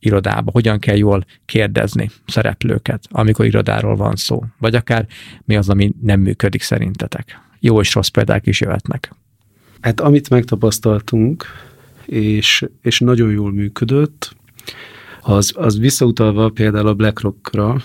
irodába, 0.05 0.51
hogyan 0.51 0.79
kell 0.79 0.97
jól 0.97 1.25
kérdezni 1.45 2.11
szereplőket, 2.27 3.05
amikor 3.11 3.45
irodáról 3.45 3.97
van 3.97 4.17
szó, 4.17 4.45
vagy 4.59 4.75
akár 4.75 5.07
mi 5.45 5.57
az, 5.57 5.69
ami 5.69 5.93
nem 6.03 6.21
működik 6.21 6.63
szerintetek. 6.63 7.41
Jó 7.61 7.81
és 7.81 7.95
rossz 7.95 8.09
példák 8.09 8.47
is 8.47 8.61
jöhetnek. 8.61 9.13
Hát 9.81 10.01
amit 10.01 10.31
megtapasztaltunk, 10.31 11.45
és, 12.07 12.65
és 12.83 12.99
nagyon 12.99 13.31
jól 13.31 13.53
működött, 13.53 14.37
az, 15.21 15.53
az 15.57 15.79
visszautalva 15.79 16.49
például 16.49 16.87
a 16.87 16.95
BlackRockra, 16.95 17.77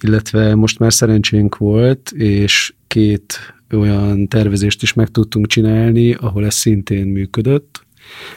illetve 0.00 0.54
most 0.54 0.78
már 0.78 0.92
szerencsénk 0.92 1.56
volt, 1.56 2.10
és 2.10 2.74
két 2.86 3.54
olyan 3.70 4.28
tervezést 4.28 4.82
is 4.82 4.92
meg 4.92 5.08
tudtunk 5.08 5.46
csinálni, 5.46 6.12
ahol 6.12 6.44
ez 6.44 6.54
szintén 6.54 7.06
működött. 7.06 7.86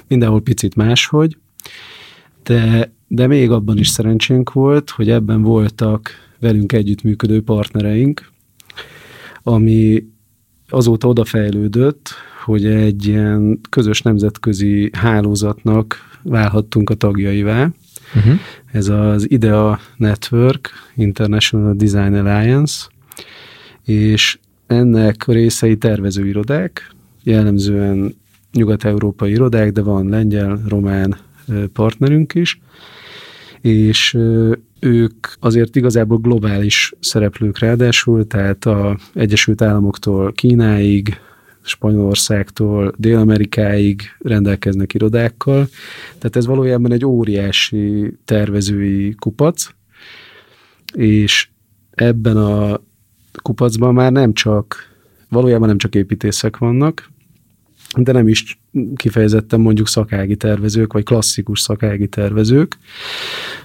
Mindenhol 0.08 0.42
picit 0.42 0.76
máshogy, 0.76 1.38
de, 2.46 2.94
de 3.08 3.28
még 3.28 3.52
abban 3.52 3.78
is 3.78 3.88
szerencsénk 3.88 4.54
volt, 4.54 4.90
hogy 4.90 5.10
ebben 5.10 5.42
voltak 5.42 6.10
velünk 6.40 6.72
együttműködő 6.72 7.42
partnereink, 7.42 8.32
ami 9.44 10.06
azóta 10.70 11.08
odafejlődött, 11.08 12.10
hogy 12.46 12.66
egy 12.66 13.06
ilyen 13.06 13.60
közös 13.70 14.02
nemzetközi 14.02 14.90
hálózatnak 14.94 15.98
válhattunk 16.24 16.90
a 16.90 16.94
tagjaivá. 16.94 17.72
Uh-huh. 18.16 18.34
Ez 18.72 18.88
az 18.88 19.32
IDEA 19.32 19.80
Network, 19.98 20.70
International 20.96 21.74
Design 21.74 22.14
Alliance, 22.14 22.88
és 23.84 24.40
ennek 24.68 25.26
részei 25.26 25.78
tervezőirodák, 25.78 26.92
jellemzően 27.24 28.16
nyugat-európai 28.54 29.32
irodák, 29.32 29.72
de 29.72 29.82
van 29.82 30.10
lengyel, 30.10 30.62
román, 30.68 31.18
partnerünk 31.74 32.34
is, 32.34 32.60
és 33.62 34.18
ők 34.80 35.28
azért 35.40 35.76
igazából 35.76 36.18
globális 36.18 36.94
szereplők 37.00 37.60
ráadásul, 37.60 38.28
tehát 38.28 38.66
a 38.66 38.98
Egyesült 39.14 39.62
Államoktól 39.62 40.32
Kínáig, 40.32 41.20
Spanyolországtól 41.62 42.94
Dél-Amerikáig 42.98 44.02
rendelkeznek 44.20 44.94
irodákkal. 44.94 45.68
Tehát 46.18 46.36
ez 46.36 46.46
valójában 46.46 46.92
egy 46.92 47.06
óriási 47.06 48.14
tervezői 48.26 49.16
kupac, 49.20 49.68
és 50.94 51.48
ebben 51.92 52.38
a 52.38 52.82
kupacban 53.42 53.94
már 53.94 54.12
nem 54.12 54.34
csak, 54.34 54.76
valójában 55.30 55.68
nem 55.68 55.78
csak 55.78 55.96
építészek 55.96 56.58
vannak, 56.58 57.10
de 58.04 58.12
nem 58.12 58.28
is 58.28 58.60
kifejezetten 58.96 59.60
mondjuk 59.60 59.88
szakági 59.88 60.36
tervezők, 60.36 60.94
vagy 60.94 61.04
klasszikus 61.04 61.60
szakági 61.60 62.08
tervezők, 62.08 62.78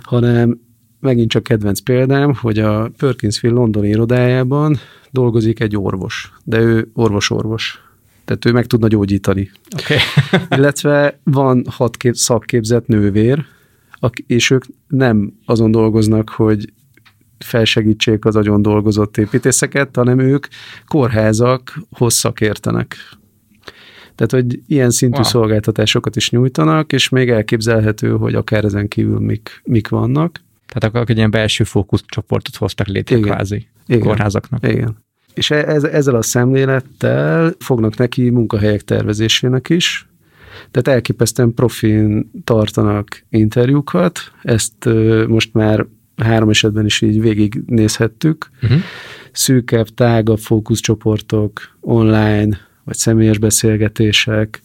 hanem 0.02 0.60
megint 1.00 1.30
csak 1.30 1.42
kedvenc 1.42 1.80
példám, 1.80 2.34
hogy 2.34 2.58
a 2.58 2.90
Perkinsfield 2.96 3.56
londoni 3.56 3.88
irodájában 3.88 4.76
dolgozik 5.10 5.60
egy 5.60 5.76
orvos, 5.76 6.32
de 6.44 6.58
ő 6.58 6.90
orvos-orvos. 6.92 7.80
Tehát 8.24 8.44
ő 8.44 8.52
meg 8.52 8.66
tudna 8.66 8.88
gyógyítani. 8.88 9.50
Okay. 9.82 9.96
Illetve 10.58 11.20
van 11.22 11.64
hat 11.70 11.96
kép, 11.96 12.14
szakképzett 12.14 12.86
nővér, 12.86 13.44
és 14.26 14.50
ők 14.50 14.64
nem 14.88 15.32
azon 15.44 15.70
dolgoznak, 15.70 16.28
hogy 16.28 16.72
felsegítsék 17.38 18.24
az 18.24 18.36
agyon 18.36 18.62
dolgozott 18.62 19.16
építészeket, 19.16 19.96
hanem 19.96 20.18
ők 20.18 20.46
kórházakhoz 20.86 22.14
szakértenek. 22.14 22.96
Tehát, 24.20 24.44
hogy 24.44 24.60
ilyen 24.66 24.90
szintű 24.90 25.14
wow. 25.14 25.24
szolgáltatásokat 25.24 26.16
is 26.16 26.30
nyújtanak, 26.30 26.92
és 26.92 27.08
még 27.08 27.30
elképzelhető, 27.30 28.10
hogy 28.10 28.34
akár 28.34 28.64
ezen 28.64 28.88
kívül 28.88 29.18
mik, 29.18 29.60
mik 29.64 29.88
vannak. 29.88 30.40
Tehát 30.66 30.84
akkor 30.84 31.10
egy 31.10 31.16
ilyen 31.16 31.30
belső 31.30 31.64
fókuszcsoportot 31.64 32.56
hoztak 32.56 32.86
létre 32.86 33.16
Igen. 33.16 33.30
kvázi 33.30 33.66
Igen. 33.86 34.00
kórházaknak. 34.00 34.66
Igen. 34.66 34.96
És 35.34 35.50
e- 35.50 35.66
ez, 35.66 35.84
ezzel 35.84 36.14
a 36.14 36.22
szemlélettel 36.22 37.54
fognak 37.58 37.96
neki 37.96 38.30
munkahelyek 38.30 38.82
tervezésének 38.82 39.68
is, 39.68 40.08
tehát 40.70 40.88
elképesztően 40.88 41.54
profin 41.54 42.30
tartanak 42.44 43.24
interjúkat, 43.28 44.18
ezt 44.42 44.88
most 45.26 45.54
már 45.54 45.86
három 46.16 46.48
esetben 46.48 46.84
is 46.84 47.00
így 47.00 47.20
végignézhettük. 47.20 48.50
Uh-huh. 48.62 48.78
Szűkebb, 49.32 49.88
tágabb 49.88 50.38
fókuszcsoportok, 50.38 51.76
online, 51.80 52.68
vagy 52.90 52.98
személyes 52.98 53.38
beszélgetések, 53.38 54.62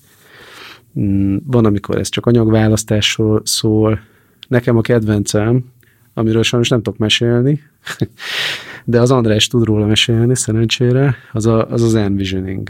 mm, 1.00 1.38
van, 1.44 1.66
amikor 1.66 1.98
ez 2.00 2.10
csak 2.10 2.26
anyagválasztásról 2.26 3.42
szól. 3.44 4.00
Nekem 4.48 4.78
a 4.78 4.82
kedvencem, 4.82 5.66
amiről 6.14 6.44
sajnos 6.44 6.70
nem 6.70 6.82
tudok 6.82 7.00
mesélni, 7.00 7.62
de 8.86 9.02
az 9.02 9.12
András 9.12 9.48
tud 9.48 9.64
róla 9.64 9.86
mesélni, 9.86 10.36
szerencsére, 10.36 11.16
az 11.32 11.46
a, 11.46 11.66
az, 11.70 11.82
az 11.82 11.96
envisioning. 11.96 12.70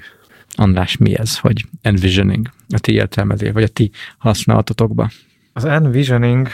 András, 0.56 0.98
mi 0.98 1.18
ez, 1.18 1.38
hogy 1.38 1.66
envisioning? 1.82 2.48
A 2.70 2.80
ti 2.80 2.94
értelmezés, 2.94 3.52
vagy 3.52 3.64
a 3.64 3.68
ti 3.68 3.92
használatotokba? 4.18 5.10
Az 5.54 5.66
envisioning 5.66 6.48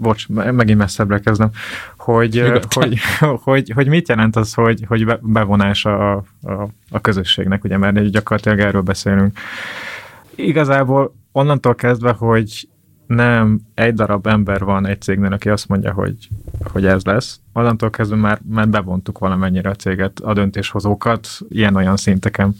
bocs, 0.00 0.28
megint 0.28 0.78
messzebbre 0.78 1.18
kezdem, 1.18 1.50
hogy, 1.96 2.52
hogy, 2.74 2.98
hogy, 3.44 3.70
hogy, 3.74 3.88
mit 3.88 4.08
jelent 4.08 4.36
az, 4.36 4.54
hogy, 4.54 4.84
hogy 4.86 5.18
bevonás 5.20 5.84
a, 5.84 6.16
a, 6.16 6.22
a 6.90 7.00
közösségnek, 7.00 7.64
ugye, 7.64 7.76
mert 7.76 8.10
gyakorlatilag 8.10 8.58
erről 8.58 8.82
beszélünk. 8.82 9.38
Igazából 10.34 11.14
onnantól 11.32 11.74
kezdve, 11.74 12.12
hogy 12.12 12.68
nem 13.06 13.60
egy 13.74 13.94
darab 13.94 14.26
ember 14.26 14.64
van 14.64 14.86
egy 14.86 15.00
cégnél, 15.00 15.32
aki 15.32 15.48
azt 15.48 15.68
mondja, 15.68 15.92
hogy, 15.92 16.28
hogy 16.72 16.86
ez 16.86 17.04
lesz, 17.04 17.40
onnantól 17.52 17.90
kezdve 17.90 18.16
már, 18.16 18.40
már 18.48 18.68
bevontuk 18.68 19.18
valamennyire 19.18 19.70
a 19.70 19.74
céget, 19.74 20.20
a 20.20 20.32
döntéshozókat 20.32 21.28
ilyen-olyan 21.48 21.96
szinteken. 21.96 22.54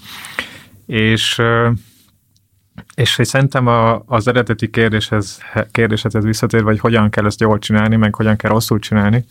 És 0.86 1.42
És 3.00 3.16
hogy 3.16 3.26
szerintem 3.26 3.66
a, 3.66 4.02
az 4.06 4.28
eredeti 4.28 4.70
kérdéshez, 4.70 5.38
kérdéshez 5.70 6.24
visszatér, 6.24 6.62
vagy 6.62 6.78
hogyan 6.78 7.10
kell 7.10 7.26
ezt 7.26 7.40
jól 7.40 7.58
csinálni, 7.58 7.96
meg 7.96 8.14
hogyan 8.14 8.36
kell 8.36 8.50
rosszul 8.50 8.78
csinálni. 8.78 9.24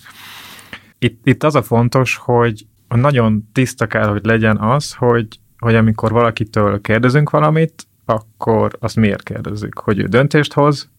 Itt, 1.00 1.20
itt 1.24 1.44
az 1.44 1.56
a 1.56 1.62
fontos, 1.62 2.16
hogy 2.16 2.66
nagyon 2.88 3.50
tiszta 3.54 3.88
kell, 3.88 4.08
hogy 4.08 4.26
legyen 4.26 4.58
az, 4.58 4.94
hogy, 4.94 5.28
hogy 5.58 5.76
amikor 5.76 6.12
valakitől 6.12 6.82
kérdezünk 6.82 7.30
valamit, 7.30 7.88
akkor 8.06 8.78
azt 8.80 8.96
miért 8.96 9.24
kérdezzük? 9.24 9.80
Hogy 9.80 10.00
ő 10.00 10.06
döntést 10.06 10.54
hoz, 10.54 10.90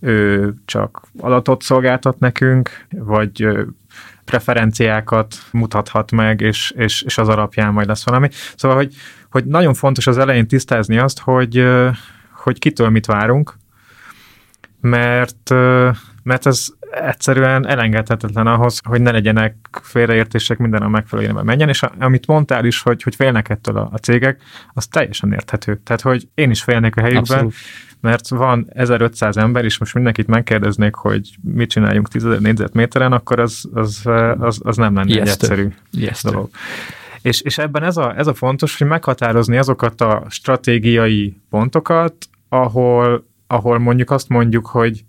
ő 0.00 0.54
csak 0.64 1.02
adatot 1.18 1.62
szolgáltat 1.62 2.18
nekünk, 2.18 2.86
vagy 2.90 3.46
preferenciákat 4.24 5.34
mutathat 5.52 6.10
meg, 6.10 6.40
és, 6.40 6.70
és, 6.76 7.02
és 7.02 7.18
az 7.18 7.28
alapján 7.28 7.72
majd 7.72 7.86
lesz 7.86 8.04
valami. 8.04 8.28
Szóval, 8.56 8.76
hogy, 8.76 8.94
hogy 9.30 9.44
nagyon 9.44 9.74
fontos 9.74 10.06
az 10.06 10.18
elején 10.18 10.46
tisztázni 10.48 10.98
azt, 10.98 11.18
hogy, 11.18 11.66
hogy 12.32 12.58
kitől 12.58 12.88
mit 12.88 13.06
várunk, 13.06 13.58
mert, 14.80 15.50
mert 16.22 16.46
ez 16.46 16.66
egyszerűen 16.90 17.66
elengedhetetlen 17.66 18.46
ahhoz, 18.46 18.80
hogy 18.88 19.00
ne 19.00 19.10
legyenek 19.10 19.54
félreértések, 19.82 20.58
minden 20.58 20.82
a 20.82 20.88
megfelelően 20.88 21.44
menjen, 21.44 21.68
és 21.68 21.82
amit 21.98 22.26
mondtál 22.26 22.64
is, 22.64 22.82
hogy, 22.82 23.02
hogy 23.02 23.14
félnek 23.14 23.48
ettől 23.48 23.76
a, 23.76 23.88
a 23.92 23.96
cégek, 23.96 24.42
az 24.72 24.86
teljesen 24.86 25.32
érthető. 25.32 25.80
Tehát, 25.84 26.00
hogy 26.00 26.28
én 26.34 26.50
is 26.50 26.62
félnék 26.62 26.96
a 26.96 27.00
helyükben, 27.00 27.38
Abszolút. 27.38 27.54
mert 28.00 28.28
van 28.28 28.66
1500 28.72 29.36
ember, 29.36 29.64
és 29.64 29.78
most 29.78 29.94
mindenkit 29.94 30.26
megkérdeznék, 30.26 30.94
hogy 30.94 31.30
mit 31.42 31.70
csináljunk 31.70 32.08
10 32.08 32.22
négyzetméteren, 32.22 33.12
akkor 33.12 33.40
az, 33.40 33.64
az, 33.72 34.06
az, 34.38 34.60
az 34.62 34.76
nem 34.76 34.94
lenne 34.94 35.12
Ijesztő. 35.12 35.22
egy 35.22 35.28
egyszerű 35.28 35.68
Ijesztő. 35.90 36.30
dolog. 36.30 36.50
És, 37.22 37.40
és 37.40 37.58
ebben 37.58 37.82
ez 37.82 37.96
a, 37.96 38.18
ez 38.18 38.26
a 38.26 38.34
fontos, 38.34 38.78
hogy 38.78 38.86
meghatározni 38.86 39.56
azokat 39.56 40.00
a 40.00 40.26
stratégiai 40.28 41.40
pontokat, 41.50 42.14
ahol, 42.48 43.24
ahol 43.46 43.78
mondjuk 43.78 44.10
azt 44.10 44.28
mondjuk, 44.28 44.66
hogy 44.66 45.04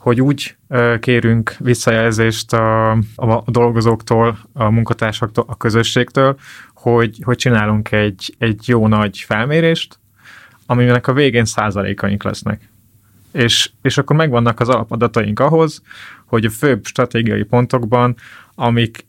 hogy 0.00 0.20
úgy 0.20 0.56
kérünk 1.00 1.56
visszajelzést 1.58 2.52
a, 2.52 2.90
a 3.16 3.42
dolgozóktól, 3.46 4.38
a 4.52 4.70
munkatársaktól, 4.70 5.44
a 5.48 5.56
közösségtől, 5.56 6.38
hogy, 6.74 7.18
hogy 7.22 7.36
csinálunk 7.36 7.92
egy, 7.92 8.34
egy 8.38 8.68
jó 8.68 8.86
nagy 8.86 9.18
felmérést, 9.18 9.98
aminek 10.66 11.06
a 11.06 11.12
végén 11.12 11.44
százalékaink 11.44 12.22
lesznek. 12.22 12.68
És, 13.32 13.70
és 13.82 13.98
akkor 13.98 14.16
megvannak 14.16 14.60
az 14.60 14.68
alapadataink 14.68 15.40
ahhoz, 15.40 15.82
hogy 16.26 16.44
a 16.44 16.50
főbb 16.50 16.84
stratégiai 16.84 17.42
pontokban, 17.42 18.16
amik, 18.54 19.06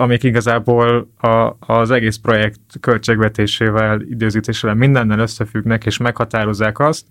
amik 0.00 0.22
igazából 0.22 1.10
a, 1.16 1.56
az 1.58 1.90
egész 1.90 2.16
projekt 2.16 2.60
költségvetésével, 2.80 4.00
időzítésével 4.00 4.76
mindennel 4.76 5.18
összefüggnek, 5.18 5.86
és 5.86 5.96
meghatározzák 5.96 6.78
azt, 6.78 7.06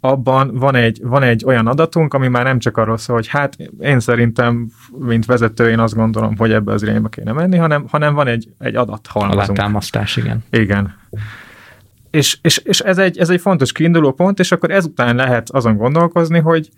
abban 0.00 0.54
van 0.54 0.74
egy, 0.74 1.00
van 1.02 1.22
egy 1.22 1.44
olyan 1.44 1.66
adatunk, 1.66 2.14
ami 2.14 2.28
már 2.28 2.44
nem 2.44 2.58
csak 2.58 2.76
arról 2.76 2.96
szól, 2.96 3.16
hogy 3.16 3.26
hát 3.26 3.56
én 3.80 4.00
szerintem, 4.00 4.70
mint 4.98 5.26
vezető, 5.26 5.70
én 5.70 5.78
azt 5.78 5.94
gondolom, 5.94 6.36
hogy 6.36 6.52
ebbe 6.52 6.72
az 6.72 6.82
irányba 6.82 7.08
kéne 7.08 7.32
menni, 7.32 7.56
hanem, 7.56 7.84
hanem 7.88 8.14
van 8.14 8.26
egy, 8.26 8.48
egy 8.58 8.76
adathalmazunk. 8.76 9.42
Adattámasztás, 9.42 10.16
igen. 10.16 10.44
Igen. 10.50 10.94
És, 12.10 12.38
és, 12.42 12.58
és 12.58 12.80
ez, 12.80 12.98
egy, 12.98 13.18
ez 13.18 13.30
egy 13.30 13.40
fontos 13.40 13.72
kiinduló 13.72 14.12
pont, 14.12 14.38
és 14.38 14.52
akkor 14.52 14.70
ezután 14.70 15.16
lehet 15.16 15.50
azon 15.50 15.76
gondolkozni, 15.76 16.38
hogy, 16.38 16.68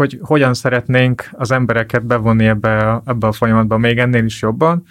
hogy 0.00 0.18
hogyan 0.22 0.54
szeretnénk 0.54 1.28
az 1.32 1.50
embereket 1.50 2.06
bevonni 2.06 2.46
ebbe 2.46 2.90
a, 2.90 3.02
ebbe 3.06 3.26
a 3.26 3.32
folyamatba 3.32 3.78
még 3.78 3.98
ennél 3.98 4.24
is 4.24 4.42
jobban, 4.42 4.82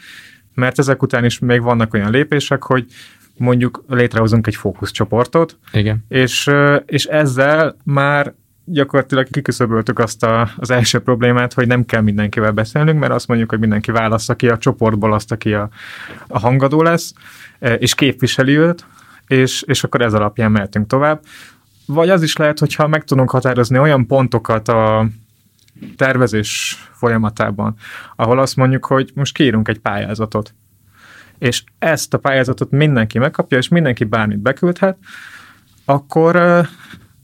mert 0.54 0.80
ezek 0.80 1.02
után 1.02 1.26
is 1.26 1.40
még 1.40 1.62
vannak 1.62 1.94
olyan 1.94 2.12
lépések, 2.12 2.64
hogy 2.64 2.86
mondjuk 3.38 3.84
létrehozunk 3.88 4.48
egy 4.48 4.56
fókuszcsoportot, 4.56 5.58
Igen. 5.72 6.06
És, 6.08 6.50
és 6.86 7.06
ezzel 7.06 7.76
már 7.84 8.34
gyakorlatilag 8.66 9.28
kiküszöböltük 9.30 10.00
azt 10.00 10.24
a, 10.24 10.50
az 10.58 10.72
első 10.72 11.00
problémát, 11.00 11.54
hogy 11.54 11.68
nem 11.68 11.86
kell 11.86 12.02
mindenkivel 12.02 12.52
beszélnünk, 12.52 13.00
mert 13.00 13.14
azt 13.14 13.28
mondjuk, 13.28 13.50
hogy 13.50 13.60
mindenki 13.60 13.92
válassza 13.92 14.36
ki 14.36 14.48
a 14.50 14.58
csoportból 14.58 15.14
azt, 15.14 15.32
aki 15.32 15.54
a, 15.54 15.70
a 16.28 16.40
hangadó 16.40 16.82
lesz, 16.82 17.14
és 17.80 17.96
képviseli 17.96 18.58
őt, 18.58 18.86
és, 19.28 19.62
és 19.62 19.84
akkor 19.84 20.02
ez 20.02 20.14
alapján 20.14 20.52
mehetünk 20.52 20.88
tovább. 20.88 21.22
Vagy 21.92 22.10
az 22.10 22.24
is 22.24 22.38
lehet, 22.38 22.60
hogyha 22.60 22.88
meg 22.88 23.04
tudunk 23.04 23.30
határozni 23.30 23.80
olyan 23.80 24.08
pontokat 24.08 24.68
a 24.68 25.08
tervezés 25.96 26.78
folyamatában, 26.94 27.76
ahol 28.16 28.40
azt 28.40 28.56
mondjuk, 28.56 28.86
hogy 28.86 29.12
most 29.14 29.34
kiírunk 29.34 29.68
egy 29.68 29.80
pályázatot, 29.80 30.54
és 31.38 31.64
ezt 31.80 32.14
a 32.14 32.18
pályázatot 32.18 32.72
mindenki 32.72 33.20
megkapja, 33.20 33.58
és 33.58 33.68
mindenki 33.68 34.04
bármit 34.04 34.40
beküldhet, 34.40 34.98
akkor 35.86 36.62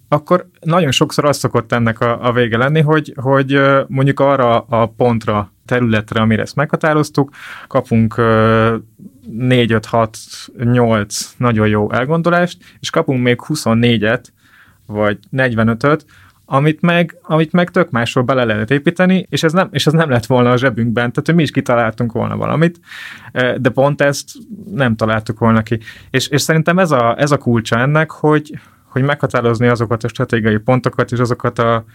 akkor 0.07 0.49
nagyon 0.59 0.91
sokszor 0.91 1.26
az 1.26 1.38
szokott 1.38 1.72
ennek 1.72 1.99
a, 1.99 2.28
a 2.28 2.32
vége 2.32 2.57
lenni, 2.57 2.82
hogy, 2.82 3.13
hogy 3.16 3.61
mondjuk 3.88 4.20
arra 4.20 4.59
a 4.59 4.86
pontra, 4.86 5.53
területre, 5.66 6.22
amire 6.22 6.41
ezt 6.41 6.55
meghatároztuk, 6.55 7.30
kapunk 7.68 8.22
4, 9.28 9.72
5, 9.72 9.86
6, 9.86 10.18
8 10.63 11.34
nagyon 11.38 11.68
jó 11.68 11.91
elgondolást, 11.91 12.57
és 12.80 12.89
kapunk 12.89 13.24
még 13.24 13.39
24-et, 13.47 14.24
vagy 14.86 15.19
45-öt, 15.31 16.05
amit 16.45 16.81
meg, 16.81 17.17
amit 17.21 17.51
meg 17.51 17.71
tök 17.71 17.89
másról 17.89 18.23
bele 18.23 18.43
lehet 18.43 18.71
építeni, 18.71 19.25
és 19.29 19.43
ez, 19.43 19.53
nem, 19.53 19.67
és 19.71 19.88
ez 19.88 19.93
nem 19.93 20.09
lett 20.09 20.25
volna 20.25 20.51
a 20.51 20.57
zsebünkben, 20.57 21.11
tehát 21.11 21.25
hogy 21.25 21.36
mi 21.36 21.41
is 21.41 21.51
kitaláltunk 21.51 22.11
volna 22.11 22.38
valamit, 22.38 22.79
e, 23.31 23.57
de 23.57 23.69
pont 23.69 24.01
ezt 24.01 24.29
nem 24.71 24.95
találtuk 24.95 25.39
volna 25.39 25.61
ki. 25.61 25.79
És, 26.09 26.27
és 26.27 26.41
szerintem 26.41 26.79
ez 26.79 26.91
a, 26.91 27.15
ez 27.19 27.31
a 27.31 27.38
kulcsa 27.38 27.79
ennek, 27.79 28.11
hogy, 28.11 28.59
hogy 28.83 29.03
meghatározni 29.03 29.67
azokat 29.67 30.03
a 30.03 30.07
stratégiai 30.07 30.57
pontokat 30.57 31.11
és 31.11 31.19
azokat 31.19 31.59
a, 31.59 31.86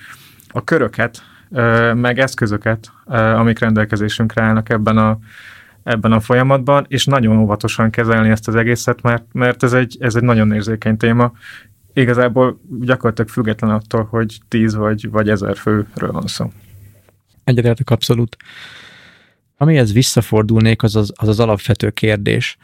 a 0.49 0.65
köröket, 0.65 1.23
e, 1.53 1.95
meg 1.95 2.19
eszközöket, 2.19 2.93
e, 3.07 3.39
amik 3.39 3.59
rendelkezésünkre 3.59 4.43
állnak 4.43 4.69
ebben 4.69 4.97
a, 4.97 5.19
ebben 5.83 6.13
a 6.13 6.21
folyamatban, 6.21 6.85
és 6.89 7.05
nagyon 7.05 7.39
óvatosan 7.39 7.91
kezelni 7.91 8.31
ezt 8.31 8.49
az 8.49 8.55
egészet, 8.55 9.03
mert, 9.03 9.25
mert 9.33 9.63
ez, 9.63 9.73
egy, 9.73 9.97
ez 10.01 10.15
egy 10.15 10.23
nagyon 10.23 10.53
érzékeny 10.53 10.97
téma, 10.97 11.33
igazából 12.01 12.61
gyakorlatilag 12.81 13.31
független 13.31 13.71
attól, 13.71 14.05
hogy 14.05 14.39
tíz 14.49 14.75
vagy, 14.75 15.11
vagy 15.11 15.29
ezer 15.29 15.57
főről 15.57 16.13
van 16.13 16.27
szó. 16.27 16.53
Egyetértek 17.45 17.91
abszolút. 17.91 18.37
Amihez 19.57 19.93
visszafordulnék, 19.93 20.83
az 20.83 20.97
az, 20.97 21.13
az 21.17 21.29
az 21.29 21.41
alapvető 21.41 21.91
kérdés, 21.91 22.57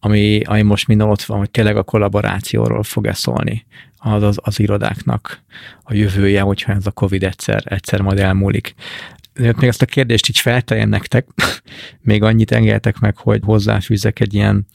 ami, 0.00 0.42
ami 0.44 0.62
most 0.62 0.86
minden 0.86 1.08
ott 1.08 1.22
van, 1.22 1.38
hogy 1.38 1.50
tényleg 1.50 1.76
a 1.76 1.82
kollaborációról 1.82 2.82
fog-e 2.82 3.12
szólni 3.12 3.66
az, 3.98 4.22
az, 4.22 4.38
az 4.42 4.60
irodáknak 4.60 5.42
a 5.82 5.94
jövője, 5.94 6.40
hogyha 6.40 6.72
ez 6.72 6.86
a 6.86 6.90
Covid 6.90 7.22
egyszer, 7.22 7.62
egyszer 7.64 8.00
majd 8.00 8.18
elmúlik. 8.18 8.74
Még 9.34 9.62
ezt 9.62 9.82
a 9.82 9.86
kérdést 9.86 10.28
így 10.28 10.38
felteljen 10.38 10.88
nektek, 10.88 11.26
még 12.00 12.22
annyit 12.22 12.50
engedtek 12.50 12.98
meg, 12.98 13.16
hogy 13.16 13.40
hozzáfűzek 13.44 14.20
egy 14.20 14.34
ilyen, 14.34 14.66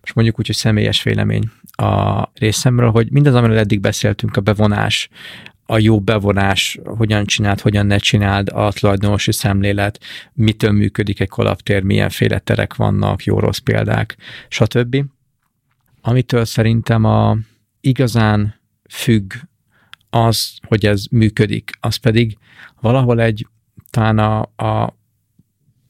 most 0.00 0.14
mondjuk 0.14 0.38
úgy, 0.38 0.46
hogy 0.46 0.56
személyes 0.56 1.02
vélemény 1.02 1.50
a 1.72 2.22
részemről, 2.34 2.90
hogy 2.90 3.10
mindaz, 3.10 3.34
amiről 3.34 3.58
eddig 3.58 3.80
beszéltünk, 3.80 4.36
a 4.36 4.40
bevonás, 4.40 5.08
a 5.70 5.78
jó 5.78 6.00
bevonás, 6.00 6.78
hogyan 6.84 7.24
csináld, 7.24 7.60
hogyan 7.60 7.86
ne 7.86 7.98
csináld, 7.98 8.48
a 8.48 8.72
tulajdonosi 8.72 9.32
szemlélet, 9.32 10.00
mitől 10.32 10.70
működik 10.70 11.20
egy 11.20 11.28
kolaptér, 11.28 11.82
milyenféle 11.82 12.38
terek 12.38 12.74
vannak, 12.74 13.24
jó-rossz 13.24 13.58
példák, 13.58 14.16
stb. 14.48 15.04
Amitől 16.00 16.44
szerintem 16.44 17.04
a 17.04 17.36
igazán 17.80 18.60
függ 18.88 19.32
az, 20.10 20.52
hogy 20.66 20.86
ez 20.86 21.04
működik, 21.10 21.70
az 21.80 21.96
pedig 21.96 22.38
valahol 22.80 23.20
egy, 23.20 23.46
talán 23.90 24.18
a, 24.18 24.40
a 24.40 24.98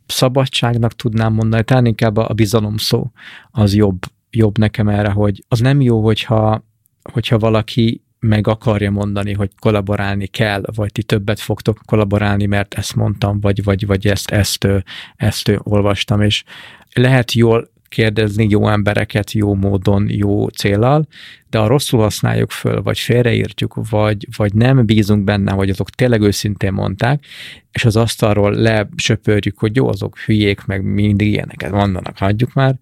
szabadságnak 0.07 0.92
tudnám 0.92 1.32
mondani, 1.32 1.64
talán 1.64 1.86
inkább 1.86 2.16
a 2.16 2.32
bizalom 2.34 2.76
szó 2.76 3.11
az 3.51 3.74
jobb 3.74 3.98
jobb 4.30 4.59
nekem 4.59 4.88
erre, 4.88 5.11
hogy 5.11 5.44
az 5.48 5.61
nem 5.61 5.80
jó, 5.80 6.05
hogyha, 6.05 6.64
hogyha 7.12 7.38
valaki 7.38 8.03
meg 8.18 8.46
akarja 8.46 8.90
mondani, 8.90 9.32
hogy 9.32 9.51
kollaborálni 9.59 10.26
kell, 10.26 10.62
vagy 10.74 10.92
ti 10.92 11.03
többet 11.03 11.40
fogtok 11.40 11.78
kollaborálni, 11.86 12.46
mert 12.46 12.74
ezt 12.74 12.94
mondtam, 12.94 13.40
vagy, 13.40 13.64
vagy, 13.64 13.86
vagy 13.86 14.07
ezt, 14.07 14.30
ezt, 14.30 14.64
ezt, 14.64 14.84
ezt 15.16 15.61
olvastam, 15.62 16.20
és 16.20 16.44
lehet 16.92 17.32
jól 17.32 17.70
kérdezni 17.91 18.47
jó 18.49 18.68
embereket 18.68 19.32
jó 19.32 19.55
módon, 19.55 20.07
jó 20.09 20.49
célral, 20.49 21.07
de 21.51 21.59
ha 21.59 21.66
rosszul 21.66 22.01
használjuk 22.01 22.51
föl, 22.51 22.82
vagy 22.82 22.99
félreírtjuk, 22.99 23.88
vagy, 23.91 24.26
vagy 24.36 24.55
nem 24.55 24.86
bízunk 24.86 25.24
benne, 25.24 25.53
hogy 25.53 25.70
azok 25.70 25.91
tényleg 25.91 26.20
őszintén 26.20 26.72
mondták, 26.72 27.24
és 27.72 27.84
az 27.84 27.97
asztalról 27.97 28.53
lesöpörjük, 28.53 29.59
hogy 29.59 29.76
jó, 29.76 29.88
azok 29.88 30.18
hülyék, 30.18 30.64
meg 30.64 30.84
mindig 30.84 31.28
ilyeneket 31.28 31.70
mondanak, 31.70 32.18
hagyjuk 32.18 32.53
már, 32.53 32.74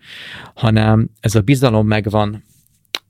hanem 0.54 1.08
ez 1.20 1.34
a 1.34 1.40
bizalom 1.40 1.86
megvan, 1.86 2.44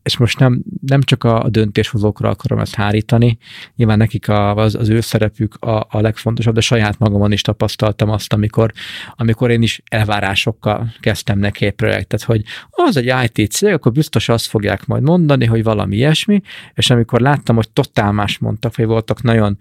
és 0.03 0.17
most 0.17 0.39
nem, 0.39 0.63
nem 0.87 1.03
csak 1.03 1.25
a 1.25 1.49
döntéshozókra 1.49 2.29
akarom 2.29 2.59
ezt 2.59 2.75
hárítani, 2.75 3.39
nyilván 3.77 3.99
nekik 3.99 4.29
a, 4.29 4.57
az, 4.57 4.75
az 4.75 4.89
ő 4.89 5.01
szerepük 5.01 5.55
a, 5.55 5.87
a 5.91 6.01
legfontosabb, 6.01 6.55
de 6.55 6.61
saját 6.61 6.99
magamon 6.99 7.33
is 7.33 7.43
tapasztaltam 7.43 8.11
azt, 8.11 8.33
amikor, 8.33 8.73
amikor 9.17 9.51
én 9.51 9.63
is 9.63 9.83
elvárásokkal 9.91 10.93
kezdtem 11.01 11.39
neki 11.39 11.67
egy 11.67 11.73
projektet, 11.73 12.23
hogy 12.23 12.43
az 12.71 12.97
egy 12.97 13.13
IT 13.25 13.51
cég, 13.51 13.73
akkor 13.73 13.93
biztos 13.93 14.29
azt 14.29 14.47
fogják 14.47 14.87
majd 14.87 15.03
mondani, 15.03 15.45
hogy 15.45 15.63
valami 15.63 15.97
ilyesmi, 15.97 16.41
és 16.75 16.91
amikor 16.91 17.21
láttam, 17.21 17.57
hogy 17.57 17.71
totál 17.71 18.13
más 18.13 18.39
mondtak, 18.39 18.75
hogy 18.75 18.87
voltak 18.87 19.23
nagyon 19.23 19.59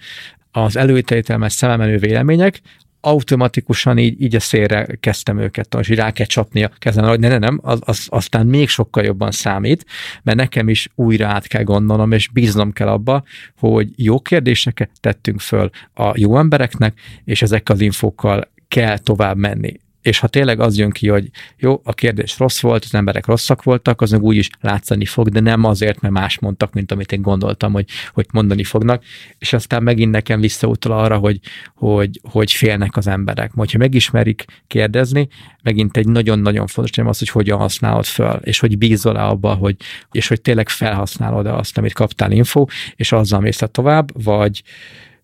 az 0.51 0.75
előítéletemes 0.75 1.53
szememenő 1.53 1.97
vélemények, 1.97 2.61
automatikusan 3.01 3.97
így, 3.97 4.21
így 4.21 4.35
a 4.35 4.39
szélre 4.39 4.87
kezdtem 4.99 5.39
őket, 5.39 5.73
hogy 5.73 5.95
rá 5.95 6.11
kell 6.11 6.25
csapni 6.25 6.63
a 6.63 6.71
kezem, 6.77 7.05
hogy 7.05 7.19
ne, 7.19 7.27
ne, 7.27 7.37
nem, 7.37 7.59
az, 7.63 7.79
az, 7.81 8.07
aztán 8.09 8.47
még 8.47 8.69
sokkal 8.69 9.03
jobban 9.03 9.31
számít, 9.31 9.85
mert 10.23 10.37
nekem 10.37 10.69
is 10.69 10.89
újra 10.95 11.27
át 11.27 11.47
kell 11.47 11.63
gondolnom, 11.63 12.11
és 12.11 12.27
bíznom 12.27 12.71
kell 12.73 12.87
abba, 12.87 13.23
hogy 13.57 13.89
jó 13.95 14.19
kérdéseket 14.19 14.89
tettünk 14.99 15.39
föl 15.39 15.69
a 15.93 16.11
jó 16.15 16.37
embereknek, 16.37 16.99
és 17.23 17.41
ezek 17.41 17.69
az 17.69 17.81
infókkal 17.81 18.51
kell 18.67 18.97
tovább 18.97 19.37
menni 19.37 19.79
és 20.07 20.19
ha 20.19 20.27
tényleg 20.27 20.59
az 20.59 20.77
jön 20.77 20.89
ki, 20.89 21.07
hogy 21.07 21.29
jó, 21.57 21.81
a 21.83 21.93
kérdés 21.93 22.37
rossz 22.37 22.59
volt, 22.59 22.83
az 22.83 22.93
emberek 22.93 23.25
rosszak 23.25 23.63
voltak, 23.63 24.01
az 24.01 24.11
meg 24.11 24.21
úgy 24.21 24.35
is 24.35 24.49
látszani 24.61 25.05
fog, 25.05 25.29
de 25.29 25.39
nem 25.39 25.63
azért, 25.63 26.01
mert 26.01 26.13
más 26.13 26.39
mondtak, 26.39 26.73
mint 26.73 26.91
amit 26.91 27.11
én 27.11 27.21
gondoltam, 27.21 27.73
hogy, 27.73 27.85
hogy 28.13 28.25
mondani 28.31 28.63
fognak, 28.63 29.03
és 29.37 29.53
aztán 29.53 29.83
megint 29.83 30.11
nekem 30.11 30.39
visszautal 30.39 30.91
arra, 30.91 31.17
hogy, 31.17 31.39
hogy, 31.75 32.19
hogy 32.31 32.51
félnek 32.51 32.97
az 32.97 33.07
emberek. 33.07 33.53
Majd, 33.53 33.71
ha 33.71 33.77
megismerik 33.77 34.45
kérdezni, 34.67 35.27
megint 35.63 35.97
egy 35.97 36.07
nagyon-nagyon 36.07 36.67
fontos 36.67 36.95
nem 36.95 37.07
az, 37.07 37.19
hogy 37.19 37.29
hogyan 37.29 37.57
használod 37.57 38.05
föl, 38.05 38.39
és 38.43 38.59
hogy 38.59 38.77
bízol-e 38.77 39.25
abba, 39.25 39.53
hogy, 39.53 39.75
és 40.11 40.27
hogy 40.27 40.41
tényleg 40.41 40.69
felhasználod-e 40.69 41.53
azt, 41.53 41.77
amit 41.77 41.93
kaptál 41.93 42.31
info, 42.31 42.65
és 42.95 43.11
azzal 43.11 43.39
mész 43.39 43.63
tovább, 43.71 44.23
vagy, 44.23 44.63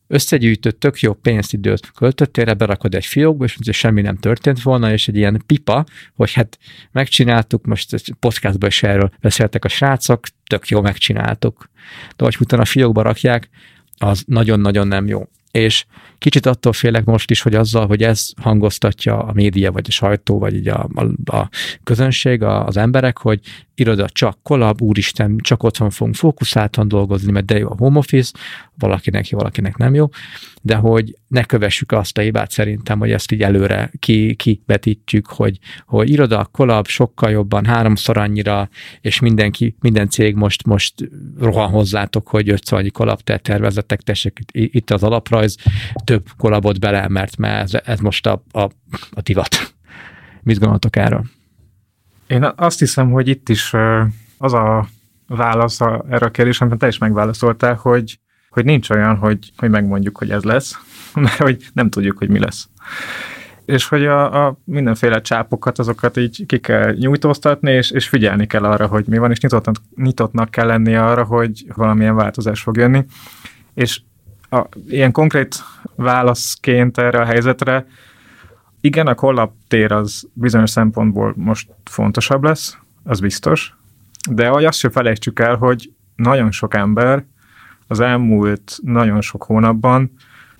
összegyűjtött 0.07 0.79
tök 0.79 0.99
jó 0.99 1.13
pénzt, 1.13 1.53
időt 1.53 1.91
költöttél, 1.91 2.53
berakod 2.53 2.95
egy 2.95 3.05
fiókba, 3.05 3.45
és 3.45 3.57
semmi 3.71 4.01
nem 4.01 4.17
történt 4.17 4.61
volna, 4.61 4.91
és 4.91 5.07
egy 5.07 5.15
ilyen 5.15 5.43
pipa, 5.45 5.85
hogy 6.15 6.33
hát 6.33 6.57
megcsináltuk, 6.91 7.65
most 7.65 8.15
podcastban 8.19 8.69
is 8.69 8.83
erről 8.83 9.11
beszéltek 9.21 9.65
a 9.65 9.69
srácok, 9.69 10.27
tök 10.47 10.67
jó 10.67 10.81
megcsináltuk. 10.81 11.69
De 12.15 12.23
hogy 12.23 12.35
utána 12.39 12.61
a 12.61 12.65
fiókba 12.65 13.01
rakják, 13.01 13.49
az 13.97 14.23
nagyon-nagyon 14.27 14.87
nem 14.87 15.07
jó. 15.07 15.27
És 15.53 15.85
kicsit 16.17 16.45
attól 16.45 16.73
félek 16.73 17.03
most 17.03 17.31
is, 17.31 17.41
hogy 17.41 17.55
azzal, 17.55 17.87
hogy 17.87 18.03
ez 18.03 18.29
hangoztatja 18.41 19.23
a 19.23 19.33
média, 19.33 19.71
vagy 19.71 19.85
a 19.87 19.91
sajtó, 19.91 20.39
vagy 20.39 20.55
így 20.55 20.67
a, 20.67 20.89
a, 20.93 21.35
a 21.35 21.49
közönség, 21.83 22.41
a, 22.41 22.65
az 22.65 22.77
emberek, 22.77 23.17
hogy 23.17 23.39
iroda 23.75 24.09
csak 24.09 24.37
kolab, 24.43 24.81
úristen, 24.81 25.37
csak 25.37 25.63
otthon 25.63 25.89
fogunk 25.89 26.15
fókuszáltan 26.15 26.87
dolgozni, 26.87 27.31
mert 27.31 27.45
de 27.45 27.57
jó 27.57 27.69
a 27.69 27.75
home 27.77 27.97
office, 27.97 28.31
valakinek 28.77 29.29
jó, 29.29 29.37
valakinek 29.37 29.77
nem 29.77 29.93
jó, 29.93 30.09
de 30.61 30.75
hogy 30.75 31.17
ne 31.27 31.43
kövessük 31.43 31.91
azt 31.91 32.17
a 32.17 32.21
hibát 32.21 32.51
szerintem, 32.51 32.99
hogy 32.99 33.11
ezt 33.11 33.31
így 33.31 33.41
előre 33.41 33.91
ki, 33.99 34.35
kivetítjük, 34.35 35.27
hogy, 35.27 35.59
hogy 35.85 36.09
iroda, 36.09 36.49
kolab 36.51 36.87
sokkal 36.87 37.31
jobban, 37.31 37.65
háromszor 37.65 38.17
annyira, 38.17 38.69
és 39.01 39.19
mindenki, 39.19 39.75
minden 39.79 40.09
cég 40.09 40.35
most, 40.35 40.65
most 40.65 40.93
rohan 41.39 41.69
hozzátok, 41.69 42.27
hogy 42.27 42.49
ötször 42.49 42.79
annyi 42.79 42.89
kolab 42.89 43.21
te 43.21 43.37
tervezetek, 43.37 44.01
tessék, 44.01 44.39
itt 44.51 44.91
az 44.91 45.03
alaprajz, 45.43 45.55
több 46.03 46.25
kolabot 46.37 46.79
bele, 46.79 47.07
mert, 47.07 47.37
mert 47.37 47.73
ez, 47.73 47.99
most 47.99 48.27
a, 48.27 48.43
a, 48.51 48.61
a 49.11 49.21
divat. 49.23 49.73
Mit 50.41 50.59
gondoltok 50.59 50.95
erről? 50.95 51.23
Én 52.27 52.51
azt 52.55 52.79
hiszem, 52.79 53.11
hogy 53.11 53.27
itt 53.27 53.49
is 53.49 53.73
az 54.37 54.53
a 54.53 54.87
válasz 55.27 55.79
erre 55.81 56.25
a 56.25 56.31
kérdésre, 56.31 56.65
amit 56.65 56.79
te 56.79 56.87
is 56.87 56.97
megválaszoltál, 56.97 57.73
hogy, 57.73 58.19
hogy 58.49 58.65
nincs 58.65 58.89
olyan, 58.89 59.15
hogy, 59.15 59.51
hogy 59.57 59.69
megmondjuk, 59.69 60.17
hogy 60.17 60.31
ez 60.31 60.43
lesz, 60.43 60.79
mert 61.13 61.37
hogy 61.37 61.65
nem 61.73 61.89
tudjuk, 61.89 62.17
hogy 62.17 62.29
mi 62.29 62.39
lesz. 62.39 62.67
És 63.65 63.87
hogy 63.87 64.05
a, 64.05 64.47
a 64.47 64.57
mindenféle 64.63 65.21
csápokat, 65.21 65.79
azokat 65.79 66.17
így 66.17 66.45
ki 66.45 66.59
kell 66.59 66.93
nyújtóztatni, 66.93 67.71
és, 67.71 67.91
és 67.91 68.07
figyelni 68.07 68.47
kell 68.47 68.63
arra, 68.63 68.87
hogy 68.87 69.05
mi 69.07 69.17
van, 69.17 69.31
és 69.31 69.39
nyitottnak, 69.39 69.75
nyitottnak 69.95 70.51
kell 70.51 70.65
lenni 70.65 70.95
arra, 70.95 71.23
hogy 71.23 71.65
valamilyen 71.75 72.15
változás 72.15 72.61
fog 72.61 72.77
jönni. 72.77 73.05
És 73.73 74.01
a, 74.53 74.67
ilyen 74.87 75.11
konkrét 75.11 75.55
válaszként 75.95 76.97
erre 76.97 77.21
a 77.21 77.25
helyzetre 77.25 77.85
igen, 78.81 79.07
a 79.07 79.15
kollap 79.15 79.53
tér 79.67 79.91
az 79.91 80.27
bizonyos 80.33 80.69
szempontból 80.69 81.33
most 81.37 81.69
fontosabb 81.83 82.43
lesz, 82.43 82.77
az 83.03 83.19
biztos, 83.19 83.75
de 84.31 84.47
ahogy 84.47 84.65
azt 84.65 84.77
se 84.77 84.89
felejtsük 84.89 85.39
el, 85.39 85.55
hogy 85.55 85.91
nagyon 86.15 86.51
sok 86.51 86.73
ember 86.73 87.25
az 87.87 87.99
elmúlt 87.99 88.77
nagyon 88.81 89.21
sok 89.21 89.43
hónapban 89.43 90.11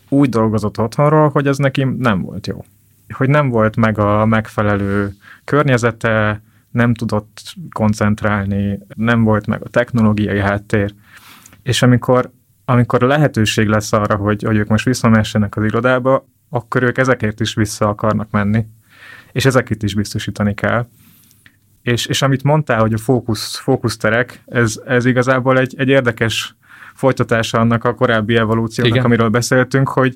úgy 0.09 0.29
dolgozott 0.29 0.79
otthonról, 0.79 1.29
hogy 1.29 1.47
ez 1.47 1.57
neki 1.57 1.83
nem 1.83 2.21
volt 2.21 2.47
jó. 2.47 2.65
Hogy 3.09 3.29
nem 3.29 3.49
volt 3.49 3.75
meg 3.75 3.97
a 3.97 4.25
megfelelő 4.25 5.13
környezete, 5.43 6.41
nem 6.71 6.93
tudott 6.93 7.55
koncentrálni, 7.71 8.79
nem 8.95 9.23
volt 9.23 9.47
meg 9.47 9.63
a 9.63 9.69
technológiai 9.69 10.39
háttér. 10.39 10.93
És 11.63 11.81
amikor, 11.81 12.31
amikor 12.66 13.01
lehetőség 13.01 13.68
lesz 13.68 13.93
arra, 13.93 14.16
hogy, 14.16 14.43
hogy 14.43 14.57
ők 14.57 14.68
most 14.68 14.86
visszamessenek 14.86 15.55
az 15.57 15.64
irodába, 15.64 16.28
akkor 16.49 16.84
ők 16.84 16.97
ezekért 16.97 17.39
is 17.39 17.53
vissza 17.53 17.88
akarnak 17.88 18.32
menni, 18.32 18.66
és 19.32 19.45
ezeket 19.45 19.84
is 19.84 19.95
biztosítani 19.95 20.53
kell. 20.53 20.88
És, 21.82 22.05
és 22.05 22.22
amit 22.22 22.43
mondtál, 22.43 22.80
hogy 22.80 22.93
a 22.93 22.97
fókusz, 22.97 23.57
fókuszterek, 23.57 24.43
ez, 24.45 24.82
ez 24.86 25.05
igazából 25.05 25.59
egy, 25.59 25.74
egy 25.78 25.88
érdekes 25.88 26.55
folytatása 26.93 27.59
annak 27.59 27.84
a 27.84 27.93
korábbi 27.93 28.36
evolúciónak, 28.36 28.93
Igen. 28.93 29.05
amiről 29.05 29.30
beszéltünk, 29.30 29.89
hogy, 29.89 30.16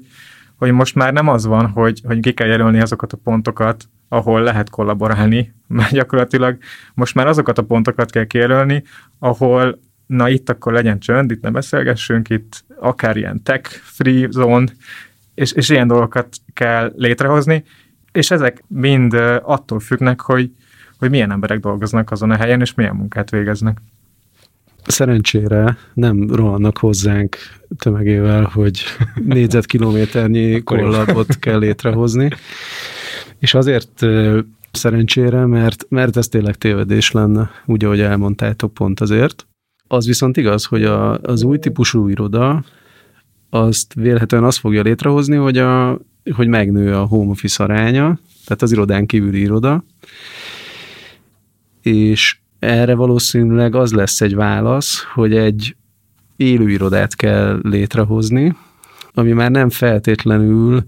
hogy 0.55 0.71
most 0.71 0.95
már 0.95 1.13
nem 1.13 1.27
az 1.27 1.45
van, 1.45 1.67
hogy, 1.67 2.01
hogy 2.05 2.19
ki 2.19 2.33
kell 2.33 2.47
jelölni 2.47 2.81
azokat 2.81 3.13
a 3.13 3.17
pontokat, 3.23 3.89
ahol 4.09 4.41
lehet 4.41 4.69
kollaborálni, 4.69 5.53
mert 5.67 5.91
gyakorlatilag 5.91 6.57
most 6.93 7.15
már 7.15 7.27
azokat 7.27 7.57
a 7.57 7.63
pontokat 7.63 8.11
kell 8.11 8.25
kijelölni, 8.25 8.83
ahol 9.19 9.79
na 10.07 10.29
itt 10.29 10.49
akkor 10.49 10.73
legyen 10.73 10.99
csönd, 10.99 11.31
itt 11.31 11.41
ne 11.41 11.51
beszélgessünk, 11.51 12.29
itt 12.29 12.63
akár 12.79 13.17
ilyen 13.17 13.43
tech-free 13.43 14.27
zone, 14.31 14.71
és, 15.33 15.51
és 15.51 15.69
ilyen 15.69 15.87
dolgokat 15.87 16.27
kell 16.53 16.93
létrehozni, 16.95 17.63
és 18.11 18.31
ezek 18.31 18.63
mind 18.67 19.13
attól 19.41 19.79
függnek, 19.79 20.21
hogy, 20.21 20.51
hogy 20.99 21.09
milyen 21.09 21.31
emberek 21.31 21.59
dolgoznak 21.59 22.11
azon 22.11 22.31
a 22.31 22.35
helyen, 22.35 22.61
és 22.61 22.73
milyen 22.73 22.95
munkát 22.95 23.29
végeznek. 23.29 23.81
Szerencsére 24.85 25.77
nem 25.93 26.33
rohannak 26.33 26.77
hozzánk 26.77 27.37
tömegével, 27.77 28.43
hogy 28.53 28.83
négyzetkilométernyi 29.25 30.63
kollabot 30.63 31.39
kell 31.39 31.59
létrehozni, 31.59 32.29
és 33.39 33.53
azért 33.53 34.05
szerencsére, 34.71 35.45
mert, 35.45 35.85
mert 35.89 36.17
ez 36.17 36.27
tényleg 36.27 36.55
tévedés 36.55 37.11
lenne, 37.11 37.49
úgy, 37.65 37.85
ahogy 37.85 37.99
elmondtátok 37.99 38.73
pont 38.73 38.99
azért. 38.99 39.47
Az 39.87 40.05
viszont 40.05 40.37
igaz, 40.37 40.65
hogy 40.65 40.83
a, 40.83 41.17
az 41.17 41.43
új 41.43 41.59
típusú 41.59 42.07
iroda 42.07 42.63
azt 43.49 43.93
vélhetően 43.93 44.43
azt 44.43 44.57
fogja 44.57 44.81
létrehozni, 44.81 45.35
hogy, 45.35 45.57
a, 45.57 45.99
hogy 46.35 46.47
megnő 46.47 46.95
a 46.95 47.05
home 47.05 47.29
office 47.29 47.63
aránya, 47.63 48.19
tehát 48.45 48.61
az 48.61 48.71
irodán 48.71 49.05
kívüli 49.05 49.39
iroda, 49.39 49.83
és 51.81 52.37
erre 52.59 52.95
valószínűleg 52.95 53.75
az 53.75 53.93
lesz 53.93 54.21
egy 54.21 54.35
válasz, 54.35 55.03
hogy 55.13 55.35
egy 55.35 55.75
élő 56.35 56.69
irodát 56.69 57.15
kell 57.15 57.59
létrehozni, 57.63 58.55
ami 59.13 59.31
már 59.31 59.51
nem 59.51 59.69
feltétlenül 59.69 60.85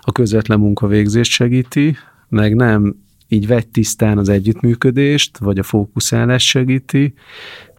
a 0.00 0.12
közvetlen 0.12 0.58
munkavégzést 0.58 1.30
segíti, 1.30 1.96
meg 2.28 2.54
nem 2.54 2.96
így 3.28 3.46
vegy 3.46 3.68
tisztán 3.68 4.18
az 4.18 4.28
együttműködést, 4.28 5.38
vagy 5.38 5.58
a 5.58 5.62
fókuszálást 5.62 6.46
segíti, 6.46 7.14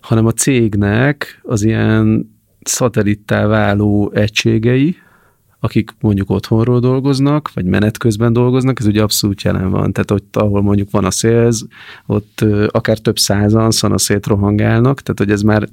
hanem 0.06 0.26
a 0.26 0.32
cégnek 0.32 1.42
az 1.44 1.64
ilyen 1.64 2.32
szatellittá 2.62 3.46
váló 3.46 4.12
egységei, 4.14 4.96
akik 5.60 5.92
mondjuk 6.00 6.30
otthonról 6.30 6.80
dolgoznak, 6.80 7.54
vagy 7.54 7.66
menet 7.66 7.98
közben 7.98 8.34
dolgoznak, 8.34 8.80
ez 8.80 8.86
ugye 8.86 9.02
abszolút 9.02 9.42
jelen 9.42 9.70
van. 9.70 9.92
Tehát 9.92 10.12
ott, 10.12 10.36
ahol 10.36 10.62
mondjuk 10.62 10.92
van 10.92 11.06
a 11.06 11.12
szélz, 11.12 11.68
ott 12.06 12.46
akár 12.68 12.98
több 12.98 13.20
százan 13.20 13.72
szanaszét 13.72 14.26
rohangálnak, 14.26 15.02
tehát 15.02 15.20
hogy 15.20 15.32
ez 15.32 15.42
már 15.42 15.68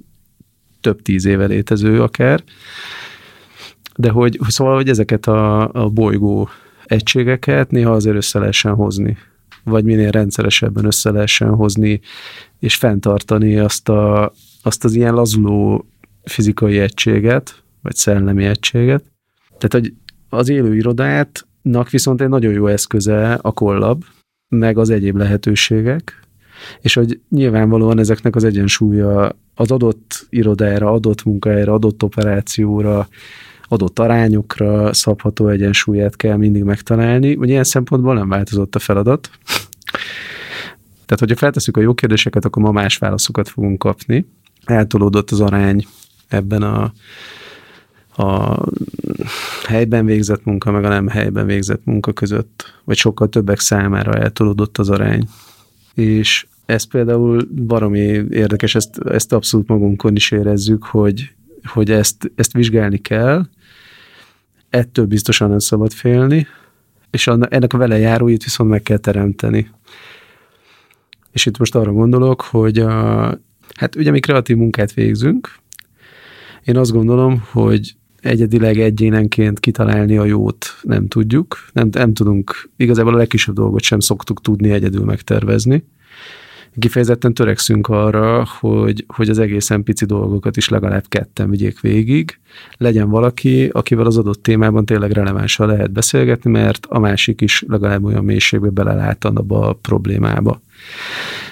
több 0.80 1.02
tíz 1.02 1.24
éve 1.24 1.46
létező 1.46 2.02
akár. 2.02 2.42
De 3.96 4.10
hogy 4.10 4.38
szóval, 4.48 4.74
hogy 4.74 4.88
ezeket 4.88 5.26
a, 5.26 5.72
a 5.72 5.88
bolygó 5.88 6.48
egységeket 6.84 7.70
néha 7.70 7.92
azért 7.92 8.16
össze 8.16 8.38
lehessen 8.38 8.74
hozni, 8.74 9.16
vagy 9.64 9.84
minél 9.84 10.10
rendszeresebben 10.10 10.84
össze 10.84 11.10
lehessen 11.10 11.54
hozni, 11.54 12.00
és 12.58 12.74
fenntartani 12.76 13.58
azt, 13.58 13.88
a, 13.88 14.32
azt 14.62 14.84
az 14.84 14.94
ilyen 14.94 15.14
lazuló 15.14 15.86
fizikai 16.24 16.78
egységet, 16.78 17.62
vagy 17.82 17.94
szellemi 17.94 18.44
egységet. 18.44 19.04
Tehát, 19.58 19.72
hogy 19.86 19.94
az 20.28 20.48
élő 20.48 20.76
irodátnak 20.76 21.90
viszont 21.90 22.20
egy 22.20 22.28
nagyon 22.28 22.52
jó 22.52 22.66
eszköze 22.66 23.32
a 23.34 23.52
kollab, 23.52 24.04
meg 24.48 24.78
az 24.78 24.90
egyéb 24.90 25.16
lehetőségek, 25.16 26.20
És 26.80 26.94
hogy 26.94 27.20
nyilvánvalóan 27.28 27.98
ezeknek 27.98 28.36
az 28.36 28.44
egyensúlya 28.44 29.36
az 29.54 29.70
adott 29.70 30.26
irodára, 30.30 30.92
adott 30.92 31.24
munkahelyre, 31.24 31.72
adott 31.72 32.02
operációra, 32.02 33.08
adott 33.72 33.98
arányokra 33.98 34.92
szabható 34.92 35.48
egyensúlyát 35.48 36.16
kell 36.16 36.36
mindig 36.36 36.62
megtalálni. 36.62 37.34
Ugye 37.34 37.52
ilyen 37.52 37.64
szempontból 37.64 38.14
nem 38.14 38.28
változott 38.28 38.74
a 38.74 38.78
feladat. 38.78 39.30
Tehát, 41.04 41.18
hogyha 41.18 41.36
feltesszük 41.36 41.76
a 41.76 41.80
jó 41.80 41.94
kérdéseket, 41.94 42.44
akkor 42.44 42.62
ma 42.62 42.70
más 42.70 42.98
válaszokat 42.98 43.48
fogunk 43.48 43.78
kapni. 43.78 44.26
Eltolódott 44.64 45.30
az 45.30 45.40
arány 45.40 45.86
ebben 46.28 46.62
a, 46.62 46.92
a 48.22 48.58
helyben 49.66 50.04
végzett 50.04 50.44
munka, 50.44 50.70
meg 50.70 50.84
a 50.84 50.88
nem 50.88 51.08
helyben 51.08 51.46
végzett 51.46 51.84
munka 51.84 52.12
között, 52.12 52.80
vagy 52.84 52.96
sokkal 52.96 53.28
többek 53.28 53.60
számára 53.60 54.12
eltolódott 54.12 54.78
az 54.78 54.90
arány. 54.90 55.28
És 55.94 56.46
ez 56.66 56.84
például 56.84 57.48
baromi 57.66 57.98
érdekes, 58.30 58.74
ezt, 58.74 58.98
ezt 58.98 59.32
abszolút 59.32 59.68
magunkon 59.68 60.16
is 60.16 60.30
érezzük, 60.30 60.84
hogy, 60.84 61.32
hogy 61.64 61.90
ezt, 61.90 62.32
ezt 62.34 62.52
vizsgálni 62.52 62.98
kell, 62.98 63.46
ettől 64.72 65.06
biztosan 65.06 65.48
nem 65.48 65.58
szabad 65.58 65.92
félni, 65.92 66.46
és 67.10 67.26
ennek 67.26 67.72
a 67.72 67.78
vele 67.78 67.98
járóit 67.98 68.44
viszont 68.44 68.70
meg 68.70 68.82
kell 68.82 68.96
teremteni. 68.96 69.70
És 71.30 71.46
itt 71.46 71.58
most 71.58 71.74
arra 71.74 71.92
gondolok, 71.92 72.40
hogy 72.40 72.78
a, 72.78 72.90
hát 73.74 73.96
ugye 73.96 74.10
mi 74.10 74.20
kreatív 74.20 74.56
munkát 74.56 74.92
végzünk, 74.92 75.54
én 76.64 76.76
azt 76.76 76.92
gondolom, 76.92 77.42
hogy 77.50 77.94
egyedileg 78.20 78.80
egyénenként 78.80 79.60
kitalálni 79.60 80.16
a 80.16 80.24
jót 80.24 80.66
nem 80.82 81.08
tudjuk, 81.08 81.58
nem, 81.72 81.88
nem 81.92 82.14
tudunk, 82.14 82.70
igazából 82.76 83.14
a 83.14 83.16
legkisebb 83.16 83.54
dolgot 83.54 83.82
sem 83.82 84.00
szoktuk 84.00 84.40
tudni 84.40 84.70
egyedül 84.70 85.04
megtervezni 85.04 85.84
kifejezetten 86.78 87.34
törekszünk 87.34 87.88
arra, 87.88 88.46
hogy, 88.60 89.04
hogy 89.08 89.28
az 89.28 89.38
egészen 89.38 89.82
pici 89.82 90.04
dolgokat 90.04 90.56
is 90.56 90.68
legalább 90.68 91.04
ketten 91.08 91.50
vigyék 91.50 91.80
végig. 91.80 92.38
Legyen 92.76 93.10
valaki, 93.10 93.68
akivel 93.72 94.06
az 94.06 94.18
adott 94.18 94.42
témában 94.42 94.84
tényleg 94.84 95.10
relevánsan 95.10 95.66
lehet 95.66 95.90
beszélgetni, 95.90 96.50
mert 96.50 96.86
a 96.88 96.98
másik 96.98 97.40
is 97.40 97.64
legalább 97.68 98.04
olyan 98.04 98.24
mélységbe 98.24 98.68
belelát 98.68 99.24
abba 99.24 99.68
a 99.68 99.72
problémába. 99.72 100.60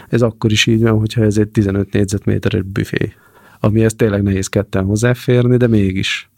Ez 0.08 0.22
akkor 0.22 0.50
is 0.50 0.66
így 0.66 0.82
van, 0.82 0.98
hogyha 0.98 1.22
ez 1.22 1.36
egy 1.36 1.48
15 1.48 1.92
négyzetméteres 1.92 2.62
büfé, 2.62 3.12
amihez 3.60 3.94
tényleg 3.94 4.22
nehéz 4.22 4.46
ketten 4.48 4.84
hozzáférni, 4.84 5.56
de 5.56 5.66
mégis. 5.66 6.30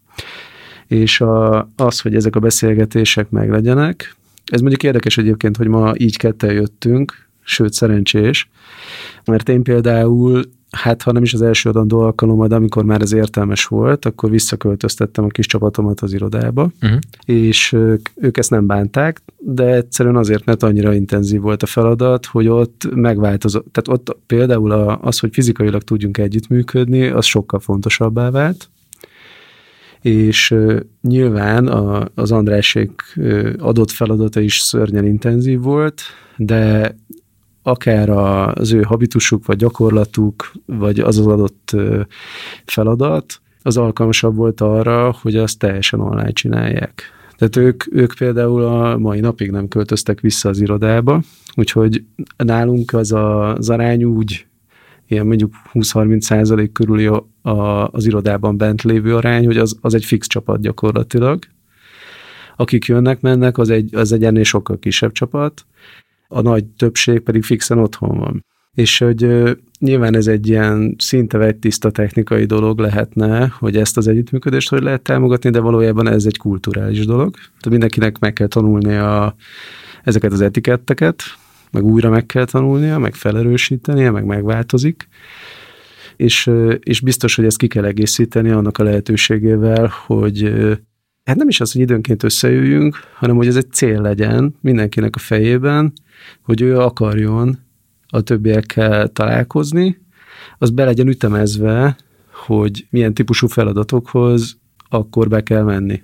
És 0.87 1.21
a, 1.21 1.69
az, 1.77 2.01
hogy 2.01 2.15
ezek 2.15 2.37
a 2.37 2.41
beszélgetések 2.41 3.31
meglegyenek, 3.31 4.15
ez 4.45 4.61
mondjuk 4.61 4.83
érdekes 4.83 5.19
egyébként, 5.19 5.57
hogy 5.57 5.69
ma 5.69 5.93
így 5.97 6.17
ketten 6.17 6.53
jöttünk, 6.53 7.31
sőt 7.43 7.73
szerencsés, 7.73 8.51
mert 9.25 9.49
én 9.49 9.63
például 9.63 10.43
hát 10.73 11.03
ha 11.03 11.13
nem 11.13 11.23
is 11.23 11.35
az 11.35 11.43
első 11.43 11.69
adandó 11.69 12.01
alkalom, 12.01 12.49
de 12.49 12.55
amikor 12.55 12.85
már 12.85 13.01
ez 13.01 13.13
értelmes 13.13 13.65
volt, 13.65 14.05
akkor 14.05 14.31
visszaköltöztettem 14.31 15.25
a 15.25 15.29
kis 15.29 15.47
csapatomat 15.47 16.01
az 16.01 16.13
irodába, 16.13 16.71
uh-huh. 16.83 16.99
és 17.25 17.73
ők, 17.73 18.09
ők 18.15 18.37
ezt 18.37 18.51
nem 18.51 18.67
bánták, 18.67 19.23
de 19.39 19.65
egyszerűen 19.65 20.17
azért, 20.17 20.45
mert 20.45 20.63
annyira 20.63 20.95
intenzív 20.95 21.41
volt 21.41 21.63
a 21.63 21.67
feladat, 21.67 22.27
hogy 22.27 22.49
ott 22.49 22.89
megváltozott. 22.95 23.67
Tehát 23.73 24.01
ott 24.01 24.17
például 24.27 24.73
az, 25.01 25.19
hogy 25.19 25.33
fizikailag 25.33 25.83
tudjunk 25.83 26.19
együttműködni, 26.19 27.07
az 27.07 27.25
sokkal 27.25 27.61
fontosabbá 27.61 28.31
vált, 28.31 28.69
és 30.01 30.55
nyilván 31.01 31.67
a, 31.67 32.09
az 32.15 32.33
Andrásék 32.33 33.03
adott 33.59 33.91
feladata 33.91 34.41
is 34.41 34.59
szörnyen 34.59 35.07
intenzív 35.07 35.61
volt, 35.61 36.03
de 36.37 36.95
akár 37.63 38.09
az 38.09 38.73
ő 38.73 38.83
habitusuk, 38.83 39.47
vagy 39.47 39.57
gyakorlatuk, 39.57 40.53
vagy 40.67 41.01
az 41.01 41.19
az 41.19 41.27
adott 41.27 41.77
feladat, 42.65 43.41
az 43.63 43.77
alkalmasabb 43.77 44.37
volt 44.37 44.61
arra, 44.61 45.17
hogy 45.23 45.37
azt 45.37 45.59
teljesen 45.59 46.01
online 46.01 46.33
csinálják. 46.33 47.03
Tehát 47.37 47.57
ők, 47.57 47.95
ők 47.97 48.13
például 48.19 48.65
a 48.65 48.99
mai 48.99 49.21
napig 49.21 49.51
nem 49.51 49.69
költöztek 49.69 50.21
vissza 50.21 50.49
az 50.49 50.61
irodába, 50.61 51.23
úgyhogy 51.55 52.05
nálunk 52.37 52.93
az 52.93 53.13
a, 53.13 53.55
az 53.55 53.71
arány 53.71 54.05
úgy, 54.05 54.47
ilyen 55.07 55.27
mondjuk 55.27 55.53
20-30 55.73 56.21
százalék 56.21 56.73
körüli 56.73 57.07
a, 57.07 57.29
a, 57.43 57.89
az 57.89 58.07
irodában 58.07 58.57
bent 58.57 58.83
lévő 58.83 59.17
arány, 59.17 59.45
hogy 59.47 59.57
az, 59.57 59.79
az 59.81 59.95
egy 59.95 60.05
fix 60.05 60.27
csapat 60.27 60.61
gyakorlatilag. 60.61 61.39
Akik 62.57 62.85
jönnek, 62.85 63.21
mennek, 63.21 63.59
az 63.59 63.71
egy, 63.71 63.95
az 63.95 64.13
egy 64.13 64.25
ennél 64.25 64.43
sokkal 64.43 64.79
kisebb 64.79 65.13
csapat, 65.13 65.67
a 66.33 66.41
nagy 66.41 66.65
többség 66.65 67.21
pedig 67.21 67.43
fixen 67.43 67.79
otthon 67.79 68.19
van. 68.19 68.45
És 68.75 68.99
hogy 68.99 69.43
nyilván 69.79 70.17
ez 70.17 70.27
egy 70.27 70.49
ilyen 70.49 70.95
szinte 70.99 71.53
tiszta 71.53 71.91
technikai 71.91 72.45
dolog 72.45 72.79
lehetne, 72.79 73.53
hogy 73.59 73.77
ezt 73.77 73.97
az 73.97 74.09
együttműködést 74.09 74.69
hogy 74.69 74.83
lehet 74.83 75.03
támogatni, 75.03 75.51
de 75.51 75.61
valójában 75.61 76.09
ez 76.09 76.25
egy 76.25 76.39
kulturális 76.39 77.07
dolog. 77.07 77.35
Tehát 77.35 77.69
mindenkinek 77.69 78.19
meg 78.19 78.33
kell 78.33 78.47
tanulnia 78.47 79.35
ezeket 80.03 80.33
az 80.33 80.41
etiketteket, 80.41 81.23
meg 81.71 81.85
újra 81.85 82.11
meg 82.11 82.27
kell 82.27 82.45
tanulnia, 82.45 82.99
meg 82.99 83.15
felerősítenie, 83.15 84.11
meg 84.11 84.25
megváltozik. 84.25 85.09
És, 86.17 86.51
és 86.79 87.01
biztos, 87.01 87.35
hogy 87.35 87.45
ezt 87.45 87.59
ki 87.59 87.67
kell 87.67 87.85
egészíteni 87.85 88.51
annak 88.51 88.79
a 88.79 88.83
lehetőségével, 88.83 89.93
hogy 90.07 90.53
hát 91.25 91.37
nem 91.37 91.49
is 91.49 91.61
az, 91.61 91.73
hogy 91.73 91.81
időnként 91.81 92.23
összejöjjünk, 92.23 92.97
hanem 93.15 93.37
hogy 93.37 93.47
ez 93.47 93.57
egy 93.57 93.71
cél 93.71 94.01
legyen 94.01 94.55
mindenkinek 94.61 95.17
a 95.17 95.19
fejében, 95.19 95.93
hogy 96.43 96.61
ő 96.61 96.79
akarjon 96.79 97.59
a 98.09 98.21
többiekkel 98.21 99.09
találkozni, 99.09 100.01
az 100.59 100.71
be 100.71 100.85
legyen 100.85 101.09
ütemezve, 101.09 101.97
hogy 102.33 102.87
milyen 102.91 103.15
típusú 103.15 103.47
feladatokhoz 103.47 104.61
akkor 104.89 105.29
be 105.29 105.43
kell 105.43 105.63
menni. 105.63 106.03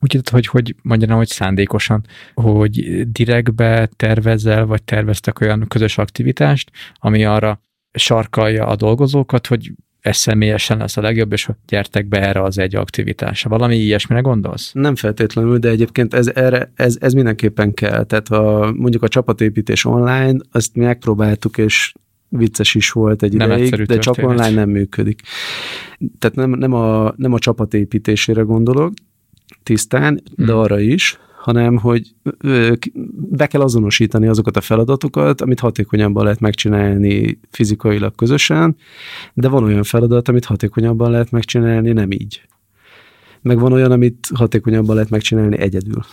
Úgy, 0.00 0.20
hogy, 0.30 0.46
hogy 0.46 0.74
mondjam, 0.82 1.16
hogy 1.16 1.28
szándékosan, 1.28 2.06
hogy 2.34 3.02
direktbe 3.10 3.86
tervezzel, 3.96 4.66
vagy 4.66 4.82
terveztek 4.82 5.40
olyan 5.40 5.64
közös 5.68 5.98
aktivitást, 5.98 6.70
ami 6.94 7.24
arra 7.24 7.62
sarkalja 7.92 8.66
a 8.66 8.76
dolgozókat, 8.76 9.46
hogy 9.46 9.72
ez 10.00 10.16
személyesen 10.16 10.78
lesz 10.78 10.96
a 10.96 11.00
legjobb, 11.00 11.32
és 11.32 11.48
gyertek 11.68 12.06
be 12.06 12.20
erre 12.20 12.42
az 12.42 12.58
egy 12.58 12.76
aktivitásra. 12.76 13.50
Valami 13.50 13.76
ilyesmire 13.76 14.20
gondolsz? 14.20 14.70
Nem 14.72 14.94
feltétlenül, 14.94 15.58
de 15.58 15.68
egyébként 15.68 16.14
ez, 16.14 16.26
erre, 16.34 16.72
ez, 16.74 16.96
ez 17.00 17.12
mindenképpen 17.12 17.74
kell. 17.74 18.04
Tehát 18.04 18.28
a, 18.28 18.72
mondjuk 18.76 19.02
a 19.02 19.08
csapatépítés 19.08 19.84
online, 19.84 20.38
azt 20.52 20.74
mi 20.74 20.84
megpróbáltuk, 20.84 21.58
és 21.58 21.92
vicces 22.28 22.74
is 22.74 22.90
volt 22.90 23.22
egy 23.22 23.32
nem 23.32 23.50
ideig, 23.50 23.82
de 23.82 23.98
csak 23.98 24.18
online 24.18 24.50
nem 24.50 24.70
működik. 24.70 25.20
Tehát 26.18 26.36
nem, 26.36 26.50
nem, 26.50 26.72
a, 26.72 27.12
nem 27.16 27.32
a 27.32 27.38
csapatépítésére 27.38 28.42
gondolok 28.42 28.92
tisztán, 29.62 30.22
hmm. 30.36 30.46
de 30.46 30.52
arra 30.52 30.80
is, 30.80 31.18
hanem 31.40 31.76
hogy 31.76 32.14
be 33.30 33.46
kell 33.46 33.60
azonosítani 33.60 34.26
azokat 34.26 34.56
a 34.56 34.60
feladatokat, 34.60 35.40
amit 35.40 35.60
hatékonyabban 35.60 36.24
lehet 36.24 36.40
megcsinálni 36.40 37.38
fizikailag 37.50 38.14
közösen, 38.14 38.76
de 39.34 39.48
van 39.48 39.64
olyan 39.64 39.82
feladat, 39.82 40.28
amit 40.28 40.44
hatékonyabban 40.44 41.10
lehet 41.10 41.30
megcsinálni 41.30 41.92
nem 41.92 42.10
így. 42.10 42.42
Meg 43.42 43.58
van 43.58 43.72
olyan, 43.72 43.92
amit 43.92 44.28
hatékonyabban 44.34 44.94
lehet 44.94 45.10
megcsinálni 45.10 45.58
egyedül. 45.58 46.04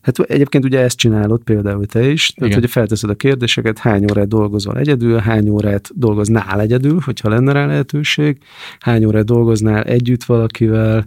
Hát 0.00 0.18
egyébként 0.18 0.64
ugye 0.64 0.80
ezt 0.80 0.96
csinálod 0.96 1.42
például 1.42 1.86
te 1.86 2.08
is, 2.10 2.32
tehát 2.32 2.54
hogy 2.54 2.70
felteszed 2.70 3.10
a 3.10 3.14
kérdéseket, 3.14 3.78
hány 3.78 4.02
órát 4.02 4.28
dolgozol 4.28 4.78
egyedül, 4.78 5.16
hány 5.18 5.48
órát 5.48 5.90
dolgoznál 5.94 6.60
egyedül, 6.60 7.00
hogyha 7.04 7.28
lenne 7.28 7.52
rá 7.52 7.66
lehetőség, 7.66 8.38
hány 8.78 9.04
órát 9.04 9.24
dolgoznál 9.24 9.82
együtt 9.82 10.24
valakivel, 10.24 11.06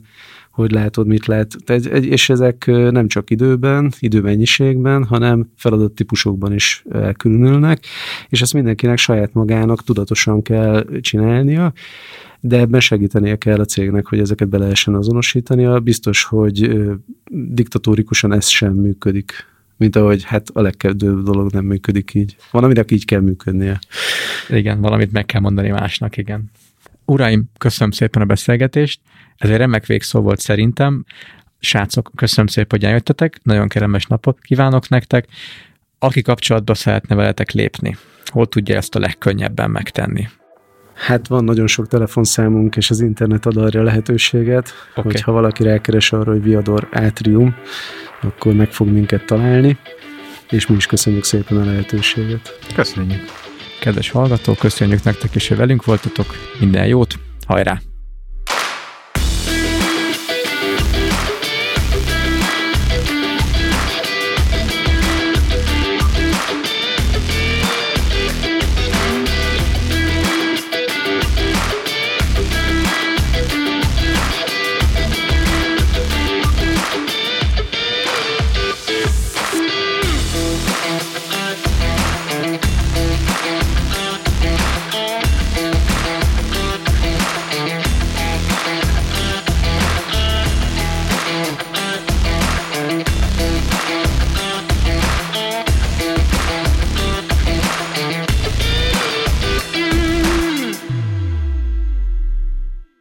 hogy 0.58 0.72
látod, 0.72 1.08
mit 1.08 1.26
lehet. 1.26 1.56
És 2.02 2.30
ezek 2.30 2.66
nem 2.66 3.08
csak 3.08 3.30
időben, 3.30 3.92
időmennyiségben, 4.00 5.04
hanem 5.04 5.50
feladattípusokban 5.56 6.54
is 6.54 6.84
elkülönülnek, 6.92 7.86
és 8.30 8.42
ezt 8.42 8.54
mindenkinek 8.54 8.98
saját 8.98 9.34
magának 9.34 9.84
tudatosan 9.84 10.42
kell 10.42 10.86
csinálnia, 11.02 11.74
de 12.40 12.60
ebben 12.60 12.80
segítenie 12.80 13.36
kell 13.36 13.60
a 13.60 13.66
cégnek, 13.66 14.08
hogy 14.08 14.20
ezeket 14.20 14.48
be 14.48 14.58
lehessen 14.58 14.96
azonosítania. 14.96 15.80
Biztos, 15.80 16.24
hogy 16.24 16.86
diktatórikusan 17.32 18.34
ez 18.34 18.48
sem 18.48 18.74
működik 18.74 19.32
mint 19.80 19.96
ahogy 19.96 20.24
hát 20.24 20.50
a 20.54 20.62
legkedvőbb 20.62 21.24
dolog 21.24 21.52
nem 21.52 21.66
működik 21.66 22.14
így. 22.14 22.36
Van, 22.52 22.64
aminek 22.64 22.92
így 22.92 23.06
kell 23.06 23.20
működnie. 23.20 23.80
Igen, 24.50 24.82
valamit 24.82 25.12
meg 25.12 25.26
kell 25.26 25.42
mondani 25.42 25.70
másnak, 25.70 26.18
igen. 26.18 26.52
Uraim, 27.06 27.44
köszönöm 27.58 27.92
szépen 27.92 28.22
a 28.22 28.26
beszélgetést. 28.26 29.00
Ez 29.38 29.50
egy 29.50 29.58
remek 29.58 29.86
végszó 29.86 30.22
volt 30.22 30.40
szerintem. 30.40 31.06
Srácok, 31.60 32.12
köszönöm 32.16 32.48
szépen, 32.48 32.80
hogy 32.80 32.90
eljöttetek. 32.90 33.40
Nagyon 33.44 33.68
kellemes 33.68 34.06
napot 34.06 34.40
kívánok 34.42 34.90
nektek. 34.90 35.28
Aki 36.00 36.22
kapcsolatba 36.22 36.74
szeretne 36.74 37.16
veletek 37.16 37.52
lépni, 37.52 37.98
hol 38.26 38.48
tudja 38.48 38.76
ezt 38.76 38.96
a 38.96 39.00
legkönnyebben 39.00 39.72
megtenni? 39.72 40.28
Hát 40.94 41.28
van 41.28 41.44
nagyon 41.44 41.68
sok 41.68 41.88
telefonszámunk, 41.88 42.76
és 42.76 42.90
az 42.90 43.02
internet 43.02 43.46
ad 43.46 43.58
arra 43.58 43.84
lehetőséget, 43.84 44.74
okay. 44.96 45.12
hogyha 45.12 45.32
valaki 45.32 45.64
rákeres 45.64 46.12
arra, 46.12 46.32
hogy 46.32 46.44
Viador 46.44 46.88
Atrium, 46.92 47.56
akkor 48.22 48.54
meg 48.54 48.72
fog 48.72 48.88
minket 48.88 49.26
találni, 49.26 49.78
és 50.50 50.68
mi 50.68 50.76
is 50.76 50.86
köszönjük 50.86 51.24
szépen 51.24 51.58
a 51.58 51.66
lehetőséget. 51.66 52.60
Köszönjük. 52.76 53.22
kedves 53.80 54.10
hallgatók, 54.10 54.58
köszönjük 54.58 55.04
nektek 55.04 55.36
is, 55.36 55.48
hogy 55.48 55.58
velünk 55.58 55.86
voltatok. 55.86 56.26
Minden 56.60 56.88
jót, 56.88 57.16
hajrá! 57.46 57.80